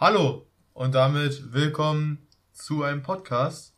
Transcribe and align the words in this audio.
Hallo 0.00 0.46
und 0.74 0.94
damit 0.94 1.52
willkommen 1.52 2.28
zu 2.52 2.84
einem 2.84 3.02
Podcast. 3.02 3.76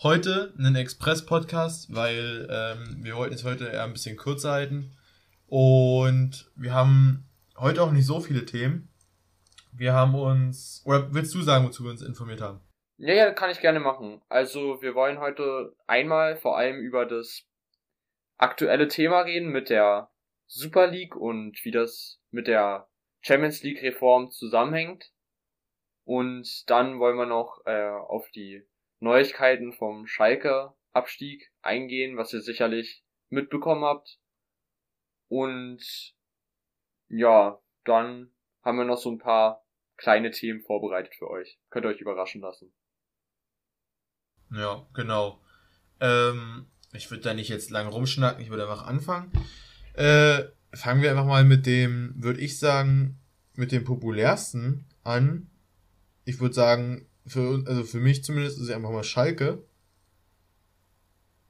Heute 0.00 0.54
einen 0.56 0.76
Express-Podcast, 0.76 1.92
weil 1.92 2.46
ähm, 2.48 2.98
wir 3.02 3.16
wollten 3.16 3.34
es 3.34 3.42
heute 3.42 3.66
eher 3.66 3.82
ein 3.82 3.92
bisschen 3.92 4.16
kürzer 4.16 4.52
halten. 4.52 4.96
Und 5.48 6.52
wir 6.54 6.72
haben 6.72 7.28
heute 7.58 7.82
auch 7.82 7.90
nicht 7.90 8.06
so 8.06 8.20
viele 8.20 8.46
Themen. 8.46 8.88
Wir 9.72 9.92
haben 9.92 10.14
uns, 10.14 10.84
oder 10.86 11.12
willst 11.12 11.34
du 11.34 11.42
sagen, 11.42 11.66
wozu 11.66 11.82
wir 11.82 11.90
uns 11.90 12.02
informiert 12.02 12.40
haben? 12.40 12.60
Ja, 12.98 13.14
ja, 13.14 13.32
kann 13.32 13.50
ich 13.50 13.58
gerne 13.58 13.80
machen. 13.80 14.22
Also 14.28 14.80
wir 14.82 14.94
wollen 14.94 15.18
heute 15.18 15.74
einmal 15.88 16.36
vor 16.36 16.56
allem 16.56 16.78
über 16.78 17.06
das 17.06 17.42
aktuelle 18.38 18.86
Thema 18.86 19.22
reden 19.22 19.48
mit 19.48 19.68
der 19.68 20.12
Super 20.46 20.86
League 20.86 21.16
und 21.16 21.58
wie 21.64 21.72
das 21.72 22.20
mit 22.30 22.46
der 22.46 22.86
Champions 23.20 23.64
League 23.64 23.82
Reform 23.82 24.30
zusammenhängt. 24.30 25.10
Und 26.04 26.68
dann 26.68 26.98
wollen 26.98 27.16
wir 27.16 27.26
noch 27.26 27.62
äh, 27.64 27.88
auf 27.88 28.30
die 28.30 28.62
Neuigkeiten 29.00 29.72
vom 29.72 30.06
Schalke 30.06 30.74
Abstieg 30.92 31.50
eingehen, 31.62 32.16
was 32.16 32.32
ihr 32.32 32.40
sicherlich 32.40 33.04
mitbekommen 33.30 33.84
habt. 33.84 34.18
Und 35.28 36.14
ja, 37.08 37.60
dann 37.84 38.30
haben 38.62 38.78
wir 38.78 38.84
noch 38.84 38.98
so 38.98 39.10
ein 39.10 39.18
paar 39.18 39.64
kleine 39.96 40.30
Themen 40.30 40.62
vorbereitet 40.62 41.14
für 41.16 41.28
euch. 41.28 41.58
Könnt 41.70 41.86
ihr 41.86 41.90
euch 41.90 42.00
überraschen 42.00 42.40
lassen. 42.40 42.72
Ja, 44.50 44.86
genau. 44.94 45.40
Ähm, 46.00 46.66
ich 46.92 47.10
würde 47.10 47.22
da 47.22 47.34
nicht 47.34 47.48
jetzt 47.48 47.70
lange 47.70 47.90
rumschnacken, 47.90 48.42
ich 48.42 48.50
würde 48.50 48.68
einfach 48.68 48.86
anfangen. 48.86 49.32
Äh, 49.94 50.44
fangen 50.72 51.02
wir 51.02 51.10
einfach 51.10 51.26
mal 51.26 51.44
mit 51.44 51.66
dem, 51.66 52.14
würde 52.16 52.40
ich 52.40 52.58
sagen, 52.58 53.20
mit 53.54 53.72
dem 53.72 53.84
populärsten 53.84 54.86
an. 55.02 55.50
Ich 56.24 56.40
würde 56.40 56.54
sagen, 56.54 57.06
für, 57.26 57.62
also 57.66 57.84
für 57.84 58.00
mich 58.00 58.24
zumindest 58.24 58.58
ist 58.58 58.64
es 58.64 58.70
einfach 58.70 58.90
mal 58.90 59.04
Schalke. 59.04 59.62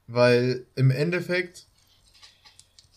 Weil 0.07 0.67
im 0.75 0.91
Endeffekt 0.91 1.67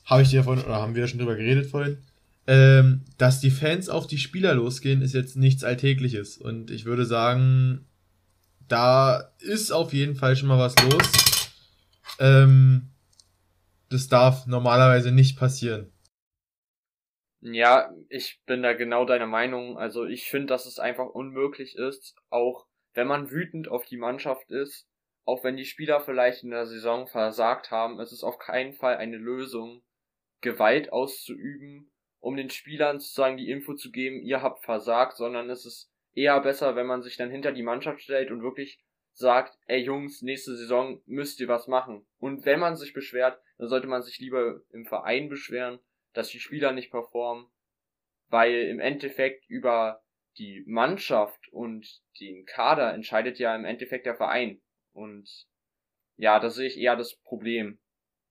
habe 0.04 0.22
ich 0.22 0.30
dir 0.30 0.44
vorhin, 0.44 0.64
oder 0.64 0.76
haben 0.76 0.94
wir 0.94 1.06
schon 1.06 1.18
drüber 1.18 1.36
geredet 1.36 1.70
vorhin, 1.70 1.98
ähm, 2.46 3.04
dass 3.18 3.40
die 3.40 3.50
Fans 3.50 3.88
auf 3.88 4.06
die 4.06 4.18
Spieler 4.18 4.54
losgehen, 4.54 5.02
ist 5.02 5.14
jetzt 5.14 5.36
nichts 5.36 5.64
Alltägliches. 5.64 6.38
Und 6.38 6.70
ich 6.70 6.84
würde 6.84 7.04
sagen, 7.04 7.86
da 8.68 9.32
ist 9.38 9.70
auf 9.70 9.92
jeden 9.92 10.16
Fall 10.16 10.36
schon 10.36 10.48
mal 10.48 10.58
was 10.58 10.74
los. 10.82 11.50
Ähm, 12.18 12.88
das 13.90 14.08
darf 14.08 14.46
normalerweise 14.46 15.12
nicht 15.12 15.38
passieren. 15.38 15.86
Ja, 17.40 17.94
ich 18.08 18.40
bin 18.46 18.62
da 18.62 18.72
genau 18.72 19.04
deiner 19.04 19.26
Meinung. 19.26 19.78
Also 19.78 20.04
ich 20.04 20.28
finde, 20.28 20.48
dass 20.48 20.66
es 20.66 20.78
einfach 20.78 21.06
unmöglich 21.06 21.76
ist, 21.76 22.16
auch 22.30 22.66
wenn 22.94 23.06
man 23.06 23.30
wütend 23.30 23.68
auf 23.68 23.84
die 23.84 23.96
Mannschaft 23.96 24.50
ist, 24.50 24.88
auch 25.24 25.44
wenn 25.44 25.56
die 25.56 25.64
Spieler 25.64 26.00
vielleicht 26.00 26.42
in 26.42 26.50
der 26.50 26.66
Saison 26.66 27.06
versagt 27.06 27.70
haben, 27.70 28.00
es 28.00 28.12
ist 28.12 28.24
auf 28.24 28.38
keinen 28.38 28.72
Fall 28.72 28.96
eine 28.96 29.18
Lösung, 29.18 29.82
Gewalt 30.40 30.92
auszuüben, 30.92 31.92
um 32.20 32.36
den 32.36 32.50
Spielern 32.50 32.98
sozusagen 32.98 33.36
die 33.36 33.50
Info 33.50 33.74
zu 33.74 33.90
geben, 33.90 34.20
ihr 34.22 34.42
habt 34.42 34.64
versagt, 34.64 35.16
sondern 35.16 35.50
es 35.50 35.66
ist 35.66 35.92
eher 36.14 36.40
besser, 36.40 36.76
wenn 36.76 36.86
man 36.86 37.02
sich 37.02 37.16
dann 37.16 37.30
hinter 37.30 37.52
die 37.52 37.62
Mannschaft 37.62 38.00
stellt 38.00 38.30
und 38.30 38.42
wirklich 38.42 38.80
sagt, 39.12 39.56
ey 39.66 39.80
Jungs, 39.80 40.22
nächste 40.22 40.56
Saison 40.56 41.02
müsst 41.06 41.40
ihr 41.40 41.48
was 41.48 41.66
machen. 41.66 42.06
Und 42.18 42.44
wenn 42.44 42.60
man 42.60 42.76
sich 42.76 42.92
beschwert, 42.92 43.40
dann 43.58 43.68
sollte 43.68 43.86
man 43.86 44.02
sich 44.02 44.18
lieber 44.18 44.60
im 44.70 44.86
Verein 44.86 45.28
beschweren, 45.28 45.80
dass 46.12 46.28
die 46.28 46.40
Spieler 46.40 46.72
nicht 46.72 46.90
performen, 46.90 47.46
weil 48.28 48.54
im 48.68 48.80
Endeffekt 48.80 49.48
über 49.48 50.02
die 50.38 50.64
Mannschaft 50.66 51.48
und 51.50 52.00
den 52.20 52.44
Kader 52.46 52.94
entscheidet 52.94 53.38
ja 53.38 53.54
im 53.54 53.64
Endeffekt 53.64 54.06
der 54.06 54.14
Verein. 54.14 54.60
Und 54.92 55.46
ja, 56.16 56.38
da 56.40 56.50
sehe 56.50 56.68
ich 56.68 56.78
eher 56.78 56.96
das 56.96 57.16
Problem 57.16 57.78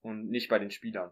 und 0.01 0.29
nicht 0.29 0.49
bei 0.49 0.59
den 0.59 0.71
Spielern. 0.71 1.11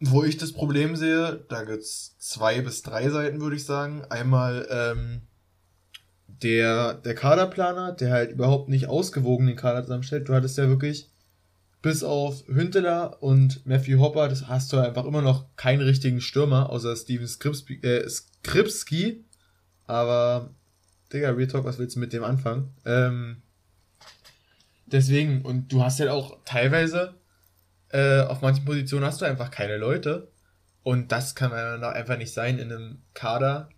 Wo 0.00 0.22
ich 0.22 0.36
das 0.36 0.52
Problem 0.52 0.94
sehe, 0.94 1.44
da 1.48 1.64
gibt's 1.64 2.16
zwei 2.18 2.60
bis 2.60 2.82
drei 2.82 3.08
Seiten, 3.08 3.40
würde 3.40 3.56
ich 3.56 3.64
sagen. 3.64 4.04
Einmal 4.08 4.68
ähm, 4.70 5.22
der, 6.28 6.94
der 6.94 7.14
Kaderplaner, 7.14 7.92
der 7.92 8.10
halt 8.10 8.30
überhaupt 8.32 8.68
nicht 8.68 8.88
ausgewogen 8.88 9.46
den 9.46 9.56
Kader 9.56 9.82
zusammenstellt. 9.82 10.28
Du 10.28 10.34
hattest 10.34 10.56
ja 10.56 10.68
wirklich 10.68 11.10
bis 11.80 12.02
auf 12.02 12.46
Hünteler 12.48 13.22
und 13.22 13.64
Matthew 13.66 14.00
Hopper, 14.00 14.28
das 14.28 14.48
hast 14.48 14.72
du 14.72 14.78
einfach 14.78 15.04
immer 15.04 15.22
noch 15.22 15.54
keinen 15.56 15.82
richtigen 15.82 16.20
Stürmer, 16.20 16.70
außer 16.70 16.96
Steven 16.96 17.26
Skripski. 17.26 17.80
Äh, 17.82 18.08
Skripski. 18.08 19.24
Aber, 19.86 20.50
Digga, 21.12 21.30
Real 21.30 21.64
was 21.64 21.78
willst 21.78 21.96
du 21.96 22.00
mit 22.00 22.12
dem 22.12 22.24
anfangen? 22.24 22.74
Ähm, 22.84 23.42
deswegen, 24.86 25.42
und 25.42 25.72
du 25.72 25.82
hast 25.82 25.98
ja 25.98 26.06
halt 26.06 26.14
auch 26.14 26.38
teilweise, 26.44 27.14
äh, 27.90 28.20
auf 28.20 28.42
manchen 28.42 28.64
Positionen 28.64 29.04
hast 29.04 29.20
du 29.20 29.24
einfach 29.24 29.50
keine 29.50 29.76
Leute. 29.76 30.30
Und 30.82 31.12
das 31.12 31.34
kann 31.34 31.50
man 31.50 31.84
einfach 31.84 32.18
nicht 32.18 32.32
sein 32.32 32.58
in 32.58 32.72
einem 32.72 33.02
Kader, 33.14 33.68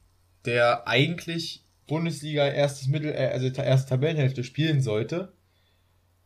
der 0.44 0.88
eigentlich 0.88 1.64
Bundesliga 1.86 2.46
erstes 2.46 2.88
Mittel, 2.88 3.12
äh, 3.12 3.30
also 3.32 3.46
erste 3.46 3.90
Tabellenhälfte 3.90 4.42
spielen 4.42 4.80
sollte. 4.80 5.32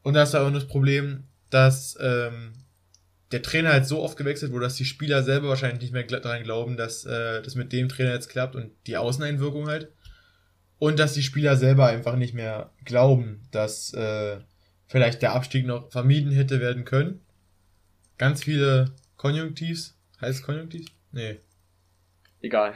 Und 0.03 0.15
da 0.15 0.21
hast 0.21 0.34
du 0.34 0.39
auch 0.39 0.53
das 0.53 0.67
Problem, 0.67 1.25
dass 1.54 1.97
ähm, 2.00 2.53
der 3.31 3.41
Trainer 3.41 3.70
halt 3.70 3.87
so 3.87 4.03
oft 4.03 4.16
gewechselt 4.16 4.50
wurde, 4.50 4.65
dass 4.65 4.75
die 4.75 4.84
Spieler 4.84 5.22
selber 5.22 5.48
wahrscheinlich 5.48 5.81
nicht 5.81 5.92
mehr 5.92 6.03
daran 6.03 6.42
glauben, 6.42 6.76
dass 6.76 7.04
äh, 7.06 7.42
das 7.42 7.54
mit 7.54 7.72
dem 7.72 7.88
Trainer 7.88 8.12
jetzt 8.12 8.28
klappt 8.28 8.56
und 8.56 8.72
die 8.88 8.97
Außeneinwirkung 8.97 9.69
halt. 9.69 9.92
Und 10.81 10.98
dass 10.98 11.15
die 11.15 11.22
Spieler 11.22 11.56
selber 11.56 11.87
einfach 11.87 12.16
nicht 12.16 12.34
mehr 12.34 12.70
glauben, 12.84 13.47
dass 13.53 13.94
äh, 13.94 14.38
vielleicht 14.88 15.22
der 15.22 15.32
Abstieg 15.32 15.65
noch 15.65 15.92
vermieden 15.92 16.32
hätte 16.32 16.60
werden 16.60 16.84
können. 16.84 17.20
Ganz 18.19 18.42
viele 18.42 18.92
Konjunktivs. 19.16 19.97
Heißt 20.21 20.41
es 20.41 20.44
Konjunktivs? 20.44 20.91
Nee. 21.12 21.38
Egal. 22.42 22.75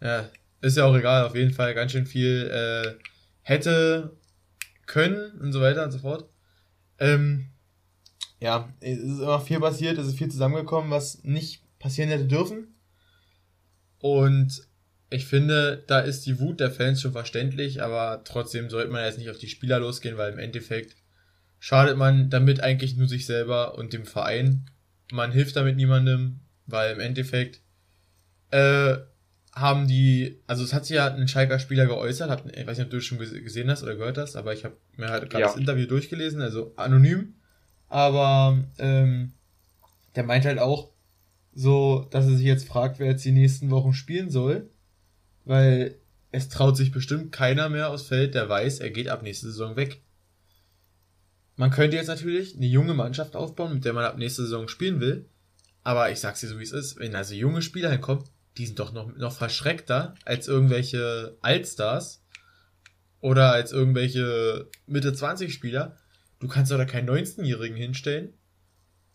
Ja, 0.00 0.30
ist 0.60 0.76
ja 0.76 0.84
auch 0.84 0.94
egal. 0.94 1.26
Auf 1.26 1.34
jeden 1.34 1.52
Fall 1.52 1.74
ganz 1.74 1.90
schön 1.90 2.06
viel 2.06 2.48
äh, 2.52 3.04
hätte 3.42 4.16
können 4.86 5.32
und 5.40 5.52
so 5.52 5.60
weiter 5.60 5.82
und 5.82 5.90
so 5.90 5.98
fort. 5.98 6.28
Ähm, 7.00 7.50
ja, 8.46 8.72
es 8.78 8.98
ist 8.98 9.18
immer 9.18 9.40
viel 9.40 9.58
passiert, 9.58 9.98
es 9.98 10.06
ist 10.06 10.18
viel 10.18 10.30
zusammengekommen, 10.30 10.88
was 10.88 11.24
nicht 11.24 11.62
passieren 11.80 12.10
hätte 12.10 12.26
dürfen. 12.26 12.76
Und 13.98 14.62
ich 15.10 15.26
finde, 15.26 15.82
da 15.88 15.98
ist 15.98 16.26
die 16.26 16.38
Wut 16.38 16.60
der 16.60 16.70
Fans 16.70 17.00
schon 17.02 17.10
verständlich, 17.10 17.82
aber 17.82 18.22
trotzdem 18.22 18.70
sollte 18.70 18.92
man 18.92 19.04
jetzt 19.04 19.18
nicht 19.18 19.30
auf 19.30 19.38
die 19.38 19.48
Spieler 19.48 19.80
losgehen, 19.80 20.16
weil 20.16 20.32
im 20.32 20.38
Endeffekt 20.38 20.94
schadet 21.58 21.96
man 21.96 22.30
damit 22.30 22.60
eigentlich 22.60 22.96
nur 22.96 23.08
sich 23.08 23.26
selber 23.26 23.76
und 23.78 23.92
dem 23.92 24.06
Verein. 24.06 24.70
Man 25.10 25.32
hilft 25.32 25.56
damit 25.56 25.74
niemandem, 25.74 26.38
weil 26.66 26.94
im 26.94 27.00
Endeffekt 27.00 27.62
äh, 28.52 28.96
haben 29.52 29.88
die, 29.88 30.40
also 30.46 30.62
es 30.62 30.72
hat 30.72 30.86
sich 30.86 30.94
ja 30.94 31.12
ein 31.12 31.26
Schalker 31.26 31.58
Spieler 31.58 31.86
geäußert, 31.86 32.30
hab, 32.30 32.46
ich 32.56 32.64
weiß 32.64 32.78
nicht, 32.78 32.84
ob 32.84 32.90
du 32.92 32.98
es 32.98 33.04
schon 33.04 33.18
gesehen 33.18 33.68
hast 33.72 33.82
oder 33.82 33.96
gehört 33.96 34.18
hast, 34.18 34.36
aber 34.36 34.52
ich 34.52 34.64
habe 34.64 34.76
mir 34.96 35.08
halt 35.08 35.30
gerade 35.30 35.40
ja. 35.40 35.48
das 35.48 35.56
Interview 35.56 35.86
durchgelesen, 35.86 36.40
also 36.40 36.74
anonym. 36.76 37.34
Aber 37.88 38.58
ähm, 38.78 39.32
der 40.14 40.24
meint 40.24 40.44
halt 40.44 40.58
auch 40.58 40.90
so, 41.54 42.06
dass 42.10 42.26
er 42.26 42.36
sich 42.36 42.46
jetzt 42.46 42.68
fragt, 42.68 42.98
wer 42.98 43.08
jetzt 43.08 43.24
die 43.24 43.32
nächsten 43.32 43.70
Wochen 43.70 43.92
spielen 43.92 44.30
soll. 44.30 44.68
Weil 45.44 45.96
es 46.32 46.48
traut 46.48 46.76
sich 46.76 46.90
bestimmt 46.90 47.32
keiner 47.32 47.68
mehr 47.68 47.90
aufs 47.90 48.02
Feld, 48.02 48.34
der 48.34 48.48
weiß, 48.48 48.80
er 48.80 48.90
geht 48.90 49.08
ab 49.08 49.22
nächste 49.22 49.46
Saison 49.46 49.76
weg. 49.76 50.02
Man 51.56 51.70
könnte 51.70 51.96
jetzt 51.96 52.08
natürlich 52.08 52.56
eine 52.56 52.66
junge 52.66 52.92
Mannschaft 52.92 53.34
aufbauen, 53.34 53.74
mit 53.74 53.84
der 53.84 53.94
man 53.94 54.04
ab 54.04 54.18
nächste 54.18 54.42
Saison 54.42 54.68
spielen 54.68 55.00
will. 55.00 55.26
Aber 55.82 56.10
ich 56.10 56.20
sag's 56.20 56.40
dir 56.40 56.48
so, 56.48 56.58
wie 56.58 56.64
es 56.64 56.72
ist. 56.72 56.98
Wenn 56.98 57.14
also 57.14 57.34
junge 57.34 57.62
Spieler 57.62 57.90
hinkommen, 57.90 58.24
die 58.58 58.66
sind 58.66 58.78
doch 58.78 58.92
noch, 58.92 59.14
noch 59.16 59.32
verschreckter 59.32 60.14
als 60.24 60.48
irgendwelche 60.48 61.36
Altstars 61.40 62.22
oder 63.20 63.52
als 63.52 63.72
irgendwelche 63.72 64.68
Mitte 64.86 65.12
20 65.14 65.52
Spieler, 65.52 65.96
du 66.40 66.48
kannst 66.48 66.70
doch 66.70 66.78
da 66.78 66.84
keinen 66.84 67.08
19-Jährigen 67.08 67.76
hinstellen. 67.76 68.34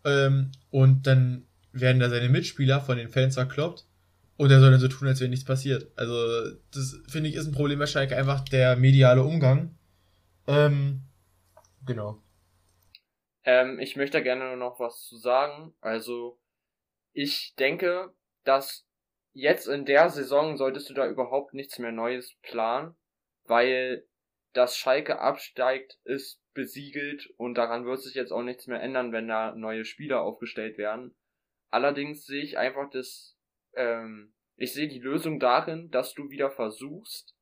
Ähm, 0.03 0.51
und 0.69 1.07
dann 1.07 1.47
werden 1.71 1.99
da 1.99 2.09
seine 2.09 2.29
Mitspieler 2.29 2.81
von 2.81 2.97
den 2.97 3.09
Fans 3.09 3.35
verkloppt. 3.35 3.85
Und 4.37 4.49
er 4.49 4.59
soll 4.59 4.71
dann 4.71 4.79
so 4.79 4.87
tun, 4.87 5.07
als 5.07 5.19
wäre 5.19 5.29
nichts 5.29 5.45
passiert. 5.45 5.91
Also, 5.95 6.55
das 6.73 6.99
finde 7.07 7.29
ich 7.29 7.35
ist 7.35 7.47
ein 7.47 7.53
Problem 7.53 7.79
bei 7.79 8.17
einfach 8.17 8.41
der 8.41 8.75
mediale 8.75 9.21
Umgang. 9.21 9.77
Ähm, 10.47 11.01
genau. 11.85 12.23
Ähm, 13.43 13.79
ich 13.79 13.95
möchte 13.95 14.23
gerne 14.23 14.57
noch 14.57 14.79
was 14.79 15.05
zu 15.05 15.17
sagen. 15.17 15.75
Also, 15.79 16.39
ich 17.13 17.53
denke, 17.59 18.13
dass 18.43 18.87
jetzt 19.33 19.67
in 19.67 19.85
der 19.85 20.09
Saison 20.09 20.57
solltest 20.57 20.89
du 20.89 20.93
da 20.93 21.07
überhaupt 21.07 21.53
nichts 21.53 21.77
mehr 21.77 21.91
Neues 21.91 22.35
planen, 22.41 22.95
weil 23.45 24.05
dass 24.53 24.77
Schalke 24.77 25.19
absteigt, 25.19 25.99
ist 26.03 26.41
besiegelt 26.53 27.29
und 27.37 27.55
daran 27.55 27.85
wird 27.85 28.01
sich 28.01 28.15
jetzt 28.15 28.31
auch 28.31 28.43
nichts 28.43 28.67
mehr 28.67 28.81
ändern, 28.81 29.11
wenn 29.11 29.27
da 29.27 29.55
neue 29.55 29.85
Spieler 29.85 30.21
aufgestellt 30.21 30.77
werden. 30.77 31.15
Allerdings 31.69 32.25
sehe 32.25 32.43
ich 32.43 32.57
einfach 32.57 32.89
das 32.89 33.37
ähm, 33.73 34.33
Ich 34.57 34.73
sehe 34.73 34.89
die 34.89 34.99
Lösung 34.99 35.39
darin, 35.39 35.89
dass 35.89 36.13
du 36.13 36.29
wieder 36.29 36.51
versuchst, 36.51 37.35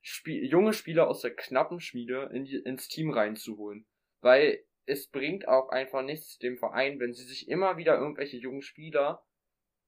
Spiel 0.00 0.46
junge 0.46 0.72
Spieler 0.72 1.08
aus 1.08 1.22
der 1.22 1.34
knappen 1.34 1.80
Schmiede 1.80 2.30
in 2.32 2.44
die, 2.44 2.56
ins 2.56 2.86
Team 2.86 3.10
reinzuholen. 3.10 3.86
Weil 4.20 4.64
es 4.86 5.10
bringt 5.10 5.48
auch 5.48 5.68
einfach 5.70 6.02
nichts 6.02 6.38
dem 6.38 6.58
Verein, 6.58 7.00
wenn 7.00 7.12
sie 7.12 7.24
sich 7.24 7.48
immer 7.48 7.76
wieder 7.76 7.98
irgendwelche 7.98 8.36
jungen 8.36 8.62
Spieler, 8.62 9.26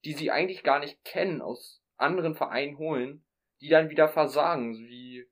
die 0.04 0.14
sie 0.14 0.32
eigentlich 0.32 0.64
gar 0.64 0.80
nicht 0.80 1.04
kennen, 1.04 1.40
aus 1.40 1.82
anderen 1.96 2.34
Vereinen 2.34 2.78
holen, 2.78 3.24
die 3.60 3.68
dann 3.68 3.90
wieder 3.90 4.08
versagen, 4.08 4.74
wie 4.74 5.28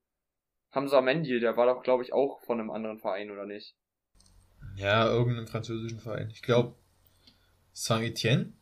Hamza 0.77 1.01
Mendy, 1.01 1.41
der 1.41 1.57
war 1.57 1.67
doch, 1.67 1.83
glaube 1.83 2.05
ich, 2.05 2.13
auch 2.13 2.39
von 2.45 2.61
einem 2.61 2.71
anderen 2.71 2.99
Verein, 2.99 3.31
oder 3.31 3.47
nicht? 3.47 3.75
Ja, 4.77 5.09
irgendeinem 5.09 5.47
französischen 5.47 6.01
Verein. 6.01 6.31
Ich 6.31 6.43
glaube, 6.43 6.75
Saint-Etienne? 7.73 8.53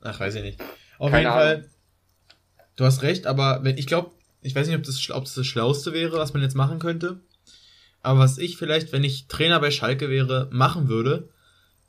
Ach, 0.00 0.18
weiß 0.18 0.34
ich 0.34 0.42
nicht. 0.42 0.60
Auf 0.98 1.12
Keine 1.12 1.22
jeden 1.22 1.32
Ahnung. 1.32 1.62
Fall, 1.62 1.70
du 2.74 2.84
hast 2.84 3.02
recht, 3.02 3.28
aber 3.28 3.62
wenn, 3.62 3.78
ich 3.78 3.86
glaube, 3.86 4.10
ich 4.42 4.54
weiß 4.54 4.66
nicht, 4.66 4.76
ob 4.76 4.82
das, 4.82 5.10
ob 5.10 5.24
das 5.24 5.34
das 5.34 5.46
Schlauste 5.46 5.92
wäre, 5.92 6.18
was 6.18 6.32
man 6.32 6.42
jetzt 6.42 6.56
machen 6.56 6.80
könnte. 6.80 7.20
Aber 8.02 8.18
was 8.18 8.38
ich 8.38 8.56
vielleicht, 8.56 8.92
wenn 8.92 9.04
ich 9.04 9.28
Trainer 9.28 9.60
bei 9.60 9.70
Schalke 9.70 10.10
wäre, 10.10 10.48
machen 10.50 10.88
würde, 10.88 11.28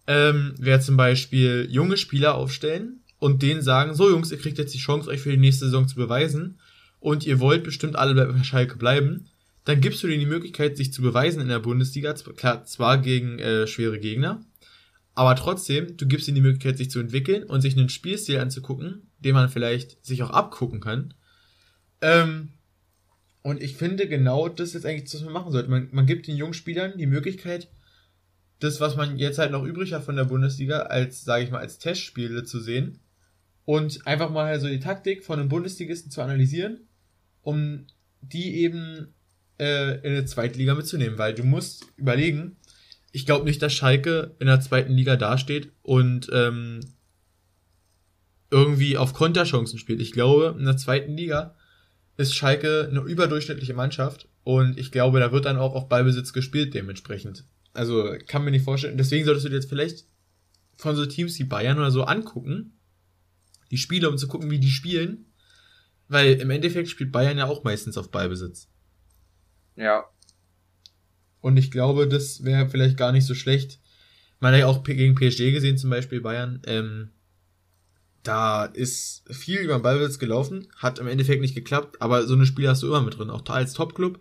ähm, 0.06 0.54
wäre 0.60 0.80
zum 0.80 0.96
Beispiel 0.96 1.68
junge 1.72 1.98
Spieler 1.98 2.36
aufstellen 2.36 3.02
und 3.18 3.42
denen 3.42 3.64
sagen, 3.64 3.96
so 3.96 4.10
Jungs, 4.10 4.32
ihr 4.32 4.38
kriegt 4.38 4.60
jetzt 4.60 4.76
die 4.76 4.80
Chance, 4.80 5.10
euch 5.10 5.22
für 5.22 5.32
die 5.32 5.38
nächste 5.38 5.66
Saison 5.66 5.88
zu 5.88 5.96
beweisen 5.96 6.60
und 7.00 7.26
ihr 7.26 7.40
wollt 7.40 7.64
bestimmt 7.64 7.96
alle 7.96 8.14
bei 8.14 8.44
Schalke 8.44 8.78
bleiben, 8.78 9.31
dann 9.66 9.82
gibst 9.82 10.02
du 10.02 10.08
denen 10.08 10.20
die 10.20 10.26
Möglichkeit, 10.26 10.78
sich 10.78 10.92
zu 10.92 11.02
beweisen 11.02 11.42
in 11.42 11.48
der 11.48 11.60
Bundesliga, 11.60 12.14
klar, 12.14 12.66
zwar 12.66 12.98
gegen 12.98 13.40
äh, 13.40 13.68
schwere 13.68 14.00
Gegner, 14.00 14.44
aber 15.14 15.36
trotzdem, 15.36 15.98
du 15.98 16.08
gibst 16.08 16.28
ihnen 16.28 16.36
die 16.36 16.42
Möglichkeit, 16.42 16.78
sich 16.78 16.90
zu 16.90 17.00
entwickeln 17.00 17.44
und 17.44 17.62
sich 17.62 17.78
einen 17.78 17.90
Spielstil 17.90 18.40
anzugucken, 18.40 19.10
den 19.20 19.34
man 19.36 19.50
vielleicht 19.50 20.04
sich 20.06 20.24
auch 20.24 20.32
abgucken 20.32 20.80
kann. 20.80 21.14
Ähm, 22.02 22.50
und 23.44 23.62
ich 23.62 23.76
finde 23.76 24.08
genau 24.08 24.48
das 24.50 24.74
jetzt 24.74 24.86
eigentlich, 24.86 25.14
was 25.14 25.22
man 25.22 25.34
machen 25.34 25.52
sollte. 25.52 25.70
Man, 25.70 25.90
man 25.92 26.06
gibt 26.06 26.28
den 26.28 26.38
jungen 26.38 26.54
Spielern 26.54 26.98
die 26.98 27.08
Möglichkeit, 27.08 27.68
das, 28.60 28.80
was 28.80 28.96
man 28.96 29.18
jetzt 29.18 29.40
halt 29.40 29.52
noch 29.52 29.64
übrig 29.64 29.94
hat 29.94 30.04
von 30.04 30.16
der 30.16 30.26
Bundesliga, 30.26 30.84
als, 30.84 31.24
sage 31.24 31.44
ich 31.44 31.52
mal, 31.52 31.60
als 31.60 31.80
Testspiele 31.80 32.44
zu 32.44 32.60
sehen 32.60 33.00
und 33.66 34.06
einfach 34.06 34.30
mal 34.30 34.60
so 34.60 34.68
die 34.68 34.80
Taktik 34.80 35.24
von 35.24 35.40
einem 35.40 35.50
Bundesligisten 35.50 36.12
zu 36.12 36.22
analysieren, 36.22 36.88
um 37.42 37.88
die 38.22 38.56
eben 38.58 39.14
äh, 39.60 39.96
in 40.06 40.14
der 40.14 40.26
zweiten 40.26 40.58
Liga 40.58 40.76
mitzunehmen, 40.76 41.18
weil 41.18 41.34
du 41.34 41.44
musst 41.44 41.86
überlegen, 41.98 42.58
ich 43.12 43.26
glaube 43.26 43.46
nicht, 43.46 43.62
dass 43.62 43.74
Schalke 43.74 44.36
in 44.40 44.48
der 44.48 44.62
zweiten 44.62 44.94
Liga 44.94 45.16
dasteht 45.16 45.72
und 45.82 46.30
ähm, 46.34 46.80
irgendwie 48.50 48.98
auf 48.98 49.14
Konterchancen 49.14 49.80
spielt. 49.80 50.02
Ich 50.02 50.12
glaube, 50.12 50.56
in 50.58 50.66
der 50.66 50.78
zweiten 50.78 51.16
Liga 51.16 51.56
ist 52.18 52.36
Schalke 52.36 52.88
eine 52.90 53.02
überdurchschnittliche 53.02 53.74
Mannschaft 53.74 54.28
und 54.44 54.78
ich 54.78 54.92
glaube, 54.92 55.20
da 55.20 55.32
wird 55.32 55.46
dann 55.46 55.58
auch 55.58 55.76
auf 55.76 55.90
Ballbesitz 55.90 56.34
gespielt 56.34 56.74
dementsprechend. 56.74 57.46
Also 57.74 58.16
kann 58.28 58.44
mir 58.44 58.52
nicht 58.52 58.66
vorstellen. 58.66 58.98
Deswegen 58.98 59.26
solltest 59.26 59.46
du 59.46 59.50
dir 59.50 59.56
jetzt 59.56 59.70
vielleicht 59.70 60.06
von 60.76 60.96
so 60.96 61.06
Teams 61.06 61.38
wie 61.40 61.44
Bayern 61.44 61.78
oder 61.78 61.92
so 61.92 62.04
angucken, 62.04 62.78
die 63.70 63.78
Spiele, 63.78 64.10
um 64.10 64.18
zu 64.18 64.28
gucken, 64.28 64.52
wie 64.52 64.60
die 64.60 64.70
spielen. 64.70 65.26
Weil 66.08 66.34
im 66.34 66.50
Endeffekt 66.50 66.90
spielt 66.90 67.14
Bayern 67.14 67.38
ja 67.38 67.48
auch 67.48 67.64
meistens 67.64 67.98
auf 67.98 68.12
Ballbesitz. 68.12 68.68
Ja. 69.82 70.06
Und 71.42 71.58
ich 71.58 71.72
glaube, 71.72 72.08
das 72.08 72.44
wäre 72.44 72.70
vielleicht 72.70 72.98
gar 72.98 73.12
nicht 73.12 73.26
so 73.26 73.34
schlecht. 73.34 73.80
Man 74.40 74.54
hat 74.54 74.60
ja 74.60 74.68
auch 74.68 74.84
gegen 74.84 75.16
PSG 75.16 75.52
gesehen, 75.52 75.78
zum 75.78 75.90
Beispiel 75.90 76.22
Bayern. 76.22 76.62
Ähm, 76.68 77.10
da 78.22 78.66
ist 78.66 79.24
viel 79.32 79.60
über 79.60 79.74
den 79.74 79.82
Ballbesitz 79.82 80.20
gelaufen, 80.20 80.68
hat 80.78 81.00
im 81.00 81.08
Endeffekt 81.08 81.42
nicht 81.42 81.56
geklappt, 81.56 82.00
aber 82.00 82.28
so 82.28 82.36
eine 82.36 82.46
Spiele 82.46 82.70
hast 82.70 82.84
du 82.84 82.88
immer 82.88 83.02
mit 83.02 83.18
drin, 83.18 83.32
auch 83.32 83.44
als 83.50 83.74
Top-Club. 83.74 84.20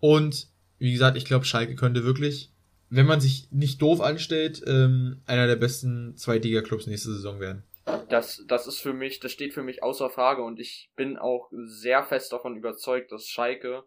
Und 0.00 0.48
wie 0.78 0.92
gesagt, 0.92 1.16
ich 1.16 1.24
glaube, 1.24 1.46
Schalke 1.46 1.76
könnte 1.76 2.04
wirklich, 2.04 2.52
wenn 2.90 3.06
man 3.06 3.22
sich 3.22 3.48
nicht 3.50 3.80
doof 3.80 4.02
anstellt, 4.02 4.62
ähm, 4.66 5.22
einer 5.24 5.46
der 5.46 5.56
besten 5.56 6.14
Zweitliga-Clubs 6.18 6.86
nächste 6.86 7.14
Saison 7.14 7.40
werden. 7.40 7.62
Das, 8.10 8.44
das 8.46 8.66
ist 8.66 8.80
für 8.80 8.92
mich, 8.92 9.20
das 9.20 9.32
steht 9.32 9.54
für 9.54 9.62
mich 9.62 9.82
außer 9.82 10.10
Frage 10.10 10.42
und 10.42 10.60
ich 10.60 10.90
bin 10.94 11.16
auch 11.16 11.50
sehr 11.52 12.02
fest 12.02 12.32
davon 12.32 12.56
überzeugt, 12.56 13.12
dass 13.12 13.26
Schalke 13.26 13.84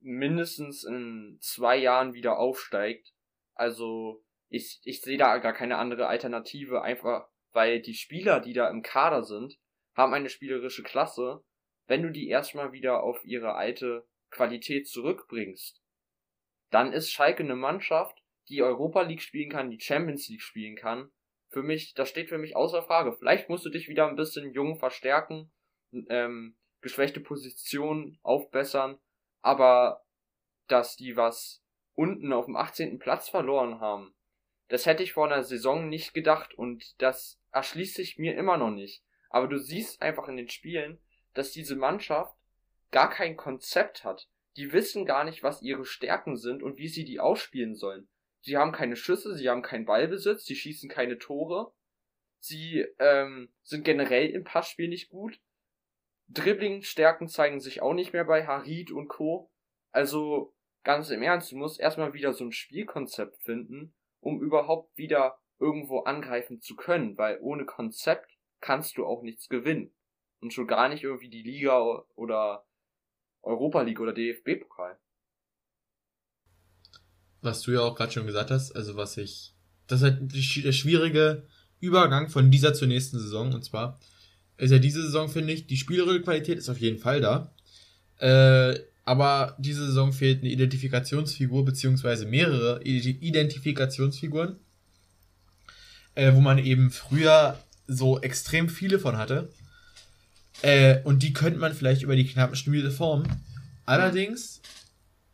mindestens 0.00 0.84
in 0.84 1.38
zwei 1.40 1.76
Jahren 1.76 2.14
wieder 2.14 2.38
aufsteigt. 2.38 3.12
Also 3.54 4.24
ich, 4.48 4.80
ich 4.84 5.00
sehe 5.02 5.18
da 5.18 5.38
gar 5.38 5.52
keine 5.52 5.78
andere 5.78 6.06
Alternative, 6.06 6.82
einfach 6.82 7.28
weil 7.52 7.80
die 7.80 7.94
Spieler, 7.94 8.40
die 8.40 8.52
da 8.52 8.68
im 8.68 8.82
Kader 8.82 9.22
sind, 9.22 9.58
haben 9.94 10.14
eine 10.14 10.28
spielerische 10.28 10.82
Klasse. 10.82 11.42
Wenn 11.86 12.02
du 12.02 12.10
die 12.10 12.28
erstmal 12.28 12.72
wieder 12.72 13.02
auf 13.02 13.24
ihre 13.24 13.54
alte 13.54 14.06
Qualität 14.30 14.86
zurückbringst, 14.86 15.82
dann 16.70 16.92
ist 16.92 17.10
Schalke 17.10 17.42
eine 17.42 17.56
Mannschaft, 17.56 18.22
die 18.48 18.62
Europa 18.62 19.02
League 19.02 19.22
spielen 19.22 19.50
kann, 19.50 19.70
die 19.70 19.80
Champions 19.80 20.28
League 20.28 20.42
spielen 20.42 20.76
kann. 20.76 21.10
Für 21.50 21.62
mich, 21.62 21.94
das 21.94 22.10
steht 22.10 22.28
für 22.28 22.38
mich 22.38 22.56
außer 22.56 22.82
Frage. 22.82 23.12
Vielleicht 23.12 23.48
musst 23.48 23.64
du 23.64 23.70
dich 23.70 23.88
wieder 23.88 24.06
ein 24.06 24.16
bisschen 24.16 24.52
jung 24.52 24.78
verstärken, 24.78 25.50
ähm, 26.08 26.58
geschwächte 26.82 27.20
Positionen 27.20 28.18
aufbessern, 28.22 28.98
aber 29.48 30.04
dass 30.66 30.94
die 30.96 31.16
was 31.16 31.64
unten 31.94 32.34
auf 32.34 32.44
dem 32.44 32.54
18. 32.54 32.98
Platz 32.98 33.30
verloren 33.30 33.80
haben, 33.80 34.14
das 34.68 34.84
hätte 34.84 35.02
ich 35.02 35.14
vor 35.14 35.24
einer 35.24 35.42
Saison 35.42 35.88
nicht 35.88 36.12
gedacht 36.12 36.52
und 36.52 37.00
das 37.00 37.40
erschließt 37.50 37.94
sich 37.94 38.18
mir 38.18 38.36
immer 38.36 38.58
noch 38.58 38.70
nicht. 38.70 39.02
Aber 39.30 39.48
du 39.48 39.58
siehst 39.58 40.02
einfach 40.02 40.28
in 40.28 40.36
den 40.36 40.50
Spielen, 40.50 41.00
dass 41.32 41.50
diese 41.50 41.76
Mannschaft 41.76 42.36
gar 42.90 43.08
kein 43.08 43.38
Konzept 43.38 44.04
hat. 44.04 44.28
Die 44.58 44.74
wissen 44.74 45.06
gar 45.06 45.24
nicht, 45.24 45.42
was 45.42 45.62
ihre 45.62 45.86
Stärken 45.86 46.36
sind 46.36 46.62
und 46.62 46.76
wie 46.76 46.88
sie 46.88 47.06
die 47.06 47.18
ausspielen 47.18 47.74
sollen. 47.74 48.06
Sie 48.42 48.58
haben 48.58 48.72
keine 48.72 48.96
Schüsse, 48.96 49.34
sie 49.34 49.48
haben 49.48 49.62
keinen 49.62 49.86
Ballbesitz, 49.86 50.44
sie 50.44 50.56
schießen 50.56 50.90
keine 50.90 51.16
Tore. 51.16 51.72
Sie 52.38 52.84
ähm, 52.98 53.48
sind 53.62 53.86
generell 53.86 54.28
im 54.28 54.44
Passspiel 54.44 54.88
nicht 54.88 55.08
gut. 55.08 55.40
Dribbling-Stärken 56.28 57.28
zeigen 57.28 57.60
sich 57.60 57.82
auch 57.82 57.94
nicht 57.94 58.12
mehr 58.12 58.24
bei 58.24 58.46
Harid 58.46 58.90
und 58.90 59.08
Co. 59.08 59.50
Also 59.90 60.54
ganz 60.84 61.10
im 61.10 61.22
Ernst, 61.22 61.52
du 61.52 61.56
musst 61.56 61.80
erstmal 61.80 62.12
wieder 62.12 62.32
so 62.32 62.44
ein 62.44 62.52
Spielkonzept 62.52 63.42
finden, 63.42 63.94
um 64.20 64.40
überhaupt 64.40 64.96
wieder 64.96 65.38
irgendwo 65.58 66.00
angreifen 66.00 66.60
zu 66.60 66.76
können, 66.76 67.16
weil 67.18 67.38
ohne 67.40 67.64
Konzept 67.64 68.38
kannst 68.60 68.96
du 68.96 69.06
auch 69.06 69.22
nichts 69.22 69.48
gewinnen. 69.48 69.92
Und 70.40 70.52
schon 70.52 70.68
gar 70.68 70.88
nicht 70.88 71.02
irgendwie 71.02 71.30
die 71.30 71.42
Liga 71.42 72.04
oder 72.14 72.64
Europa 73.42 73.82
League 73.82 73.98
oder 73.98 74.12
DFB-Pokal. 74.12 74.98
Was 77.40 77.62
du 77.62 77.72
ja 77.72 77.80
auch 77.80 77.96
gerade 77.96 78.12
schon 78.12 78.26
gesagt 78.26 78.50
hast, 78.50 78.72
also 78.72 78.96
was 78.96 79.16
ich, 79.16 79.54
das 79.86 80.02
ist 80.02 80.04
halt 80.04 80.64
der 80.64 80.72
schwierige 80.72 81.46
Übergang 81.80 82.28
von 82.28 82.50
dieser 82.50 82.74
zur 82.74 82.88
nächsten 82.88 83.18
Saison, 83.18 83.52
und 83.52 83.64
zwar 83.64 83.98
ist 84.58 84.70
ja 84.72 84.78
diese 84.78 85.02
Saison, 85.02 85.28
finde 85.28 85.52
ich, 85.52 85.66
die 85.66 85.76
spielerische 85.76 86.22
Qualität 86.22 86.58
ist 86.58 86.68
auf 86.68 86.78
jeden 86.78 86.98
Fall 86.98 87.20
da. 87.20 87.52
Äh, 88.18 88.78
aber 89.04 89.56
diese 89.58 89.86
Saison 89.86 90.12
fehlt 90.12 90.42
eine 90.42 90.50
Identifikationsfigur, 90.50 91.64
beziehungsweise 91.64 92.26
mehrere 92.26 92.82
Identifikationsfiguren, 92.82 94.56
äh, 96.14 96.34
wo 96.34 96.40
man 96.40 96.58
eben 96.58 96.90
früher 96.90 97.58
so 97.86 98.20
extrem 98.20 98.68
viele 98.68 98.98
von 98.98 99.16
hatte. 99.16 99.48
Äh, 100.62 101.00
und 101.04 101.22
die 101.22 101.32
könnte 101.32 101.58
man 101.58 101.72
vielleicht 101.72 102.02
über 102.02 102.16
die 102.16 102.26
knappen 102.26 102.56
Spiele 102.56 102.90
formen. 102.90 103.28
Allerdings 103.86 104.60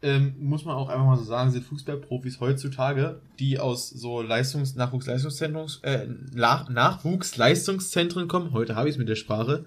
ähm, 0.05 0.35
muss 0.39 0.67
man 0.67 0.77
auch 0.77 0.91
einfach 0.91 1.07
mal 1.07 1.17
so 1.17 1.25
sagen, 1.25 1.51
sind 1.51 1.65
Fußballprofis 1.65 2.39
heutzutage, 2.39 3.23
die 3.39 3.59
aus 3.59 3.89
so 3.89 4.21
Leistungs-, 4.21 4.75
Nachwuchsleistungszentren, 4.75 5.67
äh, 5.83 6.07
Nach 6.35 6.69
Nachwuchsleistungszentren 6.69 8.29
kommen, 8.29 8.53
heute 8.53 8.77
habe 8.77 8.87
ich 8.87 8.97
es 8.97 8.99
mit 8.99 9.09
der 9.09 9.17
Sprache, 9.17 9.65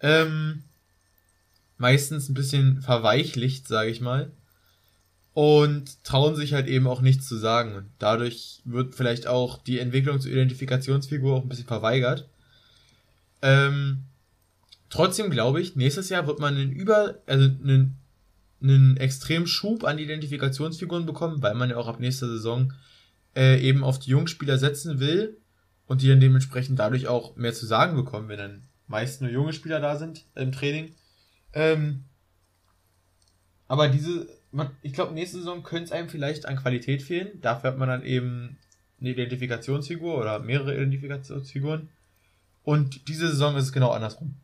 ähm, 0.00 0.64
meistens 1.78 2.28
ein 2.28 2.34
bisschen 2.34 2.82
verweichlicht, 2.82 3.66
sage 3.66 3.88
ich 3.88 4.02
mal. 4.02 4.30
Und 5.32 6.04
trauen 6.04 6.36
sich 6.36 6.52
halt 6.52 6.68
eben 6.68 6.86
auch 6.86 7.00
nichts 7.00 7.26
zu 7.26 7.36
sagen. 7.38 7.74
Und 7.74 7.86
dadurch 7.98 8.60
wird 8.66 8.94
vielleicht 8.94 9.26
auch 9.26 9.62
die 9.62 9.78
Entwicklung 9.78 10.20
zur 10.20 10.30
Identifikationsfigur 10.30 11.36
auch 11.36 11.42
ein 11.42 11.48
bisschen 11.48 11.66
verweigert. 11.66 12.28
Ähm, 13.40 14.04
trotzdem 14.90 15.30
glaube 15.30 15.62
ich, 15.62 15.74
nächstes 15.74 16.10
Jahr 16.10 16.26
wird 16.26 16.38
man 16.38 16.54
einen 16.54 16.70
über, 16.70 17.14
also 17.26 17.44
einen, 17.44 17.96
einen 18.64 18.96
extremen 18.96 19.46
Schub 19.46 19.84
an 19.84 19.98
Identifikationsfiguren 19.98 21.06
bekommen, 21.06 21.42
weil 21.42 21.54
man 21.54 21.70
ja 21.70 21.76
auch 21.76 21.86
ab 21.86 22.00
nächster 22.00 22.26
Saison 22.26 22.72
äh, 23.36 23.60
eben 23.60 23.84
auf 23.84 23.98
die 23.98 24.10
Jungspieler 24.10 24.58
setzen 24.58 25.00
will 25.00 25.36
und 25.86 26.02
die 26.02 26.08
dann 26.08 26.20
dementsprechend 26.20 26.78
dadurch 26.78 27.06
auch 27.06 27.36
mehr 27.36 27.52
zu 27.52 27.66
sagen 27.66 27.94
bekommen, 27.94 28.28
wenn 28.28 28.38
dann 28.38 28.62
meist 28.86 29.20
nur 29.20 29.30
junge 29.30 29.52
Spieler 29.52 29.80
da 29.80 29.96
sind 29.96 30.24
im 30.34 30.52
Training. 30.52 30.94
Ähm, 31.52 32.04
aber 33.68 33.88
diese, 33.88 34.28
ich 34.82 34.92
glaube, 34.92 35.14
nächste 35.14 35.38
Saison 35.38 35.62
könnte 35.62 35.84
es 35.84 35.92
einem 35.92 36.08
vielleicht 36.08 36.46
an 36.46 36.56
Qualität 36.56 37.02
fehlen. 37.02 37.40
Dafür 37.40 37.70
hat 37.70 37.78
man 37.78 37.88
dann 37.88 38.04
eben 38.04 38.56
eine 39.00 39.10
Identifikationsfigur 39.10 40.18
oder 40.18 40.38
mehrere 40.38 40.74
Identifikationsfiguren. 40.74 41.88
Und 42.62 43.08
diese 43.08 43.28
Saison 43.28 43.56
ist 43.56 43.64
es 43.64 43.72
genau 43.72 43.90
andersrum. 43.90 44.36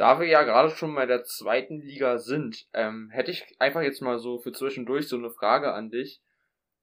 Da 0.00 0.18
wir 0.18 0.26
ja 0.26 0.44
gerade 0.44 0.70
schon 0.70 0.94
bei 0.94 1.04
der 1.04 1.24
zweiten 1.24 1.82
Liga 1.82 2.16
sind, 2.16 2.66
ähm, 2.72 3.10
hätte 3.10 3.32
ich 3.32 3.44
einfach 3.58 3.82
jetzt 3.82 4.00
mal 4.00 4.18
so 4.18 4.38
für 4.38 4.50
zwischendurch 4.50 5.06
so 5.08 5.16
eine 5.16 5.28
Frage 5.28 5.74
an 5.74 5.90
dich, 5.90 6.22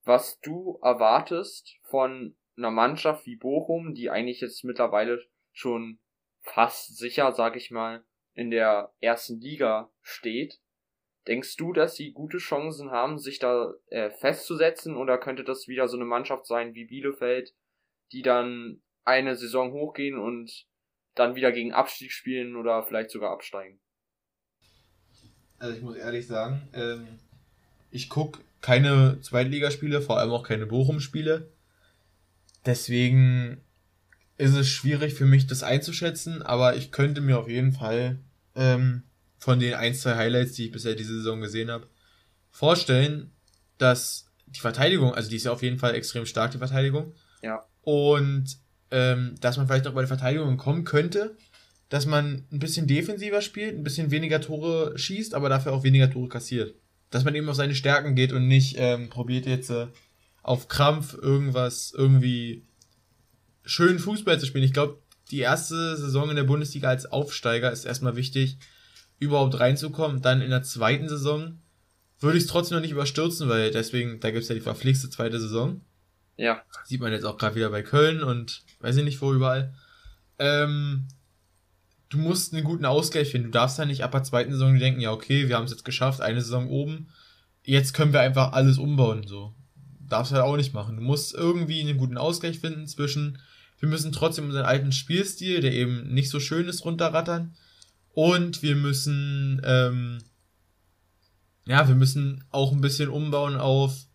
was 0.03 0.39
du 0.41 0.77
erwartest 0.83 1.79
von 1.81 2.38
einer 2.57 2.69
Mannschaft 2.69 3.25
wie 3.25 3.36
Bochum, 3.36 3.95
die 3.95 4.12
eigentlich 4.12 4.39
jetzt 4.41 4.63
mittlerweile 4.63 5.25
schon 5.51 5.97
fast 6.41 6.95
sicher, 6.95 7.31
sag 7.31 7.55
ich 7.55 7.71
mal, 7.71 8.03
in 8.36 8.51
der 8.51 8.93
ersten 9.00 9.41
Liga 9.41 9.89
steht. 10.03 10.59
Denkst 11.25 11.57
du, 11.57 11.74
dass 11.74 11.95
sie 11.95 12.12
gute 12.12 12.38
Chancen 12.38 12.91
haben, 12.91 13.17
sich 13.17 13.39
da 13.39 13.74
äh, 13.88 14.12
festzusetzen, 14.12 14.95
oder 14.95 15.17
könnte 15.17 15.43
das 15.43 15.67
wieder 15.67 15.88
so 15.88 15.97
eine 15.97 16.05
Mannschaft 16.05 16.45
sein 16.45 16.75
wie 16.75 16.86
Bielefeld, 16.86 17.55
die 18.12 18.21
dann 18.21 18.83
eine 19.05 19.36
Saison 19.36 19.71
hochgehen 19.71 20.19
und 20.19 20.67
dann 21.19 21.36
wieder 21.36 21.51
gegen 21.51 21.74
Abstieg 21.74 22.12
spielen 22.12 22.55
oder 22.55 22.83
vielleicht 22.83 23.12
sogar 23.12 23.31
absteigen? 23.31 23.79
Also 25.59 25.75
ich 25.75 25.81
muss 25.81 25.95
ehrlich 25.95 26.27
sagen, 26.27 26.67
ähm, 26.74 27.07
ich 27.91 28.09
gucke 28.09 28.41
keine 28.62 29.19
Zweitligaspiele, 29.21 30.01
vor 30.01 30.19
allem 30.19 30.31
auch 30.31 30.43
keine 30.43 30.65
Bochum-Spiele. 30.65 31.51
Deswegen 32.65 33.62
ist 34.38 34.55
es 34.55 34.69
schwierig 34.69 35.13
für 35.13 35.25
mich, 35.25 35.47
das 35.47 35.63
einzuschätzen, 35.63 36.41
aber 36.41 36.75
ich 36.75 36.91
könnte 36.91 37.21
mir 37.21 37.39
auf 37.39 37.50
jeden 37.50 37.71
Fall 37.71 38.19
ähm, 38.55 39.03
von 39.39 39.59
den 39.59 39.74
ein, 39.74 39.95
zwei 39.95 40.15
Highlights, 40.15 40.53
die 40.53 40.65
ich 40.65 40.71
bisher 40.71 40.95
diese 40.95 41.15
Saison 41.15 41.41
gesehen 41.41 41.71
habe, 41.71 41.88
vorstellen, 42.51 43.31
dass 43.77 44.31
die 44.45 44.59
Verteidigung, 44.59 45.13
also 45.13 45.29
die 45.29 45.36
ist 45.38 45.45
ja 45.45 45.51
auf 45.51 45.63
jeden 45.63 45.79
Fall 45.79 45.95
extrem 45.95 46.25
stark, 46.25 46.51
die 46.51 46.57
Verteidigung. 46.57 47.13
Ja. 47.41 47.65
Und 47.81 48.57
ähm, 48.91 49.36
dass 49.41 49.58
man 49.58 49.67
vielleicht 49.67 49.88
auch 49.88 49.94
bei 49.94 50.01
der 50.01 50.08
Verteidigung 50.08 50.58
kommen 50.58 50.84
könnte, 50.84 51.36
dass 51.89 52.06
man 52.06 52.46
ein 52.51 52.60
bisschen 52.60 52.88
defensiver 52.88 53.41
spielt, 53.41 53.75
ein 53.75 53.84
bisschen 53.84 54.12
weniger 54.12 54.41
Tore 54.41 54.98
schießt, 54.98 55.34
aber 55.34 55.50
dafür 55.50 55.74
auch 55.74 55.84
weniger 55.84 56.10
Tore 56.10 56.29
kassiert. 56.29 56.75
Dass 57.10 57.24
man 57.24 57.36
eben 57.36 57.48
auf 57.48 57.56
seine 57.56 57.75
Stärken 57.75 58.15
geht 58.15 58.34
und 58.34 58.48
nicht 58.48 58.75
ähm, 58.77 59.10
probiert 59.10 59.46
jetzt 59.46 59.70
äh, 59.70 59.88
auf 60.44 60.67
Krampf 60.67 61.13
irgendwas 61.13 61.94
irgendwie 61.96 62.65
schön 63.63 64.00
Fußball 64.00 64.39
zu 64.39 64.46
spielen. 64.46 64.63
Ich 64.63 64.74
glaube, 64.74 65.00
die 65.32 65.39
erste 65.39 65.98
Saison 65.98 66.29
in 66.29 66.36
der 66.36 66.44
Bundesliga 66.44 66.89
als 66.89 67.06
Aufsteiger 67.06 67.72
ist 67.72 67.86
erstmal 67.86 68.15
wichtig, 68.15 68.58
überhaupt 69.20 69.60
reinzukommen. 69.60 70.22
Dann 70.22 70.41
in 70.41 70.50
der 70.50 70.63
zweiten 70.63 71.10
Saison 71.10 71.60
würde 72.20 72.38
ich 72.38 72.46
es 72.46 72.50
trotzdem 72.50 72.77
noch 72.77 72.82
nicht 72.82 72.91
überstürzen, 72.91 73.50
weil 73.50 73.72
deswegen, 73.72 74.20
da 74.20 74.32
gibt 74.32 74.44
es 74.44 74.50
ja 74.50 74.56
die 74.56 74.62
verpflichtete 74.62 75.10
zweite 75.10 75.39
Saison. 75.39 75.82
Ja. 76.38 76.62
Sieht 76.86 77.01
man 77.01 77.12
jetzt 77.12 77.25
auch 77.25 77.38
gerade 77.38 77.56
wieder 77.56 77.70
bei 77.70 77.84
Köln 77.84 78.24
und 78.24 78.63
weiß 78.79 78.98
ich 78.98 79.03
nicht 79.03 79.22
wo 79.22 79.34
überall. 79.34 79.74
Ähm, 80.39 81.07
du 82.10 82.17
musst 82.17 82.53
einen 82.53 82.63
guten 82.63 82.86
Ausgleich 82.86 83.31
finden. 83.31 83.48
Du 83.48 83.51
darfst 83.51 83.77
ja 83.77 83.86
nicht 83.86 84.03
ab 84.03 84.12
der 84.12 84.24
zweiten 84.24 84.51
Saison 84.51 84.77
denken, 84.77 85.01
ja, 85.01 85.12
okay, 85.12 85.48
wir 85.48 85.55
haben 85.55 85.65
es 85.65 85.72
jetzt 85.72 85.86
geschafft, 85.86 86.22
eine 86.22 86.41
Saison 86.41 86.69
oben. 86.69 87.10
Jetzt 87.63 87.93
können 87.93 88.13
wir 88.13 88.22
einfach 88.22 88.53
alles 88.53 88.77
umbauen, 88.77 89.27
so. 89.27 89.53
Darfst 90.00 90.31
halt 90.31 90.43
auch 90.43 90.55
nicht 90.55 90.74
machen. 90.74 90.96
Du 90.96 91.01
musst 91.01 91.34
irgendwie 91.34 91.81
einen 91.81 91.98
guten 91.98 92.17
Ausgleich 92.17 92.60
finden 92.60 92.88
zwischen, 92.88 93.39
wir 93.79 93.89
müssen 93.89 94.13
trotzdem 94.13 94.46
unseren 94.46 94.65
alten 94.65 94.91
Spielstil, 94.91 95.60
der 95.60 95.74
eben 95.74 96.13
nicht 96.13 96.29
so 96.29 96.39
schön 96.39 96.67
ist, 96.67 96.86
runterrattern. 96.86 97.55
Und 98.13 98.63
wir 98.63 98.75
müssen, 98.75 99.62
ähm, 99.65 100.19
ja, 101.65 101.88
wir 101.88 101.96
müssen 101.96 102.46
auch 102.51 102.72
ein 102.72 102.81
bisschen 102.81 103.10
umbauen 103.10 103.57
auf, 103.57 104.05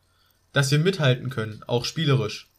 dass 0.53 0.71
wir 0.71 0.79
mithalten 0.79 1.31
können, 1.31 1.63
auch 1.67 1.85
spielerisch. 1.85 2.52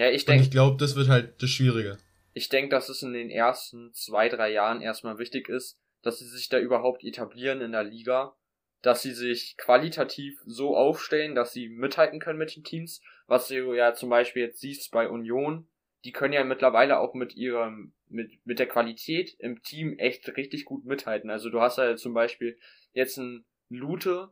Ja, 0.00 0.08
ich 0.08 0.24
denke. 0.24 0.44
Ich 0.44 0.50
glaube, 0.50 0.78
das 0.78 0.96
wird 0.96 1.10
halt 1.10 1.42
das 1.42 1.50
Schwierige. 1.50 1.98
Ich 2.32 2.48
denke, 2.48 2.70
dass 2.70 2.88
es 2.88 3.02
in 3.02 3.12
den 3.12 3.28
ersten 3.28 3.92
zwei, 3.92 4.30
drei 4.30 4.50
Jahren 4.50 4.80
erstmal 4.80 5.18
wichtig 5.18 5.50
ist, 5.50 5.78
dass 6.00 6.20
sie 6.20 6.26
sich 6.26 6.48
da 6.48 6.58
überhaupt 6.58 7.04
etablieren 7.04 7.60
in 7.60 7.72
der 7.72 7.84
Liga, 7.84 8.34
dass 8.80 9.02
sie 9.02 9.12
sich 9.12 9.58
qualitativ 9.58 10.40
so 10.46 10.74
aufstellen, 10.74 11.34
dass 11.34 11.52
sie 11.52 11.68
mithalten 11.68 12.18
können 12.18 12.38
mit 12.38 12.56
den 12.56 12.64
Teams, 12.64 13.02
was 13.26 13.48
du 13.48 13.74
ja 13.74 13.92
zum 13.92 14.08
Beispiel 14.08 14.44
jetzt 14.44 14.60
siehst 14.60 14.90
bei 14.90 15.06
Union, 15.06 15.68
die 16.06 16.12
können 16.12 16.32
ja 16.32 16.44
mittlerweile 16.44 16.98
auch 16.98 17.12
mit 17.12 17.36
ihrem, 17.36 17.92
mit, 18.08 18.30
mit 18.46 18.58
der 18.58 18.68
Qualität 18.68 19.36
im 19.38 19.62
Team 19.62 19.98
echt 19.98 20.34
richtig 20.34 20.64
gut 20.64 20.86
mithalten. 20.86 21.28
Also 21.28 21.50
du 21.50 21.60
hast 21.60 21.76
ja 21.76 21.94
zum 21.96 22.14
Beispiel 22.14 22.58
jetzt 22.94 23.18
einen 23.18 23.44
Lute, 23.68 24.30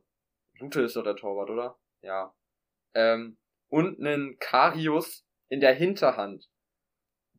Lute 0.61 0.81
ist 0.81 0.97
doch 0.97 1.05
der 1.05 1.17
Torwart, 1.17 1.51
oder? 1.51 1.79
Ja. 2.01 2.35
Ähm, 2.95 3.37
und 3.69 4.01
einen 4.01 4.39
Karius, 4.39 5.28
in 5.49 5.61
der 5.61 5.75
Hinterhand. 5.75 6.49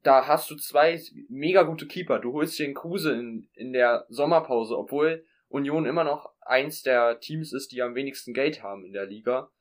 Da 0.02 0.28
hast 0.28 0.50
du 0.50 0.56
zwei 0.56 1.00
mega 1.28 1.64
gute 1.64 1.88
Keeper. 1.88 2.20
Du 2.20 2.34
holst 2.34 2.58
den 2.60 2.74
Kruse 2.74 3.14
in, 3.14 3.50
in 3.54 3.74
der 3.74 4.06
Sommerpause, 4.10 4.78
obwohl 4.78 5.26
Union 5.50 5.86
immer 5.86 6.04
noch 6.04 6.34
eins 6.42 6.84
der 6.84 7.20
Teams 7.20 7.54
ist, 7.54 7.72
die 7.72 7.82
am 7.82 7.96
wenigsten 7.96 8.34
Geld 8.34 8.64
haben 8.64 8.86
in 8.86 8.94
der 8.94 9.06
Liga. 9.06 9.52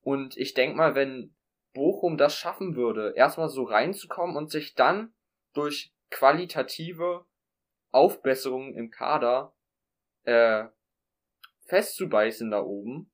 Und 0.00 0.36
ich 0.36 0.54
denk 0.54 0.76
mal, 0.76 0.94
wenn 0.94 1.34
Bochum 1.74 2.16
das 2.16 2.34
schaffen 2.34 2.76
würde, 2.76 3.12
erstmal 3.14 3.48
so 3.48 3.64
reinzukommen 3.64 4.36
und 4.36 4.50
sich 4.50 4.74
dann 4.74 5.12
durch 5.52 5.92
qualitative 6.10 7.26
Aufbesserungen 7.90 8.74
im 8.74 8.90
Kader 8.90 9.54
äh, 10.24 10.66
festzubeißen 11.66 12.50
da 12.50 12.62
oben 12.62 13.10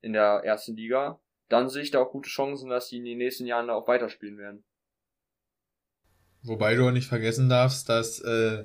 in 0.00 0.12
der 0.12 0.42
ersten 0.44 0.76
Liga, 0.76 1.20
dann 1.48 1.68
sehe 1.68 1.82
ich 1.82 1.90
da 1.90 2.00
auch 2.00 2.10
gute 2.10 2.28
Chancen, 2.28 2.70
dass 2.70 2.88
die 2.88 2.98
in 2.98 3.04
den 3.04 3.18
nächsten 3.18 3.46
Jahren 3.46 3.68
da 3.68 3.74
auch 3.74 3.88
weiterspielen 3.88 4.38
werden. 4.38 4.64
Wobei 6.42 6.74
du 6.74 6.88
auch 6.88 6.92
nicht 6.92 7.06
vergessen 7.06 7.48
darfst, 7.48 7.88
dass, 7.88 8.20
äh, 8.20 8.64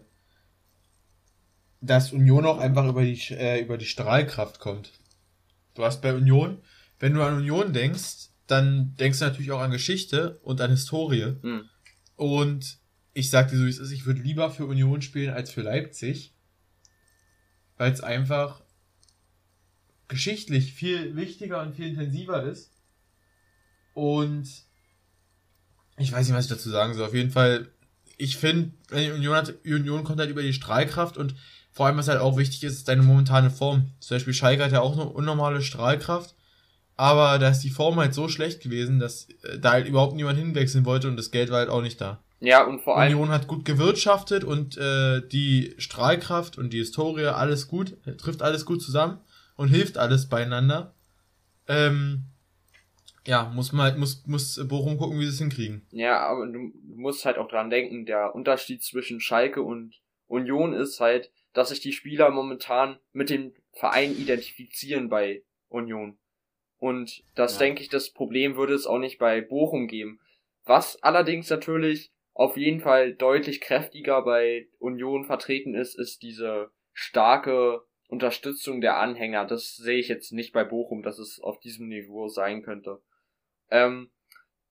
dass 1.81 2.11
Union 2.11 2.45
auch 2.45 2.57
einfach 2.57 2.87
über 2.87 3.03
die, 3.03 3.19
äh, 3.31 3.61
über 3.61 3.77
die 3.77 3.85
Strahlkraft 3.85 4.59
kommt. 4.59 4.93
Du 5.75 5.83
hast 5.83 6.01
bei 6.01 6.13
Union, 6.13 6.61
wenn 6.99 7.13
du 7.13 7.21
an 7.21 7.35
Union 7.35 7.73
denkst, 7.73 8.29
dann 8.47 8.95
denkst 8.95 9.19
du 9.19 9.25
natürlich 9.25 9.51
auch 9.51 9.59
an 9.59 9.71
Geschichte 9.71 10.39
und 10.41 10.59
an 10.61 10.71
Historie. 10.71 11.35
Mhm. 11.41 11.69
Und 12.15 12.79
ich 13.13 13.29
sag 13.29 13.49
dir 13.49 13.57
so, 13.57 13.65
wie 13.65 13.69
es 13.69 13.77
ist, 13.77 13.91
ich 13.91 14.05
würde 14.05 14.21
lieber 14.21 14.49
für 14.49 14.65
Union 14.65 15.01
spielen 15.01 15.33
als 15.33 15.51
für 15.51 15.61
Leipzig, 15.61 16.33
weil 17.77 17.91
es 17.91 18.01
einfach 18.01 18.63
geschichtlich 20.07 20.73
viel 20.73 21.15
wichtiger 21.15 21.61
und 21.61 21.75
viel 21.75 21.87
intensiver 21.87 22.43
ist. 22.43 22.71
Und 23.93 24.47
ich 25.97 26.11
weiß 26.11 26.27
nicht, 26.27 26.37
was 26.37 26.45
ich 26.45 26.51
dazu 26.51 26.69
sagen 26.69 26.93
soll. 26.93 27.07
Auf 27.07 27.13
jeden 27.13 27.31
Fall, 27.31 27.69
ich 28.17 28.37
finde, 28.37 28.71
Union, 28.91 29.35
hat, 29.35 29.55
Union 29.65 30.03
kommt 30.03 30.19
halt 30.19 30.29
über 30.29 30.43
die 30.43 30.53
Strahlkraft 30.53 31.17
und 31.17 31.35
vor 31.71 31.85
allem, 31.85 31.97
was 31.97 32.07
halt 32.07 32.19
auch 32.19 32.37
wichtig 32.37 32.63
ist, 32.63 32.73
ist 32.73 32.87
deine 32.87 33.03
momentane 33.03 33.49
Form. 33.49 33.91
Zum 33.99 34.15
Beispiel 34.15 34.33
Schalke 34.33 34.63
hat 34.63 34.71
ja 34.71 34.81
auch 34.81 34.93
eine 34.93 35.05
unnormale 35.05 35.61
Strahlkraft, 35.61 36.35
aber 36.95 37.37
da 37.37 37.49
ist 37.49 37.61
die 37.61 37.69
Form 37.69 37.97
halt 37.97 38.13
so 38.13 38.29
schlecht 38.29 38.61
gewesen, 38.61 38.99
dass 38.99 39.27
äh, 39.43 39.59
da 39.59 39.71
halt 39.73 39.87
überhaupt 39.87 40.15
niemand 40.15 40.39
hinwechseln 40.39 40.85
wollte 40.85 41.07
und 41.07 41.17
das 41.17 41.31
Geld 41.31 41.51
war 41.51 41.59
halt 41.59 41.69
auch 41.69 41.81
nicht 41.81 41.99
da. 42.01 42.23
Ja, 42.39 42.63
und 42.63 42.81
vor 42.81 42.97
allem. 42.97 43.13
Union 43.13 43.29
hat 43.29 43.47
gut 43.47 43.65
gewirtschaftet 43.65 44.43
und 44.43 44.77
äh, 44.77 45.27
die 45.27 45.73
Strahlkraft 45.79 46.57
und 46.57 46.71
die 46.71 46.77
Historie, 46.77 47.25
alles 47.25 47.67
gut, 47.67 47.97
trifft 48.17 48.41
alles 48.41 48.65
gut 48.65 48.81
zusammen 48.81 49.19
und 49.57 49.67
hilft 49.67 49.97
alles 49.97 50.29
beieinander. 50.29 50.93
Ähm, 51.67 52.23
ja, 53.25 53.51
muss 53.53 53.73
man 53.73 53.87
halt, 53.87 53.97
muss, 53.97 54.25
muss 54.25 54.65
Bochum 54.69 54.97
gucken, 54.97 55.19
wie 55.19 55.25
sie 55.25 55.31
es 55.31 55.39
hinkriegen. 55.39 55.85
Ja, 55.91 56.19
aber 56.19 56.47
du 56.47 56.71
musst 56.85 57.25
halt 57.25 57.37
auch 57.37 57.49
dran 57.49 57.69
denken, 57.69 58.05
der 58.05 58.33
Unterschied 58.33 58.81
zwischen 58.81 59.19
Schalke 59.19 59.61
und 59.61 59.99
Union 60.27 60.73
ist 60.73 61.01
halt, 61.01 61.31
dass 61.51 61.69
sich 61.69 61.81
die 61.81 61.91
Spieler 61.91 62.29
momentan 62.29 62.99
mit 63.11 63.29
dem 63.29 63.53
Verein 63.73 64.15
identifizieren 64.17 65.09
bei 65.09 65.43
Union. 65.67 66.17
Und 66.77 67.23
das 67.35 67.53
ja. 67.53 67.59
denke 67.59 67.81
ich, 67.81 67.89
das 67.89 68.11
Problem 68.11 68.55
würde 68.55 68.73
es 68.73 68.85
auch 68.85 68.99
nicht 68.99 69.17
bei 69.17 69.41
Bochum 69.41 69.87
geben. 69.87 70.19
Was 70.63 71.01
allerdings 71.01 71.49
natürlich 71.49 72.11
auf 72.33 72.55
jeden 72.55 72.81
Fall 72.81 73.13
deutlich 73.13 73.61
kräftiger 73.61 74.21
bei 74.21 74.67
Union 74.79 75.25
vertreten 75.25 75.73
ist, 75.73 75.97
ist 75.97 76.21
diese 76.21 76.69
starke 76.93 77.81
Unterstützung 78.07 78.81
der 78.81 78.97
Anhänger. 78.97 79.45
Das 79.45 79.75
sehe 79.75 79.99
ich 79.99 80.07
jetzt 80.07 80.31
nicht 80.31 80.53
bei 80.53 80.63
Bochum, 80.63 81.03
dass 81.03 81.19
es 81.19 81.39
auf 81.39 81.59
diesem 81.59 81.87
Niveau 81.87 82.27
sein 82.27 82.63
könnte. 82.63 83.01
Ähm, 83.69 84.11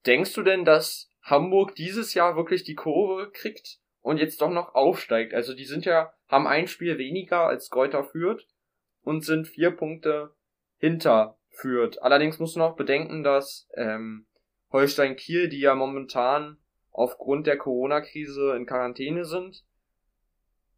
denkst 0.05 0.33
du 0.33 0.41
denn, 0.41 0.65
dass 0.65 1.11
Hamburg 1.21 1.75
dieses 1.75 2.13
Jahr 2.13 2.35
wirklich 2.35 2.63
die 2.63 2.75
Kurve 2.75 3.31
kriegt 3.31 3.79
und 4.01 4.17
jetzt 4.17 4.41
doch 4.41 4.49
noch 4.49 4.73
aufsteigt? 4.75 5.33
Also 5.33 5.53
die 5.53 5.65
sind 5.65 5.85
ja, 5.85 6.13
haben 6.27 6.47
ein 6.47 6.67
Spiel 6.67 6.97
weniger 6.97 7.47
als 7.47 7.69
Gräuter 7.69 8.03
führt 8.03 8.47
und 9.01 9.23
sind 9.23 9.47
vier 9.47 9.71
Punkte 9.71 10.35
hinter 10.77 11.37
führt. 11.49 12.01
Allerdings 12.01 12.39
muss 12.39 12.55
man 12.55 12.71
auch 12.71 12.75
bedenken, 12.75 13.23
dass 13.23 13.69
ähm, 13.75 14.27
Holstein 14.71 15.15
Kiel, 15.15 15.47
die 15.49 15.59
ja 15.59 15.75
momentan 15.75 16.57
aufgrund 16.91 17.45
der 17.45 17.57
Corona-Krise 17.57 18.55
in 18.55 18.65
Quarantäne 18.65 19.25
sind, 19.25 19.63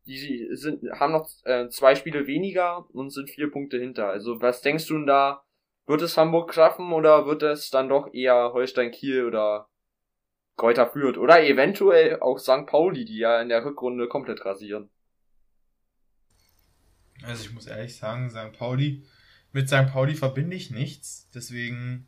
die 0.10 0.56
sind, 0.56 0.84
haben 1.00 1.14
noch 1.14 1.30
äh, 1.46 1.70
zwei 1.70 1.96
Spiele 1.96 2.28
weniger 2.28 2.86
und 2.94 3.12
sind 3.12 3.30
vier 3.30 3.52
Punkte 3.52 3.80
hinter. 3.80 4.10
Also 4.10 4.42
was 4.42 4.62
denkst 4.62 4.88
du 4.88 4.96
denn 4.96 5.08
da? 5.08 5.44
Wird 5.86 6.02
es 6.02 6.18
Hamburg 6.18 6.54
schaffen 6.54 6.92
oder 6.92 7.26
wird 7.26 7.44
es 7.44 7.70
dann 7.70 7.90
doch 7.90 8.14
eher 8.14 8.52
Holstein 8.54 8.92
Kiel 8.92 9.26
oder 9.26 9.70
Kräuter 10.60 10.88
führt. 10.92 11.18
Oder 11.18 11.44
eventuell 11.44 12.20
auch 12.20 12.38
St. 12.38 12.68
Pauli, 12.68 13.06
die 13.06 13.18
ja 13.18 13.42
in 13.42 13.50
der 13.50 13.66
Rückrunde 13.66 14.08
komplett 14.08 14.46
rasieren. 14.46 14.90
Also 17.24 17.44
ich 17.44 17.54
muss 17.54 17.66
ehrlich 17.66 17.96
sagen, 17.96 18.30
St. 18.30 18.58
Pauli, 18.58 19.04
mit 19.52 19.68
St. 19.68 19.88
Pauli 19.92 20.16
verbinde 20.16 20.56
ich 20.56 20.70
nichts. 20.70 21.30
Deswegen, 21.34 22.08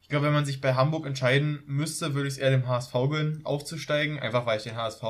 ich 0.00 0.08
glaube, 0.08 0.26
wenn 0.26 0.34
man 0.34 0.44
sich 0.44 0.60
bei 0.60 0.74
Hamburg 0.74 1.06
entscheiden 1.06 1.62
müsste, 1.66 2.14
würde 2.14 2.28
ich 2.28 2.34
es 2.34 2.38
eher 2.38 2.50
dem 2.50 2.68
HSV 2.68 2.92
gönnen, 2.92 3.40
aufzusteigen. 3.44 4.18
Einfach 4.18 4.44
weil 4.46 4.58
ich 4.58 4.64
den 4.64 4.76
HSV 4.76 5.02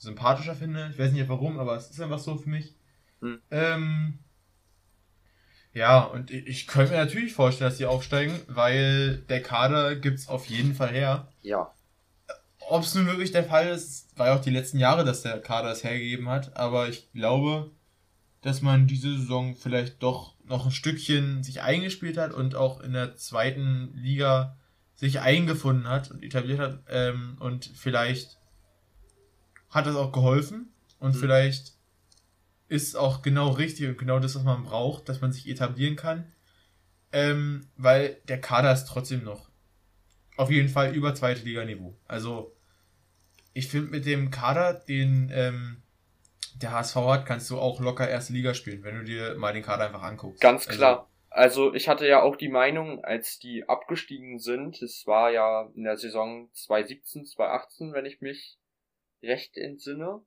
sympathischer 0.00 0.54
finde. 0.54 0.88
Ich 0.92 0.98
weiß 0.98 1.12
nicht 1.12 1.28
warum, 1.28 1.58
aber 1.58 1.76
es 1.76 1.90
ist 1.90 2.00
einfach 2.00 2.18
so 2.18 2.36
für 2.36 2.48
mich. 2.48 2.74
Hm. 3.20 3.40
Ähm, 3.50 4.18
ja, 5.72 6.00
und 6.00 6.30
ich, 6.30 6.46
ich 6.46 6.66
könnte 6.66 6.92
mir 6.92 6.98
natürlich 6.98 7.34
vorstellen, 7.34 7.70
dass 7.70 7.78
sie 7.78 7.86
aufsteigen, 7.86 8.40
weil 8.48 9.18
der 9.28 9.42
Kader 9.42 9.94
gibt's 9.96 10.26
auf 10.26 10.46
jeden 10.46 10.74
Fall 10.74 10.88
her. 10.88 11.28
Ja. 11.42 11.72
Ob 12.58 12.82
es 12.82 12.94
nun 12.94 13.06
wirklich 13.06 13.30
der 13.30 13.44
Fall 13.44 13.68
ist, 13.68 14.18
war 14.18 14.28
ja 14.28 14.36
auch 14.36 14.42
die 14.42 14.50
letzten 14.50 14.78
Jahre, 14.78 15.04
dass 15.04 15.22
der 15.22 15.38
Kader 15.40 15.70
es 15.70 15.84
hergegeben 15.84 16.28
hat, 16.28 16.56
aber 16.56 16.88
ich 16.88 17.12
glaube, 17.12 17.70
dass 18.40 18.62
man 18.62 18.86
diese 18.86 19.18
Saison 19.18 19.54
vielleicht 19.54 20.02
doch 20.02 20.34
noch 20.44 20.64
ein 20.64 20.72
Stückchen 20.72 21.42
sich 21.42 21.60
eingespielt 21.60 22.16
hat 22.16 22.32
und 22.32 22.54
auch 22.54 22.80
in 22.80 22.94
der 22.94 23.16
zweiten 23.16 23.92
Liga 23.94 24.56
sich 24.94 25.20
eingefunden 25.20 25.88
hat 25.88 26.10
und 26.10 26.22
etabliert 26.22 26.58
hat 26.58 26.78
ähm, 26.88 27.36
und 27.38 27.70
vielleicht 27.74 28.39
hat 29.70 29.86
das 29.86 29.96
auch 29.96 30.12
geholfen 30.12 30.72
und 30.98 31.14
mhm. 31.14 31.18
vielleicht 31.18 31.74
ist 32.68 32.96
auch 32.96 33.22
genau 33.22 33.50
richtig 33.50 33.88
und 33.88 33.98
genau 33.98 34.20
das, 34.20 34.36
was 34.36 34.44
man 34.44 34.64
braucht, 34.64 35.08
dass 35.08 35.20
man 35.20 35.32
sich 35.32 35.48
etablieren 35.48 35.96
kann. 35.96 36.32
Ähm, 37.12 37.66
weil 37.76 38.18
der 38.28 38.40
Kader 38.40 38.72
ist 38.72 38.84
trotzdem 38.84 39.24
noch 39.24 39.50
auf 40.36 40.50
jeden 40.50 40.68
Fall 40.68 40.94
über 40.94 41.14
zweite 41.14 41.42
Liga-Niveau. 41.42 41.96
Also 42.06 42.54
ich 43.52 43.68
finde 43.68 43.90
mit 43.90 44.06
dem 44.06 44.30
Kader, 44.30 44.74
den 44.74 45.30
ähm, 45.34 45.82
der 46.54 46.72
HSV 46.72 46.96
hat, 46.96 47.26
kannst 47.26 47.50
du 47.50 47.58
auch 47.58 47.80
locker 47.80 48.08
erste 48.08 48.32
Liga 48.32 48.54
spielen, 48.54 48.84
wenn 48.84 48.98
du 48.98 49.04
dir 49.04 49.34
mal 49.36 49.52
den 49.52 49.64
Kader 49.64 49.86
einfach 49.86 50.02
anguckst. 50.02 50.40
Ganz 50.40 50.68
also 50.68 50.78
klar. 50.78 51.10
Also, 51.30 51.64
also 51.64 51.74
ich 51.74 51.88
hatte 51.88 52.06
ja 52.06 52.22
auch 52.22 52.36
die 52.36 52.48
Meinung, 52.48 53.04
als 53.04 53.38
die 53.38 53.68
abgestiegen 53.68 54.38
sind, 54.38 54.80
es 54.82 55.06
war 55.06 55.30
ja 55.30 55.68
in 55.74 55.84
der 55.84 55.96
Saison 55.96 56.48
2017, 56.52 57.26
2018, 57.26 57.92
wenn 57.92 58.06
ich 58.06 58.20
mich 58.20 58.59
recht 59.22 59.56
entsinne, 59.56 60.22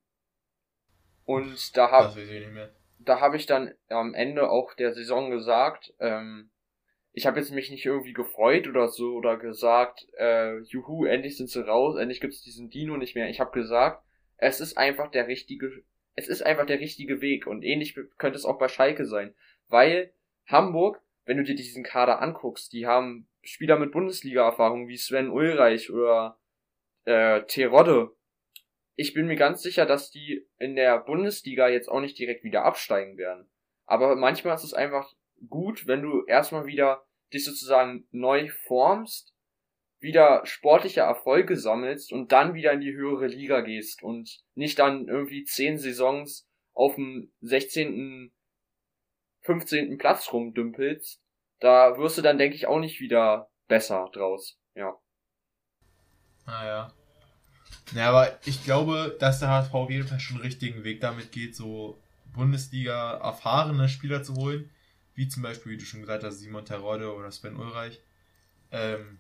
und 1.26 1.78
da 1.78 1.92
habe 1.92 2.68
da 3.00 3.20
habe 3.20 3.38
ich 3.38 3.46
dann 3.46 3.74
am 3.90 4.14
Ende 4.14 4.50
auch 4.50 4.74
der 4.74 4.94
Saison 4.94 5.30
gesagt, 5.30 5.94
ähm, 6.00 6.50
ich 7.12 7.26
habe 7.28 7.40
jetzt 7.40 7.52
mich 7.52 7.70
nicht 7.70 7.86
irgendwie 7.86 8.14
gefreut 8.14 8.68
oder 8.68 8.88
so 8.88 9.14
oder 9.14 9.38
gesagt, 9.38 10.08
äh, 10.18 10.60
juhu, 10.62 11.06
endlich 11.06 11.38
sind 11.38 11.50
sie 11.50 11.66
raus, 11.66 11.98
endlich 11.98 12.22
gibt's 12.22 12.42
diesen 12.42 12.70
Dino 12.70 12.98
nicht 12.98 13.16
mehr. 13.16 13.30
Ich 13.30 13.40
habe 13.40 13.52
gesagt, 13.52 14.04
es 14.38 14.60
ist 14.60 14.78
einfach 14.78 15.12
der 15.12 15.28
richtige, 15.28 15.84
es 16.16 16.28
ist 16.28 16.42
einfach 16.42 16.66
der 16.66 16.80
richtige 16.80 17.22
Weg. 17.22 17.46
Und 17.46 17.64
ähnlich 17.64 17.96
könnte 18.18 18.38
es 18.38 18.46
auch 18.46 18.58
bei 18.58 18.68
Schalke 18.68 19.06
sein, 19.06 19.36
weil 19.68 20.12
Hamburg, 20.48 21.02
wenn 21.26 21.38
du 21.38 21.44
dir 21.44 21.56
diesen 21.56 21.84
Kader 21.84 22.22
anguckst, 22.22 22.74
die 22.74 22.88
haben 22.88 23.28
Spieler 23.44 23.78
mit 23.78 23.92
Bundesliga-Erfahrung 23.92 24.88
wie 24.88 24.98
Sven 24.98 25.30
Ulreich 25.30 25.92
oder 25.92 26.38
äh, 27.06 27.44
Terodde 27.44 28.12
ich 28.96 29.14
bin 29.14 29.28
mir 29.28 29.36
ganz 29.36 29.62
sicher, 29.62 29.86
dass 29.86 30.12
die 30.12 30.48
in 30.60 30.76
der 30.76 31.00
Bundesliga 31.00 31.68
jetzt 31.68 31.90
auch 31.90 32.00
nicht 32.00 32.18
direkt 32.18 32.44
wieder 32.44 32.64
absteigen 32.64 33.18
werden. 33.18 33.50
Aber 33.86 34.16
manchmal 34.16 34.56
ist 34.56 34.64
es 34.64 34.74
einfach 34.74 35.14
gut, 35.50 35.88
wenn 35.88 36.02
du 36.02 36.26
erstmal 36.26 36.66
wieder 36.66 37.06
dich 37.34 37.44
sozusagen 37.44 38.08
neu 38.12 38.50
formst, 38.66 39.34
wieder 40.00 40.46
sportliche 40.46 41.02
Erfolge 41.02 41.58
sammelst 41.58 42.12
und 42.12 42.32
dann 42.32 42.54
wieder 42.54 42.74
in 42.74 42.82
die 42.82 42.94
höhere 42.94 43.28
Liga 43.28 43.62
gehst 43.62 44.04
und 44.04 44.44
nicht 44.54 44.78
dann 44.78 45.08
irgendwie 45.08 45.44
zehn 45.44 45.78
Saisons 45.78 46.48
auf 46.74 46.96
dem 46.96 47.32
16., 47.42 48.34
15. 49.42 49.98
Platz 49.98 50.32
rumdümpelst. 50.32 51.22
Da 51.60 51.98
wirst 51.98 52.18
du 52.18 52.22
dann, 52.22 52.38
denke 52.38 52.56
ich, 52.56 52.68
auch 52.68 52.80
nicht 52.80 53.00
wieder 53.00 53.50
besser 53.68 54.10
draus. 54.14 54.60
Ja. 54.76 54.98
Naja. 56.46 56.94
Ah, 56.94 57.03
ja, 57.96 58.10
aber 58.10 58.38
ich 58.46 58.64
glaube, 58.64 59.16
dass 59.20 59.40
der 59.40 59.50
HSV 59.50 59.74
auf 59.74 59.90
jeden 59.90 60.08
Fall 60.08 60.20
schon 60.20 60.38
einen 60.38 60.46
richtigen 60.46 60.84
Weg 60.84 61.02
damit 61.02 61.32
geht, 61.32 61.56
so 61.56 61.98
Bundesliga 62.34 63.18
erfahrene 63.18 63.90
Spieler 63.90 64.24
zu 64.24 64.36
holen, 64.36 64.70
wie 65.16 65.28
zum 65.28 65.44
Beispiel, 65.44 65.74
wie 65.74 65.78
du 65.78 65.86
schon 65.86 66.02
gesagt 66.02 66.24
hast, 66.24 66.40
Simon 66.40 66.66
Terodde 66.66 67.14
oder 67.14 67.32
Sven 67.32 67.56
Ulreich. 67.56 68.00
Ähm, 68.72 69.20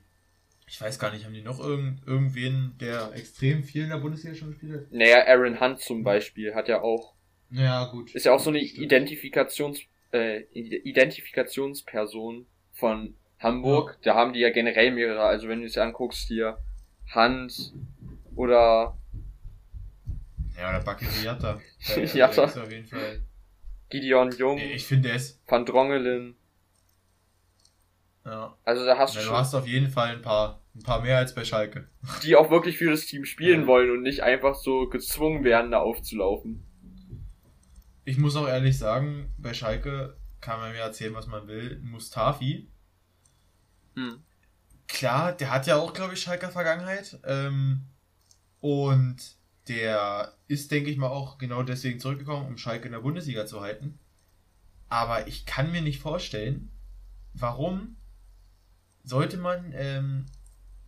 ich 0.67 0.82
weiß 0.82 0.97
gar 0.97 1.12
nicht, 1.12 1.26
haben 1.26 1.34
die 1.34 1.41
noch 1.41 1.60
irgend, 1.60 2.08
irgendwen, 2.08 2.76
der 2.80 3.12
extrem 3.13 3.63
viel 3.63 3.84
in 3.84 3.89
der 3.89 3.97
Bundesliga 3.97 4.36
schon 4.36 4.49
gespielt 4.49 4.73
hat? 4.73 4.91
Naja, 4.91 5.26
Aaron 5.28 5.60
Hunt 5.60 5.80
zum 5.80 6.04
Beispiel 6.04 6.56
hat 6.56 6.67
ja 6.67 6.82
auch. 6.82 7.13
Ja, 7.52 7.86
gut. 7.86 8.15
Ist 8.15 8.26
ja 8.26 8.34
auch 8.34 8.39
so 8.39 8.49
eine 8.49 8.60
Identifikations, 8.60 9.82
äh, 10.12 10.41
Identifikationsperson 10.54 12.47
von 12.71 13.15
Hamburg. 13.38 13.99
Ja. 14.02 14.13
Da 14.13 14.15
haben 14.15 14.34
die 14.34 14.39
ja 14.39 14.49
generell 14.49 14.91
mehrere. 14.91 15.21
Also 15.21 15.47
wenn 15.47 15.60
du 15.60 15.67
es 15.67 15.78
anguckst 15.78 16.28
hier, 16.28 16.58
Hunt, 17.13 17.73
oder. 18.36 18.98
Ja, 20.58 20.69
oder 20.69 20.82
Bakary 20.82 21.24
Jatta. 21.24 21.60
Jatta. 22.13 22.43
auf 22.43 22.72
jeden 22.72 22.88
Fall. 22.88 23.24
Gideon 23.89 24.32
Jung. 24.32 24.58
Ich 24.58 24.86
finde 24.86 25.12
es. 25.12 25.41
Van 25.48 25.65
Drongelen. 25.65 26.36
Ja. 28.26 28.58
Also 28.63 28.86
da 28.86 28.98
hast 28.98 29.15
ja, 29.15 29.22
du 29.22 29.26
schon. 29.26 29.34
Du 29.34 29.39
hast 29.39 29.54
auf 29.54 29.67
jeden 29.67 29.89
Fall 29.89 30.15
ein 30.15 30.22
paar, 30.22 30.62
ein 30.76 30.84
paar 30.84 31.02
mehr 31.02 31.17
als 31.17 31.36
bei 31.36 31.43
Schalke. 31.43 31.88
Die 32.24 32.36
auch 32.36 32.50
wirklich 32.50 32.78
für 32.78 32.89
das 32.89 33.06
Team 33.06 33.26
spielen 33.26 33.62
ja. 33.62 33.67
wollen 33.67 33.91
und 33.91 34.02
nicht 34.02 34.22
einfach 34.22 34.56
so 34.56 34.88
gezwungen 34.88 35.43
werden, 35.43 35.72
da 35.72 35.80
aufzulaufen. 35.80 36.63
Ich 38.06 38.17
muss 38.17 38.36
auch 38.36 38.48
ehrlich 38.48 38.78
sagen, 38.78 39.32
bei 39.38 39.54
Schalke 39.54 40.17
kann 40.41 40.60
man 40.60 40.72
mir 40.72 40.80
erzählen, 40.80 41.13
was 41.13 41.28
man 41.28 41.48
will. 41.48 41.80
Mustafi. 41.84 42.69
Hm. 43.96 44.24
Klar, 44.88 45.34
der 45.34 45.52
hat 45.52 45.67
ja 45.67 45.78
auch, 45.78 45.93
glaube 45.93 46.13
ich, 46.13 46.22
Schalker 46.22 46.50
Vergangenheit. 46.50 47.19
Ähm, 47.26 47.86
und 48.63 49.17
der 49.67 50.38
ist, 50.47 50.71
denke 50.71 50.89
ich 50.89 50.95
mal, 50.95 51.10
auch 51.10 51.38
genau 51.38 51.63
deswegen 51.63 51.99
zurückgekommen, 51.99 52.47
um 52.47 52.58
Schalke 52.58 52.86
in 52.86 52.93
der 52.93 53.02
Bundesliga 53.02 53.45
zu 53.45 53.60
halten. 53.60 53.99
Aber 54.88 55.28
ich 55.28 55.45
kann 55.45 55.73
mir 55.73 55.82
nicht 55.82 55.99
vorstellen, 55.99 56.71
warum 57.34 57.97
sollte 59.04 59.36
man 59.36 59.73
ähm, 59.76 60.28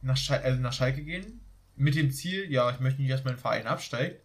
nach, 0.02 0.16
Schal 0.16 0.42
also 0.42 0.62
nach 0.62 0.72
Schalke 0.72 1.04
gehen 1.04 1.42
mit 1.76 1.96
dem 1.96 2.12
Ziel, 2.12 2.50
ja, 2.50 2.72
ich 2.72 2.80
möchte 2.80 3.02
nicht, 3.02 3.12
dass 3.12 3.26
mein 3.26 3.38
Verein 3.38 3.68
absteigt. 3.68 4.24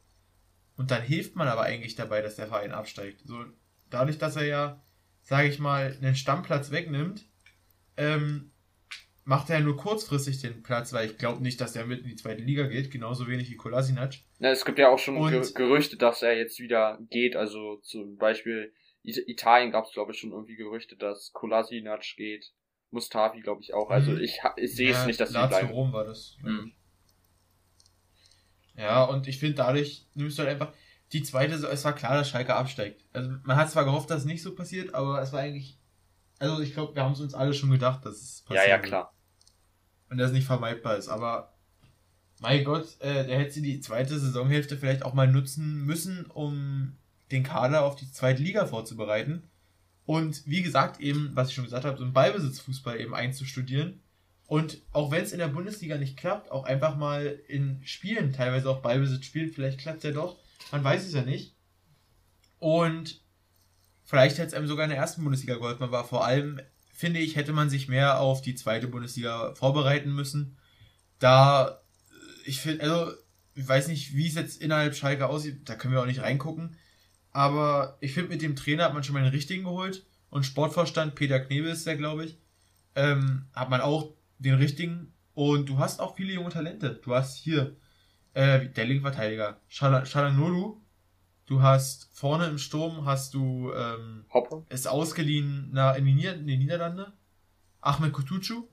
Und 0.76 0.92
dann 0.92 1.02
hilft 1.02 1.34
man 1.34 1.48
aber 1.48 1.62
eigentlich 1.62 1.96
dabei, 1.96 2.22
dass 2.22 2.36
der 2.36 2.46
Verein 2.46 2.70
absteigt. 2.70 3.22
So, 3.24 3.44
dadurch, 3.90 4.18
dass 4.18 4.36
er 4.36 4.44
ja, 4.44 4.80
sage 5.22 5.48
ich 5.48 5.58
mal, 5.58 5.98
einen 6.00 6.14
Stammplatz 6.14 6.70
wegnimmt, 6.70 7.24
ähm, 7.96 8.49
macht 9.24 9.50
er 9.50 9.60
nur 9.60 9.76
kurzfristig 9.76 10.40
den 10.40 10.62
Platz, 10.62 10.92
weil 10.92 11.10
ich 11.10 11.18
glaube 11.18 11.42
nicht, 11.42 11.60
dass 11.60 11.76
er 11.76 11.86
mit 11.86 12.02
in 12.02 12.08
die 12.08 12.16
zweite 12.16 12.42
Liga 12.42 12.66
geht, 12.66 12.90
genauso 12.90 13.28
wenig 13.28 13.50
wie 13.50 13.56
Kolasinac. 13.56 14.14
Ja, 14.38 14.50
es 14.50 14.64
gibt 14.64 14.78
ja 14.78 14.88
auch 14.88 14.98
schon 14.98 15.16
und, 15.16 15.54
Gerüchte, 15.54 15.96
dass 15.96 16.22
er 16.22 16.36
jetzt 16.36 16.58
wieder 16.58 16.98
geht, 17.10 17.36
also 17.36 17.76
zum 17.76 18.16
Beispiel 18.16 18.72
Italien 19.02 19.72
gab 19.72 19.86
es 19.86 19.92
glaube 19.92 20.12
ich 20.12 20.18
schon 20.18 20.32
irgendwie 20.32 20.56
Gerüchte, 20.56 20.96
dass 20.96 21.32
Kolasinac 21.32 22.02
geht, 22.16 22.52
Mustafi 22.90 23.40
glaube 23.40 23.62
ich 23.62 23.74
auch, 23.74 23.90
also 23.90 24.12
mhm. 24.12 24.20
ich, 24.20 24.40
ich 24.56 24.74
sehe 24.74 24.90
ja, 24.90 25.00
es 25.00 25.06
nicht, 25.06 25.20
dass 25.20 25.30
sie 25.30 25.46
bleiben. 25.46 25.70
Rom 25.70 25.92
war 25.92 26.04
das. 26.04 26.36
Mhm. 26.42 26.72
Ja, 28.76 29.04
und 29.04 29.28
ich 29.28 29.38
finde 29.38 29.56
dadurch 29.56 30.06
nimmst 30.14 30.38
du 30.38 30.42
halt 30.42 30.52
einfach 30.52 30.72
die 31.12 31.22
zweite, 31.22 31.54
es 31.54 31.84
war 31.84 31.94
klar, 31.94 32.14
dass 32.14 32.30
Schalke 32.30 32.54
absteigt. 32.54 33.04
Also 33.12 33.30
man 33.42 33.56
hat 33.56 33.70
zwar 33.70 33.84
gehofft, 33.84 34.10
dass 34.10 34.20
es 34.20 34.26
nicht 34.26 34.42
so 34.42 34.54
passiert, 34.54 34.94
aber 34.94 35.20
es 35.20 35.32
war 35.32 35.40
eigentlich 35.40 35.79
also 36.40 36.60
ich 36.60 36.74
glaube, 36.74 36.96
wir 36.96 37.04
haben 37.04 37.12
es 37.12 37.20
uns 37.20 37.34
alle 37.34 37.54
schon 37.54 37.70
gedacht, 37.70 38.04
dass 38.04 38.16
es 38.16 38.42
passiert. 38.42 38.66
Ja, 38.66 38.70
ja, 38.70 38.78
klar 38.78 39.12
und 40.10 40.18
das 40.18 40.32
nicht 40.32 40.46
vermeidbar 40.46 40.96
ist. 40.96 41.08
Aber 41.08 41.54
mein 42.40 42.64
Gott, 42.64 43.00
äh, 43.00 43.26
der 43.26 43.38
hätte 43.38 43.52
sie 43.52 43.62
die 43.62 43.80
zweite 43.80 44.18
Saisonhälfte 44.18 44.76
vielleicht 44.76 45.04
auch 45.04 45.14
mal 45.14 45.28
nutzen 45.30 45.86
müssen, 45.86 46.26
um 46.26 46.96
den 47.30 47.44
Kader 47.44 47.84
auf 47.84 47.96
die 47.96 48.10
zweite 48.10 48.42
Liga 48.42 48.66
vorzubereiten. 48.66 49.44
Und 50.04 50.44
wie 50.46 50.62
gesagt, 50.62 51.00
eben, 51.00 51.30
was 51.34 51.48
ich 51.48 51.54
schon 51.54 51.64
gesagt 51.64 51.84
habe, 51.84 51.96
so 51.96 52.02
einen 52.02 52.12
Ballbesitzfußball 52.12 53.00
eben 53.00 53.14
einzustudieren. 53.14 54.02
Und 54.46 54.82
auch 54.90 55.12
wenn 55.12 55.22
es 55.22 55.30
in 55.30 55.38
der 55.38 55.46
Bundesliga 55.46 55.96
nicht 55.96 56.16
klappt, 56.16 56.50
auch 56.50 56.64
einfach 56.64 56.96
mal 56.96 57.38
in 57.46 57.80
Spielen, 57.84 58.32
teilweise 58.32 58.68
auch 58.68 58.82
Ballbesitz 58.82 59.24
spielen, 59.24 59.52
vielleicht 59.52 59.78
klappt 59.78 59.98
es 59.98 60.04
ja 60.04 60.10
doch, 60.10 60.38
man 60.72 60.82
weiß 60.82 61.06
es 61.06 61.14
ja 61.14 61.22
nicht. 61.22 61.54
Und 62.58 63.22
vielleicht 64.10 64.38
hätte 64.38 64.48
es 64.48 64.54
einem 64.54 64.66
sogar 64.66 64.84
in 64.84 64.90
der 64.90 64.98
ersten 64.98 65.22
Bundesliga 65.22 65.54
geholfen, 65.54 65.84
aber 65.84 66.02
vor 66.02 66.24
allem 66.24 66.60
finde 66.92 67.20
ich, 67.20 67.36
hätte 67.36 67.52
man 67.52 67.70
sich 67.70 67.86
mehr 67.86 68.18
auf 68.18 68.42
die 68.42 68.56
zweite 68.56 68.88
Bundesliga 68.88 69.54
vorbereiten 69.54 70.12
müssen. 70.12 70.58
Da, 71.20 71.80
ich 72.44 72.60
finde, 72.60 72.82
also, 72.82 73.12
ich 73.54 73.68
weiß 73.68 73.86
nicht, 73.86 74.16
wie 74.16 74.26
es 74.26 74.34
jetzt 74.34 74.60
innerhalb 74.60 74.96
Schalke 74.96 75.28
aussieht, 75.28 75.68
da 75.68 75.76
können 75.76 75.94
wir 75.94 76.02
auch 76.02 76.06
nicht 76.06 76.22
reingucken. 76.22 76.76
Aber 77.30 77.98
ich 78.00 78.12
finde, 78.12 78.30
mit 78.30 78.42
dem 78.42 78.56
Trainer 78.56 78.84
hat 78.84 78.94
man 78.94 79.04
schon 79.04 79.14
mal 79.14 79.22
den 79.22 79.30
richtigen 79.30 79.62
geholt. 79.62 80.04
Und 80.28 80.44
Sportvorstand, 80.44 81.14
Peter 81.14 81.38
Knebel 81.38 81.70
ist 81.70 81.86
der, 81.86 81.96
glaube 81.96 82.24
ich, 82.24 82.38
ähm, 82.96 83.46
hat 83.54 83.70
man 83.70 83.80
auch 83.80 84.12
den 84.38 84.54
richtigen 84.54 85.12
Und 85.34 85.68
du 85.68 85.78
hast 85.78 86.00
auch 86.00 86.16
viele 86.16 86.32
junge 86.32 86.50
Talente. 86.50 87.00
Du 87.04 87.14
hast 87.14 87.36
hier 87.36 87.76
äh, 88.34 88.66
der 88.66 88.86
Linksverteidiger, 88.86 89.60
Shalanolu. 89.68 90.79
Du 91.50 91.62
hast 91.62 92.08
vorne 92.12 92.46
im 92.46 92.58
Sturm 92.58 93.06
hast 93.06 93.34
du 93.34 93.72
ähm, 93.72 94.24
Hoppe. 94.32 94.64
ist 94.68 94.86
ausgeliehen 94.86 95.72
nach, 95.72 95.96
in, 95.96 96.04
die 96.04 96.14
Nieder 96.14 96.36
in 96.36 96.46
die 96.46 96.56
Niederlande. 96.56 97.12
Ahmed 97.80 98.12
Kutucu. 98.12 98.68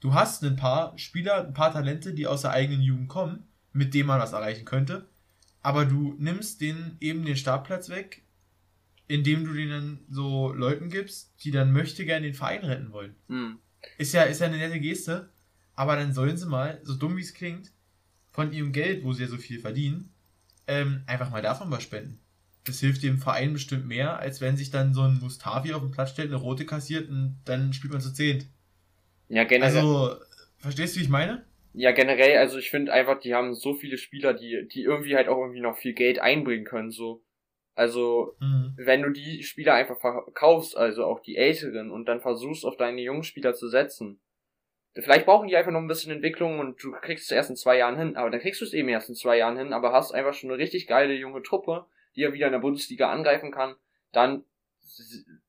Du 0.00 0.12
hast 0.12 0.42
ein 0.42 0.56
paar 0.56 0.98
Spieler, 0.98 1.46
ein 1.46 1.54
paar 1.54 1.72
Talente, 1.72 2.12
die 2.12 2.26
aus 2.26 2.42
der 2.42 2.50
eigenen 2.50 2.82
Jugend 2.82 3.08
kommen, 3.08 3.44
mit 3.72 3.94
denen 3.94 4.08
man 4.08 4.18
was 4.18 4.32
erreichen 4.32 4.64
könnte. 4.64 5.06
Aber 5.62 5.84
du 5.84 6.16
nimmst 6.18 6.60
denen 6.60 6.96
eben 6.98 7.24
den 7.24 7.36
Startplatz 7.36 7.90
weg, 7.90 8.24
indem 9.06 9.44
du 9.44 9.52
denen 9.52 10.04
so 10.10 10.52
Leuten 10.52 10.88
gibst, 10.88 11.32
die 11.44 11.52
dann 11.52 11.70
möchte 11.70 12.04
gerne 12.04 12.26
den 12.26 12.34
Verein 12.34 12.64
retten 12.64 12.90
wollen. 12.90 13.14
Mhm. 13.28 13.60
Ist 13.98 14.14
ja, 14.14 14.24
ist 14.24 14.40
ja 14.40 14.48
eine 14.48 14.58
nette 14.58 14.80
Geste, 14.80 15.30
aber 15.76 15.94
dann 15.94 16.12
sollen 16.12 16.36
sie 16.36 16.46
mal, 16.46 16.80
so 16.82 16.96
dumm 16.96 17.16
wie 17.16 17.22
es 17.22 17.34
klingt, 17.34 17.70
von 18.32 18.52
ihrem 18.52 18.72
Geld, 18.72 19.04
wo 19.04 19.12
sie 19.12 19.22
ja 19.22 19.28
so 19.28 19.36
viel 19.36 19.60
verdienen, 19.60 20.09
ähm, 20.70 21.02
einfach 21.06 21.30
mal 21.30 21.42
davon 21.42 21.70
was 21.70 21.82
spenden. 21.82 22.20
Das 22.64 22.78
hilft 22.78 23.02
dem 23.02 23.18
Verein 23.18 23.52
bestimmt 23.52 23.86
mehr, 23.86 24.18
als 24.18 24.40
wenn 24.40 24.56
sich 24.56 24.70
dann 24.70 24.94
so 24.94 25.02
ein 25.02 25.18
Mustafi 25.20 25.72
auf 25.72 25.82
den 25.82 25.90
Platz 25.90 26.10
stellt, 26.10 26.28
eine 26.28 26.36
rote 26.36 26.64
kassiert 26.64 27.08
und 27.08 27.40
dann 27.44 27.72
spielt 27.72 27.92
man 27.92 28.02
zu 28.02 28.12
zehnt. 28.12 28.46
Ja, 29.28 29.44
generell. 29.44 29.76
Also, 29.76 30.16
verstehst 30.58 30.94
du, 30.94 31.00
wie 31.00 31.04
ich 31.04 31.10
meine? 31.10 31.44
Ja, 31.72 31.92
generell, 31.92 32.38
also 32.38 32.58
ich 32.58 32.70
finde 32.70 32.92
einfach, 32.92 33.20
die 33.20 33.34
haben 33.34 33.54
so 33.54 33.74
viele 33.74 33.96
Spieler, 33.96 34.34
die, 34.34 34.68
die 34.68 34.82
irgendwie 34.82 35.16
halt 35.16 35.28
auch 35.28 35.38
irgendwie 35.38 35.60
noch 35.60 35.76
viel 35.76 35.94
Geld 35.94 36.18
einbringen 36.18 36.64
können, 36.64 36.90
so. 36.90 37.22
Also, 37.74 38.36
mhm. 38.40 38.74
wenn 38.76 39.02
du 39.02 39.10
die 39.10 39.42
Spieler 39.42 39.74
einfach 39.74 39.98
verkaufst, 39.98 40.76
also 40.76 41.04
auch 41.04 41.20
die 41.20 41.36
älteren, 41.36 41.90
und 41.90 42.06
dann 42.06 42.20
versuchst, 42.20 42.64
auf 42.64 42.76
deine 42.76 43.00
jungen 43.00 43.22
Spieler 43.22 43.54
zu 43.54 43.68
setzen, 43.68 44.20
Vielleicht 44.94 45.26
brauchen 45.26 45.48
die 45.48 45.56
einfach 45.56 45.70
noch 45.70 45.80
ein 45.80 45.86
bisschen 45.86 46.12
Entwicklung 46.12 46.58
und 46.58 46.82
du 46.82 46.92
kriegst 46.92 47.26
es 47.26 47.30
erst 47.30 47.50
in 47.50 47.56
zwei 47.56 47.78
Jahren 47.78 47.96
hin, 47.96 48.16
aber 48.16 48.30
dann 48.30 48.40
kriegst 48.40 48.60
du 48.60 48.64
es 48.64 48.72
eben 48.72 48.88
erst 48.88 49.08
in 49.08 49.14
zwei 49.14 49.38
Jahren 49.38 49.56
hin, 49.56 49.72
aber 49.72 49.92
hast 49.92 50.12
einfach 50.12 50.34
schon 50.34 50.50
eine 50.50 50.58
richtig 50.58 50.88
geile 50.88 51.14
junge 51.14 51.42
Truppe, 51.42 51.86
die 52.16 52.22
ja 52.22 52.32
wieder 52.32 52.46
in 52.46 52.52
der 52.52 52.58
Bundesliga 52.58 53.10
angreifen 53.10 53.52
kann, 53.52 53.76
dann, 54.10 54.44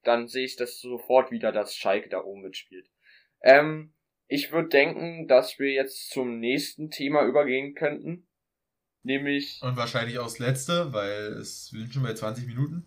dann 0.04 0.28
sehe 0.28 0.46
ich 0.46 0.58
das 0.58 0.80
sofort 0.80 1.32
wieder, 1.32 1.52
dass 1.52 1.76
Schalke 1.76 2.10
da 2.10 2.24
oben 2.24 2.42
mitspielt. 2.42 2.88
Ähm, 3.42 3.94
ich 4.28 4.52
würde 4.52 4.70
denken, 4.70 5.28
dass 5.28 5.58
wir 5.58 5.72
jetzt 5.72 6.12
zum 6.12 6.40
nächsten 6.40 6.90
Thema 6.90 7.26
übergehen 7.26 7.76
könnten. 7.76 8.28
Nämlich. 9.04 9.60
Und 9.62 9.76
wahrscheinlich 9.76 10.20
auch 10.20 10.26
das 10.26 10.40
letzte, 10.40 10.94
weil 10.94 11.34
es 11.34 11.74
wir 11.74 11.82
sind 11.82 11.94
schon 11.94 12.04
bei 12.04 12.14
20 12.14 12.46
Minuten. 12.46 12.86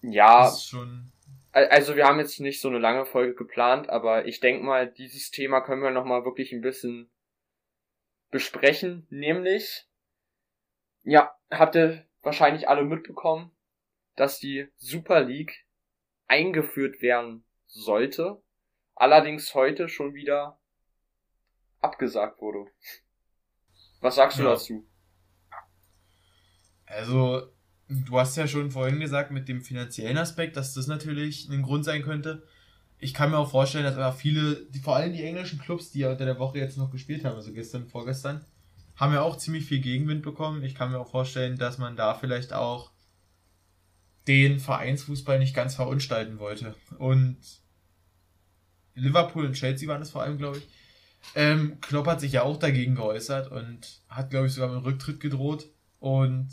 Ja. 0.00 0.44
Das 0.44 0.58
ist 0.58 0.68
schon 0.68 1.12
also 1.54 1.94
wir 1.94 2.06
haben 2.06 2.18
jetzt 2.18 2.40
nicht 2.40 2.60
so 2.60 2.68
eine 2.68 2.78
lange 2.78 3.06
Folge 3.06 3.34
geplant, 3.34 3.88
aber 3.88 4.26
ich 4.26 4.40
denke 4.40 4.64
mal, 4.64 4.90
dieses 4.90 5.30
Thema 5.30 5.60
können 5.60 5.82
wir 5.82 5.90
nochmal 5.90 6.24
wirklich 6.24 6.52
ein 6.52 6.60
bisschen 6.60 7.10
besprechen, 8.30 9.06
nämlich, 9.10 9.86
ja, 11.04 11.32
habt 11.52 11.76
ihr 11.76 12.04
wahrscheinlich 12.22 12.68
alle 12.68 12.84
mitbekommen, 12.84 13.52
dass 14.16 14.40
die 14.40 14.68
Super 14.76 15.22
League 15.22 15.64
eingeführt 16.26 17.00
werden 17.00 17.44
sollte, 17.66 18.42
allerdings 18.96 19.54
heute 19.54 19.88
schon 19.88 20.14
wieder 20.14 20.58
abgesagt 21.80 22.40
wurde. 22.40 22.68
Was 24.00 24.16
sagst 24.16 24.38
du 24.38 24.42
ja. 24.42 24.50
dazu? 24.50 24.88
Also, 26.86 27.52
Du 27.88 28.18
hast 28.18 28.36
ja 28.36 28.48
schon 28.48 28.70
vorhin 28.70 29.00
gesagt 29.00 29.30
mit 29.30 29.48
dem 29.48 29.60
finanziellen 29.60 30.16
Aspekt, 30.16 30.56
dass 30.56 30.74
das 30.74 30.86
natürlich 30.86 31.48
ein 31.48 31.62
Grund 31.62 31.84
sein 31.84 32.02
könnte. 32.02 32.42
Ich 32.98 33.12
kann 33.12 33.30
mir 33.30 33.38
auch 33.38 33.50
vorstellen, 33.50 33.84
dass 33.84 33.96
aber 33.96 34.12
viele, 34.12 34.64
die, 34.70 34.78
vor 34.78 34.96
allem 34.96 35.12
die 35.12 35.22
englischen 35.22 35.58
Clubs, 35.58 35.90
die 35.90 36.00
ja 36.00 36.12
unter 36.12 36.24
der 36.24 36.38
Woche 36.38 36.58
jetzt 36.58 36.78
noch 36.78 36.90
gespielt 36.90 37.24
haben, 37.24 37.36
also 37.36 37.52
gestern, 37.52 37.86
vorgestern, 37.86 38.44
haben 38.96 39.12
ja 39.12 39.22
auch 39.22 39.36
ziemlich 39.36 39.66
viel 39.66 39.80
Gegenwind 39.80 40.22
bekommen. 40.22 40.62
Ich 40.62 40.74
kann 40.74 40.90
mir 40.90 40.98
auch 40.98 41.10
vorstellen, 41.10 41.58
dass 41.58 41.78
man 41.78 41.96
da 41.96 42.14
vielleicht 42.14 42.52
auch 42.52 42.92
den 44.26 44.58
Vereinsfußball 44.58 45.38
nicht 45.38 45.54
ganz 45.54 45.74
verunstalten 45.74 46.38
wollte. 46.38 46.74
Und 46.98 47.36
Liverpool 48.94 49.44
und 49.44 49.54
Chelsea 49.54 49.88
waren 49.88 50.02
es 50.02 50.10
vor 50.10 50.22
allem, 50.22 50.38
glaube 50.38 50.58
ich. 50.58 50.68
Ähm, 51.34 51.78
Klopp 51.80 52.06
hat 52.06 52.20
sich 52.20 52.32
ja 52.32 52.42
auch 52.42 52.58
dagegen 52.58 52.94
geäußert 52.94 53.50
und 53.50 54.02
hat, 54.08 54.30
glaube 54.30 54.46
ich, 54.46 54.54
sogar 54.54 54.74
mit 54.74 54.84
Rücktritt 54.84 55.20
gedroht. 55.20 55.66
Und 55.98 56.48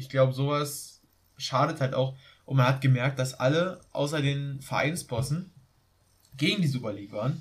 ich 0.00 0.08
glaube, 0.08 0.32
sowas 0.32 1.00
schadet 1.36 1.80
halt 1.80 1.94
auch. 1.94 2.16
Und 2.44 2.56
man 2.56 2.66
hat 2.66 2.80
gemerkt, 2.80 3.18
dass 3.18 3.34
alle 3.34 3.80
außer 3.92 4.20
den 4.20 4.60
Vereinsbossen 4.60 5.52
gegen 6.36 6.62
die 6.62 6.68
Super 6.68 6.92
League 6.92 7.12
waren. 7.12 7.40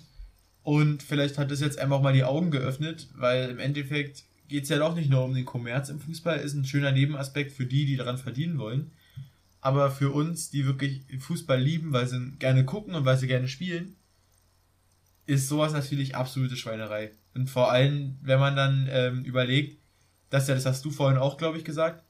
Und 0.61 1.01
vielleicht 1.01 1.37
hat 1.37 1.49
das 1.51 1.61
jetzt 1.61 1.79
einfach 1.79 2.01
mal 2.01 2.13
die 2.13 2.23
Augen 2.23 2.51
geöffnet, 2.51 3.07
weil 3.15 3.49
im 3.49 3.59
Endeffekt 3.59 4.23
geht 4.47 4.63
es 4.63 4.69
ja 4.69 4.77
doch 4.77 4.95
nicht 4.95 5.09
nur 5.09 5.23
um 5.23 5.33
den 5.33 5.45
Kommerz 5.45 5.89
im 5.89 5.99
Fußball, 5.99 6.39
ist 6.39 6.53
ein 6.53 6.65
schöner 6.65 6.91
Nebenaspekt 6.91 7.53
für 7.53 7.65
die, 7.65 7.85
die 7.85 7.95
daran 7.95 8.17
verdienen 8.17 8.59
wollen. 8.59 8.91
Aber 9.61 9.89
für 9.91 10.11
uns, 10.11 10.49
die 10.49 10.65
wirklich 10.65 11.01
Fußball 11.19 11.59
lieben, 11.59 11.91
weil 11.93 12.07
sie 12.07 12.31
gerne 12.39 12.65
gucken 12.65 12.93
und 12.95 13.05
weil 13.05 13.17
sie 13.17 13.27
gerne 13.27 13.47
spielen, 13.47 13.95
ist 15.25 15.47
sowas 15.47 15.73
natürlich 15.73 16.15
absolute 16.15 16.55
Schweinerei. 16.55 17.11
Und 17.35 17.49
vor 17.49 17.71
allem, 17.71 18.17
wenn 18.21 18.39
man 18.39 18.55
dann 18.55 18.87
ähm, 18.91 19.23
überlegt, 19.23 19.79
dass 20.29 20.47
ja, 20.47 20.55
das 20.55 20.65
hast 20.65 20.85
du 20.85 20.91
vorhin 20.91 21.19
auch, 21.19 21.37
glaube 21.37 21.57
ich, 21.57 21.63
gesagt, 21.63 22.03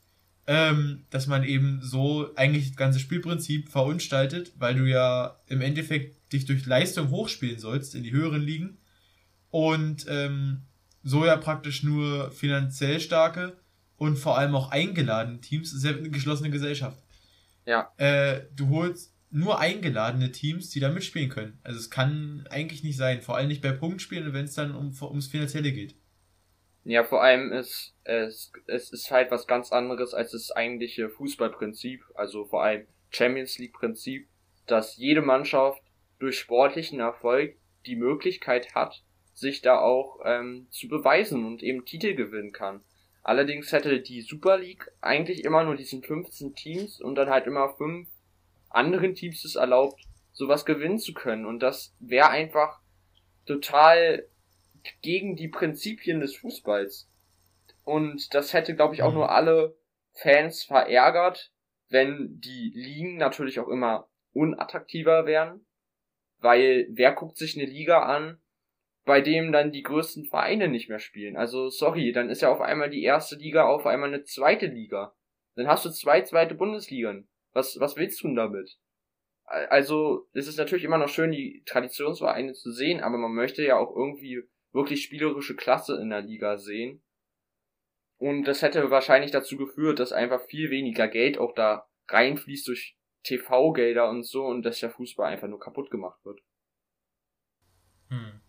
ähm, 0.50 1.06
dass 1.12 1.28
man 1.28 1.44
eben 1.44 1.80
so 1.84 2.34
eigentlich 2.36 2.70
das 2.70 2.76
ganze 2.76 3.00
Spielprinzip 3.00 3.70
verunstaltet, 3.70 4.52
weil 4.58 4.74
du 4.74 4.90
ja 4.90 5.40
im 5.46 5.62
Endeffekt 5.62 6.34
dich 6.34 6.46
durch 6.46 6.66
Leistung 6.66 7.12
hochspielen 7.12 7.60
sollst 7.60 7.94
in 7.94 8.02
die 8.02 8.12
höheren 8.12 8.42
Ligen 8.42 8.80
und 9.52 10.08
ähm, 10.10 10.64
so 11.04 11.24
ja 11.24 11.38
praktisch 11.38 11.84
nur 11.84 12.32
finanziell 12.32 13.00
starke 13.00 13.58
und 13.98 14.18
vor 14.18 14.40
allem 14.40 14.56
auch 14.56 14.72
eingeladene 14.72 15.40
Teams, 15.40 15.70
das 15.70 15.84
ist 15.84 15.86
ja 15.86 15.96
eine 15.96 16.10
geschlossene 16.10 16.50
Gesellschaft. 16.50 16.98
Ja. 17.68 17.94
Äh, 17.98 18.46
du 18.56 18.70
holst 18.70 19.14
nur 19.30 19.60
eingeladene 19.60 20.32
Teams, 20.32 20.72
die 20.72 20.80
da 20.80 20.90
mitspielen 20.90 21.30
können. 21.30 21.60
Also 21.62 21.78
es 21.78 21.92
kann 21.92 22.48
eigentlich 22.50 22.84
nicht 22.84 22.98
sein, 22.98 23.22
vor 23.22 23.38
allem 23.38 23.50
nicht 23.50 23.62
bei 23.62 23.72
Punktspielen, 23.72 24.34
wenn 24.34 24.46
es 24.46 24.56
dann 24.56 24.74
um, 24.74 24.96
ums 25.00 25.28
Finanzielle 25.28 25.72
geht. 25.72 25.94
Ja, 26.84 27.04
vor 27.04 27.22
allem 27.22 27.52
ist 27.52 27.96
es, 28.04 28.52
es 28.68 28.92
ist 28.92 29.12
halt 29.12 29.32
was 29.32 29.48
ganz 29.48 29.72
anderes 29.72 30.14
als 30.14 30.32
das 30.32 30.52
eigentliche 30.52 31.10
Fußballprinzip, 31.10 32.04
also 32.16 32.46
vor 32.46 32.64
allem 32.64 32.88
Champions 33.10 33.58
League 33.58 33.74
Prinzip, 33.74 34.28
dass 34.66 34.98
jede 34.98 35.22
Mannschaft 35.22 35.82
durch 36.20 36.40
sportlichen 36.40 37.00
Erfolg 37.00 37.56
die 37.86 37.96
Möglichkeit 37.96 38.76
hat, 38.76 39.04
sich 39.34 39.62
da 39.62 39.80
auch 39.80 40.20
ähm, 40.26 40.68
zu 40.70 40.88
beweisen 40.88 41.46
und 41.46 41.64
eben 41.64 41.86
Titel 41.86 42.14
gewinnen 42.14 42.52
kann. 42.52 42.82
Allerdings 43.24 43.72
hätte 43.72 44.02
die 44.02 44.22
Super 44.22 44.58
League 44.58 44.92
eigentlich 45.02 45.44
immer 45.44 45.64
nur 45.64 45.76
diesen 45.76 46.04
15 46.04 46.56
Teams 46.56 47.02
und 47.02 47.16
dann 47.16 47.30
halt 47.30 47.48
immer 47.48 47.70
fünf 47.76 48.08
anderen 48.70 49.16
Teams 49.16 49.44
es 49.46 49.56
erlaubt, 49.56 50.02
sowas 50.32 50.66
gewinnen 50.66 51.00
zu 51.00 51.14
können. 51.14 51.46
Und 51.46 51.60
das 51.60 51.96
wäre 52.00 52.30
einfach 52.30 52.80
total 53.46 54.28
gegen 55.02 55.36
die 55.36 55.48
Prinzipien 55.48 56.20
des 56.20 56.36
Fußballs. 56.38 57.10
Und 57.84 58.34
das 58.34 58.54
hätte, 58.54 58.76
glaube 58.76 58.94
ich, 58.94 59.02
auch 59.02 59.10
mhm. 59.10 59.16
nur 59.16 59.32
alle 59.32 59.78
Fans 60.14 60.64
verärgert, 60.64 61.52
wenn 61.90 62.40
die 62.40 62.72
Ligen 62.76 63.18
natürlich 63.18 63.60
auch 63.60 63.68
immer 63.68 64.10
unattraktiver 64.34 65.26
wären. 65.26 65.66
Weil 66.40 66.88
wer 66.92 67.14
guckt 67.14 67.38
sich 67.38 67.58
eine 67.58 67.70
Liga 67.70 68.04
an, 68.04 68.40
bei 69.06 69.22
dem 69.22 69.52
dann 69.52 69.72
die 69.72 69.84
größten 69.84 70.26
Vereine 70.26 70.68
nicht 70.68 70.88
mehr 70.88 71.00
spielen? 71.00 71.36
Also 71.36 71.70
sorry, 71.70 72.12
dann 72.12 72.30
ist 72.30 72.42
ja 72.42 72.52
auf 72.52 72.62
einmal 72.62 72.90
die 72.90 73.04
erste 73.04 73.36
Liga 73.36 73.68
auf 73.68 73.86
einmal 73.86 74.10
eine 74.10 74.24
zweite 74.24 74.68
Liga. 74.68 75.16
Dann 75.56 75.68
hast 75.68 75.84
du 75.84 75.90
zwei 75.90 76.22
zweite 76.22 76.56
Bundesligen. 76.56 77.28
Was, 77.52 77.80
was 77.80 77.98
willst 77.98 78.22
du 78.24 78.28
denn 78.28 78.36
damit? 78.36 78.78
Also, 79.44 80.28
es 80.34 80.48
ist 80.48 80.58
natürlich 80.58 80.84
immer 80.84 81.00
noch 81.00 81.10
schön, 81.10 81.32
die 81.32 81.64
Traditionsvereine 81.66 82.54
zu 82.54 82.72
sehen, 82.72 83.02
aber 83.02 83.18
man 83.18 83.34
möchte 83.34 83.64
ja 83.64 83.78
auch 83.78 83.96
irgendwie 83.96 84.44
wirklich 84.72 85.04
spielerische 85.04 85.56
Klasse 85.56 86.00
in 86.02 86.10
der 86.10 86.22
Liga 86.22 86.58
sehen. 86.58 87.04
Und 88.18 88.44
das 88.44 88.62
hätte 88.62 88.92
wahrscheinlich 88.92 89.32
dazu 89.32 89.58
geführt, 89.58 90.00
dass 90.00 90.12
einfach 90.12 90.42
viel 90.42 90.70
weniger 90.70 91.08
Geld 91.08 91.38
auch 91.38 91.54
da 91.54 91.88
reinfließt 92.10 92.68
durch 92.68 92.98
TV-Gelder 93.24 94.10
und 94.10 94.24
so 94.24 94.46
und 94.46 94.64
dass 94.64 94.80
der 94.80 94.90
Fußball 94.90 95.32
einfach 95.32 95.48
nur 95.48 95.60
kaputt 95.60 95.90
gemacht 95.90 96.20
wird. 96.26 96.40
Hm. 98.10 98.42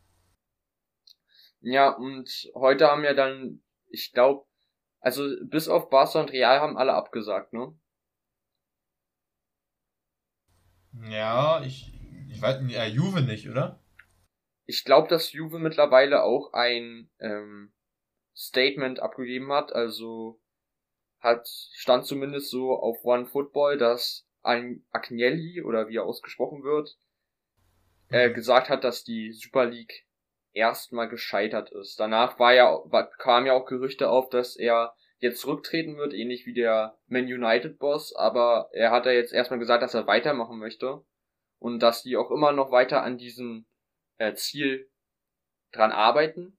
Ja, 1.60 1.90
und 1.90 2.50
heute 2.54 2.86
haben 2.86 3.04
ja 3.04 3.14
dann, 3.14 3.62
ich 3.88 4.12
glaube, 4.12 4.46
also 5.00 5.28
bis 5.44 5.68
auf 5.68 5.90
Barca 5.90 6.20
und 6.20 6.32
Real 6.32 6.60
haben 6.60 6.76
alle 6.76 6.94
abgesagt, 6.94 7.52
ne? 7.52 7.74
Ja, 11.08 11.62
ich, 11.62 11.92
ich 12.28 12.40
weiß, 12.40 12.62
ja, 12.68 12.86
Juve 12.86 13.22
nicht, 13.22 13.48
oder? 13.48 13.78
Ich 14.70 14.84
glaube, 14.84 15.08
dass 15.08 15.32
Juve 15.32 15.58
mittlerweile 15.58 16.22
auch 16.22 16.52
ein 16.52 17.10
ähm, 17.18 17.72
Statement 18.36 19.00
abgegeben 19.00 19.52
hat. 19.52 19.72
Also 19.72 20.40
hat 21.18 21.48
stand 21.48 22.06
zumindest 22.06 22.50
so 22.50 22.78
auf 22.78 23.04
One 23.04 23.26
Football, 23.26 23.78
dass 23.78 24.28
ein 24.42 24.84
Agnelli 24.92 25.60
oder 25.60 25.88
wie 25.88 25.96
er 25.96 26.04
ausgesprochen 26.04 26.62
wird, 26.62 26.96
äh, 28.10 28.28
mhm. 28.28 28.34
gesagt 28.34 28.68
hat, 28.68 28.84
dass 28.84 29.02
die 29.02 29.32
Super 29.32 29.66
League 29.66 30.06
erstmal 30.52 31.08
gescheitert 31.08 31.72
ist. 31.72 31.98
Danach 31.98 32.38
war 32.38 32.54
ja, 32.54 32.80
war, 32.84 33.10
kam 33.10 33.46
ja 33.46 33.54
auch 33.54 33.66
Gerüchte 33.66 34.08
auf, 34.08 34.28
dass 34.28 34.54
er 34.54 34.94
jetzt 35.18 35.40
zurücktreten 35.40 35.96
wird, 35.96 36.14
ähnlich 36.14 36.46
wie 36.46 36.54
der 36.54 36.96
Man 37.08 37.24
United 37.24 37.80
Boss, 37.80 38.14
aber 38.14 38.70
er 38.72 38.92
hat 38.92 39.04
ja 39.04 39.12
jetzt 39.12 39.32
erstmal 39.32 39.58
gesagt, 39.58 39.82
dass 39.82 39.94
er 39.94 40.06
weitermachen 40.06 40.60
möchte 40.60 41.04
und 41.58 41.80
dass 41.80 42.04
die 42.04 42.16
auch 42.16 42.30
immer 42.30 42.52
noch 42.52 42.70
weiter 42.70 43.02
an 43.02 43.18
diesem 43.18 43.66
äh, 44.20 44.34
Ziel 44.34 44.88
dran 45.72 45.90
arbeiten. 45.90 46.58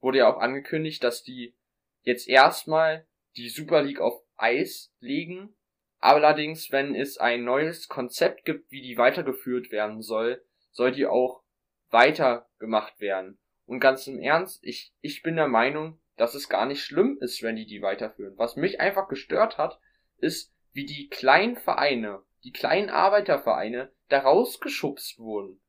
Wurde 0.00 0.18
ja 0.18 0.32
auch 0.32 0.40
angekündigt, 0.40 1.04
dass 1.04 1.22
die 1.22 1.54
jetzt 2.02 2.26
erstmal 2.26 3.06
die 3.36 3.48
Super 3.48 3.82
League 3.82 4.00
auf 4.00 4.20
Eis 4.36 4.92
legen. 4.98 5.54
Allerdings, 5.98 6.72
wenn 6.72 6.96
es 6.96 7.18
ein 7.18 7.44
neues 7.44 7.86
Konzept 7.86 8.44
gibt, 8.44 8.70
wie 8.72 8.82
die 8.82 8.96
weitergeführt 8.96 9.70
werden 9.70 10.02
soll, 10.02 10.44
soll 10.72 10.90
die 10.90 11.06
auch 11.06 11.44
weitergemacht 11.90 12.98
werden. 12.98 13.38
Und 13.66 13.78
ganz 13.78 14.06
im 14.08 14.18
Ernst, 14.18 14.64
ich, 14.64 14.92
ich 15.00 15.22
bin 15.22 15.36
der 15.36 15.46
Meinung, 15.46 16.00
dass 16.16 16.34
es 16.34 16.48
gar 16.48 16.66
nicht 16.66 16.82
schlimm 16.82 17.18
ist, 17.20 17.42
wenn 17.42 17.56
die 17.56 17.66
die 17.66 17.82
weiterführen. 17.82 18.36
Was 18.36 18.56
mich 18.56 18.80
einfach 18.80 19.08
gestört 19.08 19.58
hat, 19.58 19.78
ist, 20.16 20.52
wie 20.72 20.86
die 20.86 21.08
kleinen 21.08 21.56
Vereine, 21.56 22.22
die 22.42 22.52
kleinen 22.52 22.90
Arbeitervereine 22.90 23.92
da 24.08 24.20
rausgeschubst 24.20 25.18
wurden. 25.18 25.61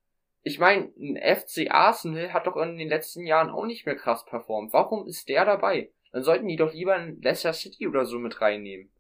Ich 0.45 0.59
meine, 0.59 0.91
ein 0.97 1.17
FC 1.17 1.71
Arsenal 1.71 2.33
hat 2.33 2.47
doch 2.47 2.57
in 2.57 2.77
den 2.77 2.89
letzten 2.89 3.25
Jahren 3.25 3.49
auch 3.49 3.65
nicht 3.65 3.85
mehr 3.85 3.95
krass 3.95 4.25
performt. 4.25 4.73
Warum 4.73 5.07
ist 5.07 5.29
der 5.29 5.45
dabei? 5.45 5.91
Dann 6.11 6.23
sollten 6.23 6.49
die 6.49 6.57
doch 6.57 6.73
lieber 6.73 6.95
ein 6.95 7.21
Leicester 7.21 7.53
City 7.53 7.87
oder 7.87 8.05
so 8.05 8.19
mit 8.19 8.41
reinnehmen. 8.41 8.91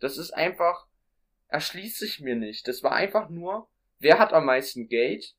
Das 0.00 0.16
ist 0.16 0.32
einfach, 0.32 0.86
erschließt 1.48 1.98
sich 1.98 2.20
mir 2.20 2.34
nicht. 2.34 2.66
Das 2.66 2.82
war 2.82 2.92
einfach 2.92 3.28
nur, 3.28 3.68
wer 3.98 4.18
hat 4.18 4.32
am 4.32 4.46
meisten 4.46 4.88
Geld? 4.88 5.36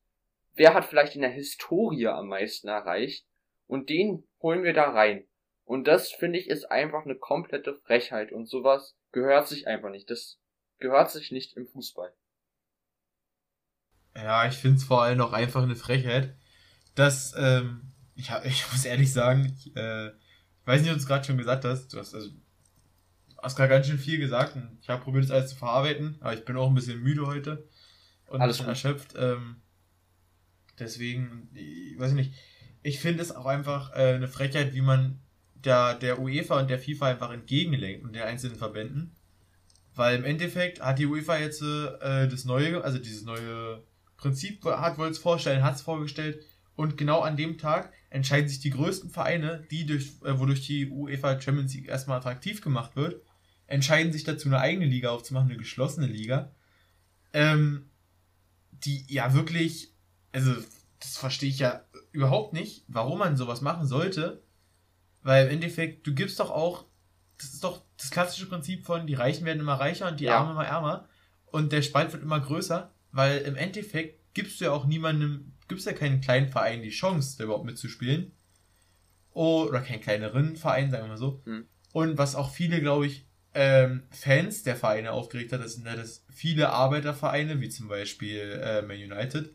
Wer 0.54 0.76
hat 0.76 0.86
vielleicht 0.86 1.16
in 1.16 1.22
der 1.22 1.32
Historie 1.32 2.08
am 2.08 2.28
meisten 2.28 2.68
erreicht? 2.68 3.26
Und 3.66 3.90
den 3.90 4.28
holen 4.42 4.64
wir 4.64 4.74
da 4.74 4.92
rein. 4.92 5.28
Und 5.66 5.88
das 5.88 6.12
finde 6.12 6.40
ich 6.40 6.50
ist 6.50 6.72
einfach 6.72 7.04
eine 7.04 7.16
komplette 7.16 7.76
Frechheit 7.76 8.32
und 8.32 8.46
sowas 8.46 8.96
gehört 9.12 9.48
sich 9.48 9.68
einfach 9.68 9.90
nicht. 9.90 10.10
Das 10.10 10.40
gehört 10.78 11.12
sich 11.12 11.32
nicht 11.32 11.58
im 11.58 11.68
Fußball. 11.68 12.14
Ja, 14.18 14.48
ich 14.48 14.56
finde 14.56 14.78
es 14.78 14.84
vor 14.84 15.04
allem 15.04 15.22
auch 15.22 15.32
einfach 15.32 15.62
eine 15.62 15.76
Frechheit, 15.76 16.36
dass, 16.96 17.36
ähm, 17.38 17.82
ich, 18.16 18.32
ich 18.46 18.72
muss 18.72 18.86
ehrlich 18.86 19.14
sagen, 19.14 19.54
ich, 19.56 19.76
äh, 19.76 20.08
ich 20.08 20.66
weiß 20.66 20.82
nicht, 20.82 20.90
ob 20.90 20.98
du 20.98 21.02
es 21.02 21.08
gerade 21.08 21.26
schon 21.26 21.38
gesagt 21.38 21.66
hast, 21.66 21.94
du 21.94 22.00
hast 22.00 22.16
also 22.16 22.30
hast 23.42 23.56
gerade 23.56 23.70
ganz 23.70 23.88
schön 23.88 24.00
viel 24.00 24.18
gesagt 24.18 24.56
und 24.56 24.80
ich 24.82 24.90
habe 24.90 25.04
probiert, 25.04 25.26
das 25.26 25.32
alles 25.32 25.52
zu 25.52 25.56
verarbeiten, 25.56 26.18
aber 26.22 26.34
ich 26.34 26.44
bin 26.44 26.58
auch 26.58 26.68
ein 26.68 26.76
bisschen 26.76 27.02
müde 27.02 27.28
heute 27.28 27.68
und 28.28 28.42
alles 28.42 28.58
bisschen 28.58 28.70
erschöpft. 28.70 29.14
Ähm, 29.16 29.58
deswegen, 30.80 31.50
ich 31.54 31.98
weiß 32.00 32.14
nicht, 32.14 32.34
ich 32.82 33.00
finde 33.00 33.22
es 33.22 33.36
auch 33.36 33.46
einfach 33.46 33.94
äh, 33.94 34.16
eine 34.16 34.28
Frechheit, 34.28 34.74
wie 34.74 34.82
man 34.82 35.20
der, 35.54 35.94
der 35.94 36.20
UEFA 36.20 36.60
und 36.60 36.70
der 36.70 36.80
FIFA 36.80 37.08
einfach 37.08 37.32
entgegenlenkt 37.32 38.04
und 38.04 38.14
der 38.14 38.26
einzelnen 38.26 38.58
Verbänden. 38.58 39.16
Weil 39.94 40.18
im 40.18 40.26
Endeffekt 40.26 40.82
hat 40.82 41.00
die 41.00 41.06
UEFA 41.06 41.38
jetzt 41.38 41.62
äh, 41.62 42.28
das 42.28 42.46
neue, 42.46 42.84
also 42.84 42.98
dieses 42.98 43.24
neue 43.24 43.84
Prinzip 44.18 44.66
hat 44.66 44.98
wohl 44.98 45.08
es 45.08 45.20
vorstellen, 45.20 45.64
hat 45.64 45.76
es 45.76 45.82
vorgestellt. 45.82 46.44
Und 46.76 46.98
genau 46.98 47.22
an 47.22 47.38
dem 47.38 47.58
Tag 47.58 47.92
entscheiden 48.10 48.50
sich 48.50 48.60
die 48.60 48.70
größten 48.70 49.10
Vereine, 49.10 49.66
die 49.72 49.86
durch, 49.86 50.22
äh, 50.24 50.40
wodurch 50.40 50.66
die 50.66 50.90
UEFA 50.90 51.40
Champions 51.40 51.74
League 51.74 51.88
erstmal 51.88 52.18
attraktiv 52.18 52.62
gemacht 52.62 52.96
wird, 52.96 53.22
entscheiden 53.66 54.14
sich 54.14 54.24
dazu 54.24 54.48
eine 54.48 54.60
eigene 54.60 54.86
Liga 54.86 55.10
aufzumachen, 55.10 55.50
eine 55.50 55.58
geschlossene 55.58 56.08
Liga, 56.08 56.52
ähm, 57.34 57.90
die 58.72 59.06
ja 59.08 59.34
wirklich, 59.34 59.94
also 60.32 60.54
das 61.00 61.18
verstehe 61.18 61.50
ich 61.50 61.60
ja 61.60 61.84
überhaupt 62.12 62.54
nicht, 62.54 62.86
warum 62.88 63.20
man 63.20 63.38
sowas 63.38 63.62
machen 63.62 63.88
sollte, 63.88 64.44
weil 65.24 65.48
im 65.48 65.54
Endeffekt, 65.54 66.08
du 66.08 66.14
gibst 66.14 66.40
doch 66.40 66.52
auch, 66.52 66.86
das 67.38 67.54
ist 67.54 67.64
doch 67.64 67.82
das 67.98 68.12
klassische 68.12 68.48
Prinzip 68.48 68.86
von, 68.86 69.08
die 69.08 69.14
Reichen 69.14 69.46
werden 69.46 69.60
immer 69.60 69.80
reicher 69.80 70.08
und 70.08 70.20
die 70.20 70.26
ja. 70.26 70.38
Armen 70.38 70.52
immer 70.52 70.66
ärmer. 70.66 71.08
Und 71.46 71.72
der 71.72 71.82
Spalt 71.82 72.12
wird 72.14 72.24
immer 72.24 72.40
größer 72.40 72.92
weil 73.18 73.40
im 73.40 73.56
Endeffekt 73.56 74.36
gibst 74.36 74.62
du 74.62 74.66
ja 74.66 74.72
auch 74.72 74.86
niemandem, 74.86 75.54
gibst 75.68 75.88
ja 75.88 75.94
keinen 75.94 76.22
kleinen 76.22 76.50
Verein 76.50 76.84
die 76.84 76.92
Chance, 76.92 77.36
da 77.36 77.46
überhaupt 77.46 77.66
mitzuspielen. 77.66 78.32
oder 79.34 79.82
keinen 79.82 80.02
kleineren 80.02 80.56
Verein, 80.56 80.92
sagen 80.92 81.06
wir 81.06 81.10
mal 81.10 81.18
so. 81.18 81.42
Mhm. 81.46 81.66
Und 81.94 82.18
was 82.20 82.36
auch 82.36 82.52
viele, 82.52 82.80
glaube 82.80 83.08
ich, 83.08 83.28
ähm, 83.56 84.04
Fans 84.12 84.62
der 84.62 84.76
Vereine 84.76 85.12
aufgeregt 85.14 85.52
hat, 85.52 85.62
das 85.62 85.74
sind 85.74 85.88
ja 85.88 85.96
das 85.96 86.26
viele 86.30 86.70
Arbeitervereine, 86.70 87.60
wie 87.60 87.70
zum 87.70 87.88
Beispiel 87.88 88.62
äh, 88.64 88.84
Man 88.84 88.98
United, 88.98 89.52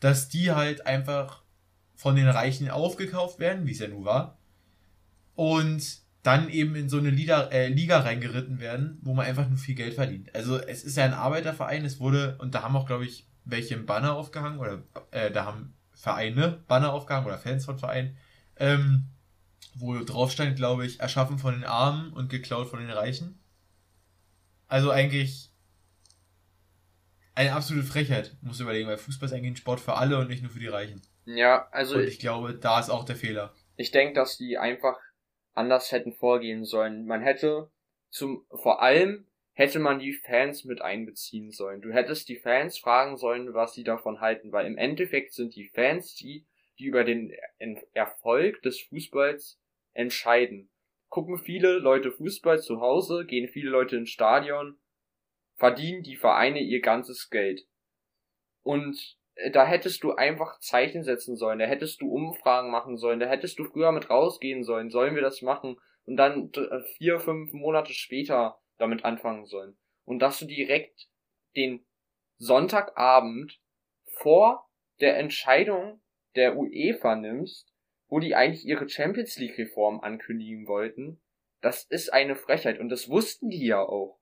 dass 0.00 0.28
die 0.28 0.50
halt 0.50 0.86
einfach 0.86 1.44
von 1.94 2.16
den 2.16 2.28
Reichen 2.28 2.70
aufgekauft 2.70 3.38
werden, 3.38 3.66
wie 3.66 3.72
es 3.72 3.78
ja 3.78 3.86
nun 3.86 4.04
war. 4.04 4.38
Und 5.36 6.00
dann 6.22 6.50
eben 6.50 6.74
in 6.74 6.88
so 6.88 6.98
eine 6.98 7.10
Liga, 7.10 7.48
äh, 7.48 7.68
Liga 7.68 8.00
reingeritten 8.00 8.60
werden, 8.60 8.98
wo 9.02 9.14
man 9.14 9.26
einfach 9.26 9.48
nur 9.48 9.58
viel 9.58 9.74
Geld 9.74 9.94
verdient. 9.94 10.34
Also 10.34 10.58
es 10.58 10.84
ist 10.84 10.96
ja 10.96 11.04
ein 11.04 11.14
Arbeiterverein, 11.14 11.84
es 11.84 11.98
wurde, 11.98 12.36
und 12.38 12.54
da 12.54 12.62
haben 12.62 12.76
auch, 12.76 12.86
glaube 12.86 13.06
ich, 13.06 13.26
welche 13.44 13.74
im 13.74 13.86
Banner 13.86 14.14
aufgehangen, 14.14 14.58
oder 14.58 14.82
äh, 15.10 15.30
da 15.30 15.46
haben 15.46 15.74
Vereine 15.92 16.62
Banner 16.66 16.92
aufgehangen 16.92 17.26
oder 17.26 17.38
Fans 17.38 17.64
von 17.64 17.78
Vereinen, 17.78 18.16
ähm, 18.56 19.06
wo 19.74 19.98
drauf 20.04 20.32
stand, 20.32 20.56
glaube 20.56 20.86
ich, 20.86 21.00
erschaffen 21.00 21.38
von 21.38 21.54
den 21.54 21.64
Armen 21.64 22.12
und 22.12 22.28
geklaut 22.28 22.68
von 22.68 22.80
den 22.80 22.90
Reichen. 22.90 23.38
Also 24.66 24.90
eigentlich 24.90 25.50
eine 27.34 27.52
absolute 27.52 27.86
Frechheit, 27.86 28.36
muss 28.42 28.58
du 28.58 28.64
überlegen, 28.64 28.88
weil 28.88 28.98
Fußball 28.98 29.26
ist 29.28 29.32
eigentlich 29.32 29.52
ein 29.52 29.56
Sport 29.56 29.80
für 29.80 29.96
alle 29.96 30.18
und 30.18 30.28
nicht 30.28 30.42
nur 30.42 30.50
für 30.50 30.60
die 30.60 30.68
Reichen. 30.68 31.00
Ja, 31.24 31.68
also. 31.70 31.96
Und 31.96 32.04
ich 32.04 32.18
glaube, 32.18 32.54
da 32.54 32.80
ist 32.80 32.90
auch 32.90 33.04
der 33.04 33.16
Fehler. 33.16 33.54
Ich 33.76 33.90
denke, 33.90 34.14
dass 34.14 34.36
die 34.36 34.58
einfach 34.58 34.96
anders 35.60 35.92
hätten 35.92 36.12
vorgehen 36.12 36.64
sollen. 36.64 37.06
Man 37.06 37.20
hätte 37.20 37.70
zum, 38.08 38.46
vor 38.50 38.82
allem 38.82 39.26
hätte 39.52 39.78
man 39.78 39.98
die 39.98 40.14
Fans 40.14 40.64
mit 40.64 40.80
einbeziehen 40.80 41.50
sollen. 41.50 41.82
Du 41.82 41.92
hättest 41.92 42.28
die 42.28 42.38
Fans 42.38 42.78
fragen 42.78 43.16
sollen, 43.16 43.52
was 43.52 43.74
sie 43.74 43.84
davon 43.84 44.20
halten, 44.20 44.52
weil 44.52 44.66
im 44.66 44.78
Endeffekt 44.78 45.34
sind 45.34 45.54
die 45.54 45.68
Fans 45.68 46.14
die, 46.14 46.46
die 46.78 46.86
über 46.86 47.04
den 47.04 47.34
Erfolg 47.92 48.62
des 48.62 48.80
Fußballs 48.80 49.60
entscheiden. 49.92 50.70
Gucken 51.08 51.36
viele 51.36 51.78
Leute 51.78 52.10
Fußball 52.10 52.60
zu 52.60 52.80
Hause, 52.80 53.26
gehen 53.26 53.48
viele 53.48 53.68
Leute 53.68 53.96
ins 53.96 54.10
Stadion, 54.10 54.78
verdienen 55.56 56.02
die 56.02 56.16
Vereine 56.16 56.60
ihr 56.60 56.80
ganzes 56.80 57.28
Geld. 57.28 57.66
Und 58.62 59.19
da 59.52 59.64
hättest 59.64 60.02
du 60.02 60.12
einfach 60.12 60.58
Zeichen 60.60 61.02
setzen 61.02 61.36
sollen, 61.36 61.58
da 61.58 61.64
hättest 61.64 62.00
du 62.00 62.10
Umfragen 62.10 62.70
machen 62.70 62.96
sollen, 62.96 63.20
da 63.20 63.26
hättest 63.26 63.58
du 63.58 63.64
früher 63.64 63.92
mit 63.92 64.10
rausgehen 64.10 64.64
sollen, 64.64 64.90
sollen 64.90 65.14
wir 65.14 65.22
das 65.22 65.42
machen 65.42 65.78
und 66.04 66.16
dann 66.16 66.50
äh, 66.52 66.80
vier, 66.96 67.20
fünf 67.20 67.52
Monate 67.52 67.92
später 67.92 68.58
damit 68.78 69.04
anfangen 69.04 69.46
sollen. 69.46 69.76
Und 70.04 70.20
dass 70.20 70.38
du 70.38 70.46
direkt 70.46 71.08
den 71.56 71.84
Sonntagabend 72.38 73.60
vor 74.06 74.68
der 75.00 75.18
Entscheidung 75.18 76.00
der 76.36 76.56
UEFA 76.56 77.16
nimmst, 77.16 77.72
wo 78.08 78.18
die 78.18 78.34
eigentlich 78.34 78.66
ihre 78.66 78.88
Champions 78.88 79.38
League 79.38 79.58
Reform 79.58 80.00
ankündigen 80.00 80.66
wollten, 80.66 81.20
das 81.60 81.84
ist 81.84 82.12
eine 82.12 82.36
Frechheit 82.36 82.80
und 82.80 82.88
das 82.88 83.08
wussten 83.08 83.50
die 83.50 83.66
ja 83.66 83.80
auch. 83.80 84.18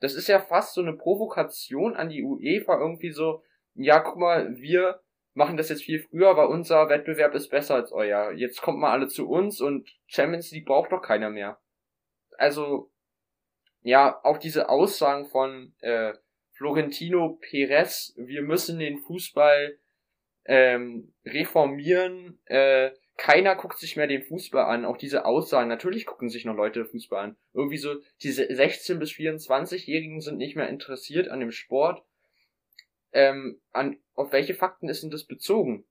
Das 0.00 0.14
ist 0.14 0.28
ja 0.28 0.38
fast 0.38 0.74
so 0.74 0.82
eine 0.82 0.92
Provokation 0.92 1.96
an 1.96 2.10
die 2.10 2.22
UEFA 2.22 2.78
irgendwie 2.78 3.10
so, 3.10 3.42
ja, 3.74 4.00
guck 4.00 4.16
mal, 4.16 4.56
wir 4.56 5.00
machen 5.34 5.56
das 5.56 5.68
jetzt 5.68 5.82
viel 5.82 6.00
früher, 6.00 6.36
weil 6.36 6.46
unser 6.46 6.88
Wettbewerb 6.88 7.34
ist 7.34 7.48
besser 7.48 7.74
als 7.74 7.92
euer. 7.92 8.32
Jetzt 8.32 8.62
kommt 8.62 8.78
mal 8.78 8.92
alle 8.92 9.08
zu 9.08 9.28
uns 9.28 9.60
und 9.60 9.88
Champions 10.06 10.50
League 10.52 10.66
braucht 10.66 10.92
doch 10.92 11.02
keiner 11.02 11.30
mehr. 11.30 11.60
Also, 12.38 12.92
ja, 13.82 14.20
auch 14.22 14.38
diese 14.38 14.68
Aussagen 14.68 15.26
von 15.26 15.74
äh, 15.80 16.14
Florentino 16.52 17.38
Perez, 17.40 18.14
wir 18.16 18.42
müssen 18.42 18.78
den 18.78 18.98
Fußball 18.98 19.78
ähm, 20.46 21.14
reformieren, 21.24 22.40
äh, 22.46 22.90
keiner 23.16 23.54
guckt 23.54 23.78
sich 23.78 23.96
mehr 23.96 24.08
den 24.08 24.22
Fußball 24.22 24.64
an, 24.64 24.84
auch 24.84 24.96
diese 24.96 25.24
Aussagen, 25.24 25.68
natürlich 25.68 26.06
gucken 26.06 26.28
sich 26.28 26.44
noch 26.44 26.56
Leute 26.56 26.84
Fußball 26.84 27.24
an. 27.24 27.36
Irgendwie 27.52 27.76
so, 27.76 27.94
diese 28.22 28.44
16- 28.44 28.98
bis 28.98 29.12
24-Jährigen 29.12 30.20
sind 30.20 30.36
nicht 30.36 30.56
mehr 30.56 30.68
interessiert 30.68 31.28
an 31.28 31.40
dem 31.40 31.52
Sport 31.52 32.04
ähm, 33.14 33.60
an, 33.72 33.96
auf 34.14 34.32
welche 34.32 34.54
Fakten 34.54 34.88
ist 34.88 35.02
denn 35.02 35.10
das 35.10 35.24
bezogen? 35.24 35.84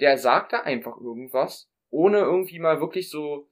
Der 0.00 0.18
sagt 0.18 0.52
da 0.52 0.60
einfach 0.60 1.00
irgendwas, 1.00 1.70
ohne 1.88 2.18
irgendwie 2.18 2.58
mal 2.58 2.80
wirklich 2.80 3.08
so 3.08 3.48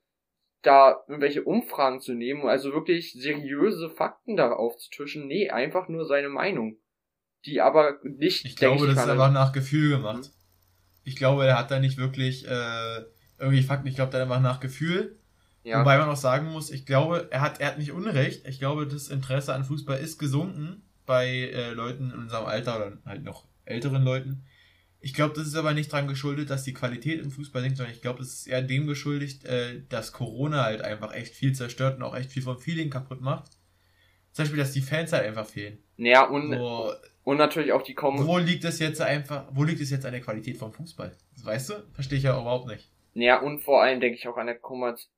da 0.63 1.03
irgendwelche 1.09 1.45
Umfragen 1.45 2.01
zu 2.01 2.15
nehmen, 2.15 2.47
also 2.47 2.73
wirklich 2.73 3.13
seriöse 3.13 3.89
Fakten 3.91 4.37
da 4.37 4.53
aufzutischen. 4.53 5.27
Nee, 5.27 5.51
einfach 5.51 5.89
nur 5.89 6.05
seine 6.07 6.29
Meinung. 6.29 6.77
Die 7.47 7.61
aber 7.61 7.99
nicht. 8.03 8.45
Ich 8.45 8.57
glaube, 8.57 8.87
das 8.87 8.97
ist 8.97 9.09
einfach 9.09 9.31
nach 9.31 9.53
Gefühl 9.53 9.91
gemacht. 9.91 10.25
Mhm. 10.25 10.31
Ich 11.05 11.17
glaube, 11.17 11.47
er 11.47 11.59
hat 11.59 11.71
da 11.71 11.79
nicht 11.79 11.99
wirklich 11.99 12.47
äh, 12.47 13.05
irgendwie 13.39 13.63
Fakten, 13.63 13.87
ich 13.87 13.95
glaube, 13.95 14.11
der 14.11 14.21
hat 14.21 14.29
einfach 14.29 14.43
nach 14.43 14.61
Gefühl. 14.61 15.19
Ja. 15.63 15.81
Wobei 15.81 15.99
man 15.99 16.09
auch 16.09 16.17
sagen 16.17 16.51
muss, 16.51 16.71
ich 16.71 16.87
glaube, 16.87 17.29
er 17.31 17.43
hat, 17.43 17.61
er 17.61 17.69
hat 17.69 17.79
nicht 17.79 17.93
Unrecht. 17.93 18.47
Ich 18.47 18.59
glaube, 18.59 18.87
das 18.87 19.09
Interesse 19.09 19.55
an 19.55 19.65
Fußball 19.65 19.99
ist 19.99 20.19
gesunken 20.19 20.83
bei 21.07 21.29
äh, 21.29 21.71
Leuten 21.71 22.11
in 22.11 22.19
unserem 22.19 22.47
Alter 22.47 22.77
oder 22.77 22.99
halt 23.05 23.25
noch 23.25 23.47
älteren 23.65 24.03
Leuten. 24.05 24.45
Ich 25.01 25.13
glaube, 25.13 25.35
das 25.35 25.47
ist 25.47 25.57
aber 25.57 25.75
nicht 25.75 25.93
dran 25.93 26.09
geschuldet, 26.09 26.49
dass 26.49 26.65
die 26.65 26.73
Qualität 26.73 27.21
im 27.21 27.31
Fußball 27.31 27.61
sinkt, 27.61 27.77
sondern 27.77 27.95
ich 27.95 28.01
glaube, 28.01 28.21
das 28.21 28.29
ist 28.29 28.47
eher 28.47 28.63
dem 28.63 28.87
geschuldigt, 28.87 29.45
äh, 29.45 29.83
dass 29.89 30.13
Corona 30.13 30.65
halt 30.65 30.81
einfach 30.81 31.13
echt 31.15 31.35
viel 31.35 31.53
zerstört 31.55 31.99
und 31.99 32.03
auch 32.03 32.17
echt 32.17 32.33
viel 32.33 32.43
vom 32.43 32.59
Feeling 32.59 32.89
kaputt 32.89 33.21
macht. 33.21 33.53
Zum 34.33 34.45
Beispiel, 34.45 34.59
dass 34.59 34.73
die 34.73 34.81
Fans 34.81 35.13
halt 35.13 35.27
einfach 35.27 35.47
fehlen. 35.47 35.79
Ja, 35.97 36.25
und, 36.25 36.53
so, 36.53 36.93
und 37.23 37.37
natürlich 37.37 37.73
auch 37.73 37.83
die 37.83 37.95
Kom 37.95 38.27
Wo 38.27 38.39
liegt 38.39 38.65
es 38.65 38.79
jetzt 38.79 39.01
einfach, 39.01 39.45
wo 39.53 39.65
liegt 39.65 39.81
es 39.81 39.91
jetzt 39.91 40.07
an 40.07 40.13
der 40.13 40.23
Qualität 40.23 40.57
vom 40.57 40.73
Fußball? 40.73 41.15
weißt 41.45 41.71
du? 41.71 41.75
Verstehe 41.93 42.19
ich 42.19 42.25
ja 42.25 42.41
überhaupt 42.41 42.67
nicht. 42.67 42.91
Ja, 43.15 43.41
und 43.41 43.61
vor 43.61 43.83
allem 43.83 44.01
denke 44.01 44.19
ich 44.19 44.27
auch 44.27 44.37
an 44.37 44.47
der 44.47 44.59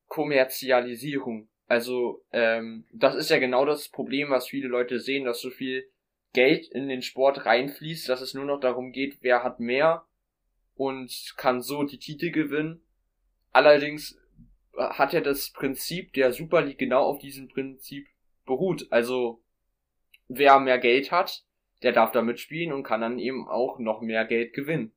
Kommerzialisierung. 0.09 1.49
Also, 1.68 2.24
ähm, 2.33 2.85
das 2.92 3.14
ist 3.16 3.31
ja 3.31 3.38
genau 3.38 3.64
das 3.64 3.88
Problem, 3.88 4.31
was 4.31 4.48
viele 4.48 4.68
Leute 4.68 5.00
sehen, 5.00 5.24
dass 5.24 5.40
so 5.40 5.50
viel 5.50 5.88
Geld 6.33 6.68
in 6.68 6.88
den 6.88 7.02
Sport 7.02 7.46
reinfließt, 7.46 8.09
dass 8.09 8.20
es 8.20 8.35
nur 8.35 8.44
noch 8.44 8.61
darum 8.61 8.92
geht, 8.92 9.18
wer 9.22 9.42
hat 9.42 9.59
mehr 9.59 10.05
und 10.74 11.35
kann 11.37 11.61
so 11.61 11.83
die 11.83 11.98
Titel 11.98 12.31
gewinnen. 12.31 12.83
Allerdings 13.52 14.20
hat 14.76 15.12
ja 15.12 15.20
das 15.20 15.50
Prinzip 15.50 16.12
der 16.12 16.33
Super 16.33 16.62
League 16.62 16.79
genau 16.79 17.02
auf 17.02 17.18
diesem 17.18 17.48
Prinzip 17.48 18.07
beruht. 18.44 18.87
Also, 18.90 19.42
wer 20.29 20.61
mehr 20.61 20.79
Geld 20.79 21.11
hat, 21.11 21.44
der 21.83 21.92
darf 21.92 22.12
da 22.12 22.22
mitspielen 22.22 22.72
und 22.72 22.83
kann 22.83 23.00
dann 23.00 23.18
eben 23.18 23.48
auch 23.48 23.79
noch 23.79 24.00
mehr 24.00 24.24
Geld 24.24 24.52
gewinnen. 24.52 24.92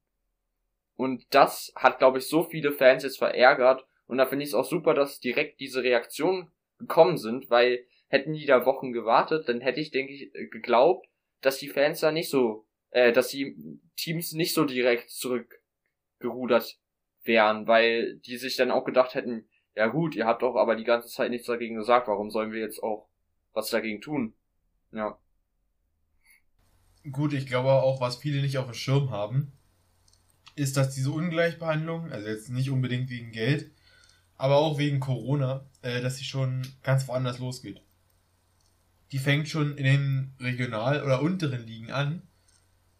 Und 0.95 1.25
das 1.33 1.71
hat, 1.75 1.99
glaube 1.99 2.17
ich, 2.17 2.27
so 2.27 2.43
viele 2.43 2.73
Fans 2.73 3.03
jetzt 3.03 3.17
verärgert. 3.17 3.85
Und 4.07 4.17
da 4.17 4.25
finde 4.25 4.43
ich 4.43 4.49
es 4.49 4.55
auch 4.55 4.65
super, 4.65 4.93
dass 4.93 5.19
direkt 5.19 5.59
diese 5.61 5.83
Reaktionen 5.83 6.51
gekommen 6.79 7.17
sind, 7.17 7.49
weil 7.49 7.85
hätten 8.07 8.33
die 8.33 8.45
da 8.45 8.65
Wochen 8.65 8.91
gewartet, 8.91 9.47
dann 9.47 9.61
hätte 9.61 9.79
ich, 9.79 9.91
denke 9.91 10.13
ich, 10.13 10.31
geglaubt, 10.51 11.07
dass 11.41 11.59
die 11.59 11.69
Fans 11.69 11.99
da 11.99 12.11
nicht 12.11 12.29
so, 12.29 12.65
äh, 12.89 13.11
dass 13.11 13.27
die 13.27 13.55
Teams 13.95 14.33
nicht 14.33 14.53
so 14.53 14.65
direkt 14.65 15.11
zurückgerudert 15.11 16.79
wären, 17.23 17.67
weil 17.67 18.17
die 18.17 18.37
sich 18.37 18.55
dann 18.55 18.71
auch 18.71 18.85
gedacht 18.85 19.13
hätten, 19.13 19.47
ja 19.75 19.87
gut, 19.87 20.15
ihr 20.15 20.25
habt 20.25 20.41
doch 20.41 20.55
aber 20.55 20.75
die 20.75 20.83
ganze 20.83 21.09
Zeit 21.09 21.29
nichts 21.29 21.47
dagegen 21.47 21.75
gesagt, 21.75 22.07
warum 22.07 22.31
sollen 22.31 22.51
wir 22.51 22.59
jetzt 22.59 22.81
auch 22.81 23.07
was 23.53 23.69
dagegen 23.69 24.01
tun? 24.01 24.33
Ja. 24.91 25.17
Gut, 27.11 27.33
ich 27.33 27.45
glaube 27.45 27.69
auch, 27.69 28.01
was 28.01 28.17
viele 28.17 28.41
nicht 28.41 28.57
auf 28.57 28.65
dem 28.65 28.73
Schirm 28.73 29.09
haben, 29.09 29.53
ist, 30.55 30.75
dass 30.75 30.93
diese 30.93 31.11
Ungleichbehandlung, 31.11 32.11
also 32.11 32.27
jetzt 32.27 32.49
nicht 32.49 32.69
unbedingt 32.69 33.09
wegen 33.09 33.31
Geld, 33.31 33.71
aber 34.39 34.55
auch 34.55 34.79
wegen 34.79 34.99
Corona, 34.99 35.65
äh, 35.81 36.01
dass 36.01 36.17
sie 36.17 36.23
schon 36.23 36.65
ganz 36.81 37.07
woanders 37.07 37.39
losgeht. 37.39 37.83
Die 39.11 39.19
fängt 39.19 39.49
schon 39.49 39.77
in 39.77 39.83
den 39.83 40.33
Regional- 40.39 41.03
oder 41.03 41.21
unteren 41.21 41.67
Ligen 41.67 41.91
an, 41.91 42.21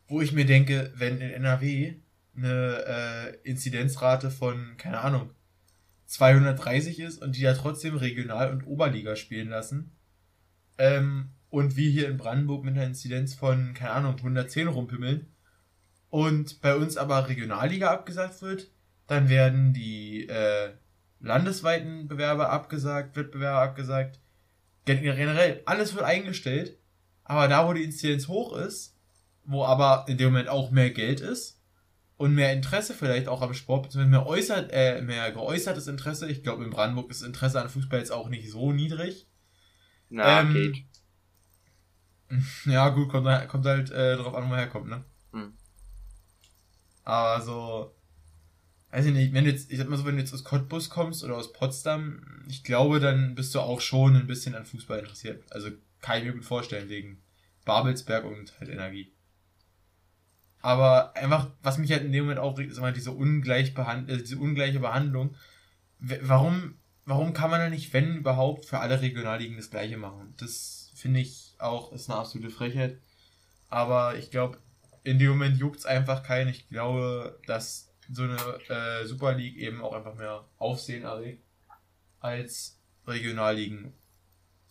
wo 0.07 0.21
ich 0.21 0.33
mir 0.33 0.45
denke, 0.45 0.91
wenn 0.95 1.21
in 1.21 1.31
NRW 1.31 1.95
eine 2.35 2.83
äh, 2.85 3.49
Inzidenzrate 3.49 4.31
von, 4.31 4.75
keine 4.77 4.99
Ahnung, 4.99 5.29
230 6.07 6.99
ist 6.99 7.21
und 7.21 7.37
die 7.37 7.41
da 7.41 7.53
trotzdem 7.53 7.95
Regional- 7.95 8.51
und 8.51 8.65
Oberliga 8.67 9.15
spielen 9.15 9.49
lassen, 9.49 9.95
ähm, 10.77 11.29
und 11.49 11.77
wir 11.77 11.89
hier 11.89 12.09
in 12.09 12.17
Brandenburg 12.17 12.65
mit 12.65 12.75
einer 12.75 12.85
Inzidenz 12.85 13.33
von, 13.33 13.73
keine 13.73 13.91
Ahnung, 13.91 14.17
110 14.17 14.67
rumpimmeln, 14.67 15.27
und 16.09 16.59
bei 16.59 16.75
uns 16.75 16.97
aber 16.97 17.29
Regionalliga 17.29 17.91
abgesagt 17.91 18.41
wird, 18.41 18.71
dann 19.07 19.29
werden 19.29 19.73
die 19.73 20.27
äh, 20.27 20.71
landesweiten 21.19 22.07
Bewerber 22.07 22.49
abgesagt, 22.49 23.15
Wettbewerber 23.15 23.61
abgesagt. 23.61 24.19
Generell, 24.85 25.61
alles 25.65 25.93
wird 25.93 26.05
eingestellt. 26.05 26.77
Aber 27.23 27.47
da, 27.47 27.67
wo 27.67 27.73
die 27.73 27.83
Inzidenz 27.83 28.27
hoch 28.27 28.57
ist, 28.57 28.97
wo 29.45 29.63
aber 29.63 30.05
in 30.07 30.17
dem 30.17 30.31
Moment 30.31 30.49
auch 30.49 30.71
mehr 30.71 30.89
Geld 30.89 31.21
ist 31.21 31.61
und 32.17 32.33
mehr 32.33 32.53
Interesse 32.53 32.93
vielleicht 32.93 33.27
auch 33.27 33.41
am 33.41 33.53
Sport, 33.53 33.83
beziehungsweise 33.83 34.09
mehr, 34.09 34.25
äußert, 34.25 34.71
äh, 34.73 35.01
mehr 35.01 35.31
geäußertes 35.31 35.87
Interesse. 35.87 36.29
Ich 36.29 36.43
glaube, 36.43 36.63
in 36.63 36.69
Brandenburg 36.69 37.11
ist 37.11 37.21
das 37.21 37.27
Interesse 37.27 37.61
an 37.61 37.69
Fußball 37.69 37.99
jetzt 37.99 38.11
auch 38.11 38.29
nicht 38.29 38.49
so 38.51 38.71
niedrig. 38.71 39.27
Na, 40.09 40.41
ähm, 40.41 40.53
geht. 40.53 40.85
Ja, 42.65 42.89
gut, 42.89 43.09
kommt, 43.09 43.27
kommt 43.47 43.65
halt 43.65 43.89
äh, 43.89 44.15
drauf 44.15 44.35
an, 44.35 44.43
wo 44.43 44.49
man 44.49 44.59
herkommt, 44.59 44.87
ne? 44.87 45.03
Hm. 45.31 45.53
Aber 47.03 47.41
so, 47.41 47.95
ich 48.91 49.13
nicht, 49.13 49.33
wenn 49.33 49.45
du 49.45 49.51
jetzt, 49.51 49.71
ich 49.71 49.77
sag 49.77 49.87
mal 49.87 49.97
so, 49.97 50.05
wenn 50.05 50.15
du 50.15 50.21
jetzt 50.21 50.33
aus 50.33 50.43
Cottbus 50.43 50.89
kommst 50.89 51.23
oder 51.23 51.37
aus 51.37 51.53
Potsdam, 51.53 52.43
ich 52.47 52.63
glaube, 52.63 52.99
dann 52.99 53.35
bist 53.35 53.53
du 53.53 53.59
auch 53.59 53.81
schon 53.81 54.15
ein 54.15 54.27
bisschen 54.27 54.55
an 54.55 54.65
Fußball 54.65 54.99
interessiert. 54.99 55.43
Also 55.51 55.69
kann 56.01 56.19
ich 56.19 56.25
mir 56.25 56.33
gut 56.33 56.45
vorstellen, 56.45 56.89
wegen 56.89 57.21
Babelsberg 57.65 58.25
und 58.25 58.59
halt 58.59 58.69
Energie. 58.69 59.13
Aber 60.61 61.15
einfach, 61.15 61.51
was 61.61 61.77
mich 61.77 61.91
halt 61.91 62.03
in 62.03 62.11
dem 62.11 62.25
Moment 62.25 62.39
aufregt, 62.39 62.71
ist 62.71 62.77
immer 62.77 62.91
diese, 62.91 63.11
ungleich 63.11 63.73
äh, 63.77 64.17
diese 64.17 64.37
ungleiche 64.37 64.79
Behandlung. 64.79 65.35
Warum, 65.99 66.79
warum 67.05 67.33
kann 67.33 67.51
man 67.51 67.59
da 67.59 67.69
nicht, 67.69 67.93
wenn 67.93 68.17
überhaupt, 68.17 68.65
für 68.65 68.79
alle 68.79 69.01
Regionalligen 69.01 69.57
das 69.57 69.69
Gleiche 69.69 69.97
machen? 69.97 70.33
Das 70.37 70.91
finde 70.95 71.19
ich 71.19 71.55
auch, 71.59 71.93
ist 71.93 72.09
eine 72.09 72.19
absolute 72.19 72.49
Frechheit. 72.49 72.99
Aber 73.69 74.17
ich 74.17 74.31
glaube, 74.31 74.57
in 75.03 75.19
dem 75.19 75.29
Moment 75.29 75.57
juckt 75.57 75.79
es 75.79 75.85
einfach 75.85 76.23
keinen. 76.23 76.49
Ich 76.49 76.67
glaube, 76.69 77.39
dass 77.45 77.88
so 78.11 78.23
eine 78.23 78.37
äh, 78.69 79.05
Super 79.05 79.33
League 79.35 79.57
eben 79.57 79.81
auch 79.81 79.93
einfach 79.93 80.15
mehr 80.15 80.45
Aufsehen 80.57 81.03
erregt 81.03 81.43
als 82.19 82.79
Regionalligen. 83.07 83.93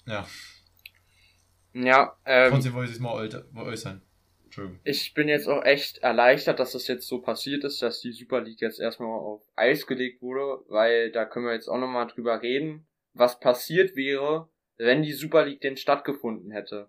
Ja. 0.06 0.26
Ja, 1.72 2.16
ähm. 2.24 2.50
Trotzdem 2.50 2.74
wollte 2.74 2.90
ich 2.90 2.96
es 2.96 3.00
mal 3.00 3.14
äußern. 3.54 4.02
Ich 4.82 5.14
bin 5.14 5.28
jetzt 5.28 5.46
auch 5.46 5.62
echt 5.64 5.98
erleichtert, 5.98 6.58
dass 6.58 6.72
das 6.72 6.88
jetzt 6.88 7.06
so 7.06 7.20
passiert 7.20 7.64
ist, 7.64 7.82
dass 7.82 8.00
die 8.00 8.12
Super 8.12 8.40
League 8.40 8.60
jetzt 8.60 8.80
erstmal 8.80 9.08
auf 9.08 9.42
Eis 9.54 9.86
gelegt 9.86 10.22
wurde, 10.22 10.64
weil 10.68 11.12
da 11.12 11.24
können 11.24 11.46
wir 11.46 11.52
jetzt 11.52 11.68
auch 11.68 11.78
nochmal 11.78 12.06
drüber 12.08 12.42
reden, 12.42 12.86
was 13.12 13.38
passiert 13.38 13.94
wäre, 13.94 14.48
wenn 14.76 15.02
die 15.02 15.12
Super 15.12 15.44
League 15.44 15.60
denn 15.60 15.76
stattgefunden 15.76 16.50
hätte. 16.50 16.88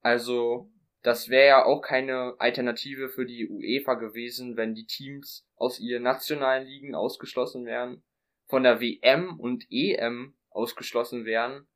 Also, 0.00 0.70
das 1.02 1.28
wäre 1.28 1.46
ja 1.46 1.64
auch 1.64 1.80
keine 1.80 2.34
Alternative 2.38 3.08
für 3.08 3.26
die 3.26 3.48
UEFA 3.48 3.94
gewesen, 3.94 4.56
wenn 4.56 4.74
die 4.74 4.86
Teams 4.86 5.46
aus 5.56 5.80
ihren 5.80 6.04
nationalen 6.04 6.66
Ligen 6.66 6.94
ausgeschlossen 6.94 7.66
wären, 7.66 8.02
von 8.46 8.62
der 8.62 8.80
WM 8.80 9.38
und 9.40 9.66
EM 9.70 10.34
ausgeschlossen 10.50 11.24
wären. 11.24 11.66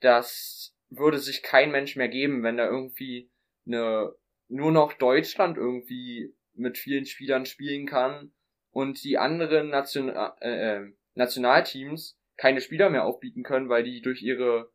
Das 0.00 0.74
würde 0.88 1.18
sich 1.18 1.42
kein 1.42 1.70
Mensch 1.70 1.96
mehr 1.96 2.08
geben, 2.08 2.42
wenn 2.42 2.56
da 2.56 2.66
irgendwie 2.66 3.30
eine, 3.66 4.14
nur 4.48 4.72
noch 4.72 4.94
Deutschland 4.94 5.58
irgendwie 5.58 6.34
mit 6.54 6.78
vielen 6.78 7.04
Spielern 7.04 7.44
spielen 7.44 7.86
kann 7.86 8.32
und 8.70 9.04
die 9.04 9.18
anderen 9.18 9.68
Nation 9.68 10.08
äh, 10.08 10.76
äh, 10.76 10.92
Nationalteams 11.14 12.18
keine 12.36 12.60
Spieler 12.60 12.88
mehr 12.88 13.04
aufbieten 13.04 13.42
können, 13.42 13.68
weil 13.68 13.84
die 13.84 14.00
durch 14.00 14.22
ihre 14.22 14.72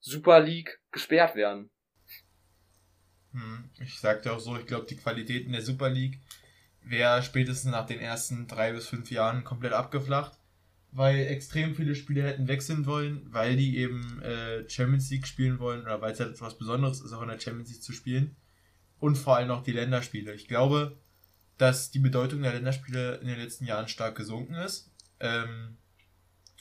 Super 0.00 0.40
League 0.40 0.80
gesperrt 0.90 1.34
werden. 1.34 1.70
Hm, 3.32 3.70
ich 3.80 3.98
sagte 3.98 4.32
auch 4.32 4.40
so, 4.40 4.56
ich 4.56 4.66
glaube, 4.66 4.86
die 4.86 4.96
Qualität 4.96 5.46
in 5.46 5.52
der 5.52 5.62
Super 5.62 5.88
League 5.88 6.18
wäre 6.82 7.22
spätestens 7.22 7.70
nach 7.70 7.86
den 7.86 8.00
ersten 8.00 8.46
drei 8.46 8.72
bis 8.72 8.88
fünf 8.88 9.10
Jahren 9.10 9.44
komplett 9.44 9.72
abgeflacht, 9.72 10.38
weil 10.92 11.26
extrem 11.26 11.74
viele 11.74 11.94
Spieler 11.94 12.24
hätten 12.24 12.48
wechseln 12.48 12.86
wollen, 12.86 13.22
weil 13.32 13.56
die 13.56 13.78
eben 13.78 14.20
äh, 14.22 14.68
Champions 14.68 15.10
League 15.10 15.26
spielen 15.26 15.58
wollen 15.58 15.82
oder 15.82 16.00
weil 16.00 16.12
es 16.12 16.20
halt 16.20 16.30
etwas 16.30 16.58
Besonderes 16.58 17.00
ist, 17.00 17.12
auch 17.12 17.22
in 17.22 17.28
der 17.28 17.40
Champions 17.40 17.70
League 17.70 17.82
zu 17.82 17.92
spielen. 17.92 18.36
Und 18.98 19.16
vor 19.16 19.36
allem 19.36 19.50
auch 19.50 19.62
die 19.62 19.72
Länderspiele. 19.72 20.34
Ich 20.34 20.46
glaube, 20.46 20.98
dass 21.56 21.90
die 21.90 22.00
Bedeutung 22.00 22.42
der 22.42 22.52
Länderspiele 22.52 23.16
in 23.16 23.28
den 23.28 23.38
letzten 23.38 23.64
Jahren 23.64 23.88
stark 23.88 24.16
gesunken 24.16 24.54
ist. 24.54 24.90
Ähm, 25.20 25.76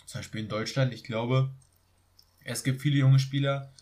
zum 0.05 0.19
Beispiel 0.19 0.41
in 0.41 0.49
Deutschland. 0.49 0.93
Ich 0.93 1.03
glaube, 1.03 1.51
es 2.43 2.63
gibt 2.63 2.81
viele 2.81 2.97
junge 2.97 3.19
Spieler, 3.19 3.73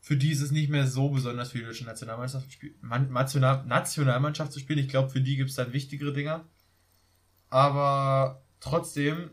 für 0.00 0.16
die 0.16 0.30
ist 0.30 0.40
es 0.40 0.50
nicht 0.50 0.70
mehr 0.70 0.86
so 0.86 1.10
besonders 1.10 1.50
für 1.50 1.58
die 1.58 1.64
deutsche 1.64 1.84
Nationalmannschaft, 1.84 2.48
Nationalmannschaft 2.82 4.52
zu 4.52 4.60
spielen. 4.60 4.78
Ich 4.78 4.88
glaube, 4.88 5.10
für 5.10 5.20
die 5.20 5.36
gibt 5.36 5.50
es 5.50 5.56
dann 5.56 5.72
wichtigere 5.72 6.12
Dinger. 6.12 6.44
Aber 7.50 8.42
trotzdem 8.60 9.30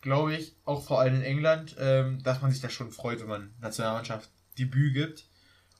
glaube 0.00 0.34
ich, 0.34 0.56
auch 0.64 0.84
vor 0.84 1.00
allem 1.00 1.16
in 1.16 1.22
England, 1.22 1.76
ähm, 1.78 2.22
dass 2.22 2.40
man 2.40 2.50
sich 2.50 2.60
da 2.60 2.70
schon 2.70 2.90
freut, 2.90 3.20
wenn 3.20 3.28
man 3.28 3.54
Nationalmannschaft 3.60 4.30
Debüt 4.58 4.94
gibt. 4.94 5.26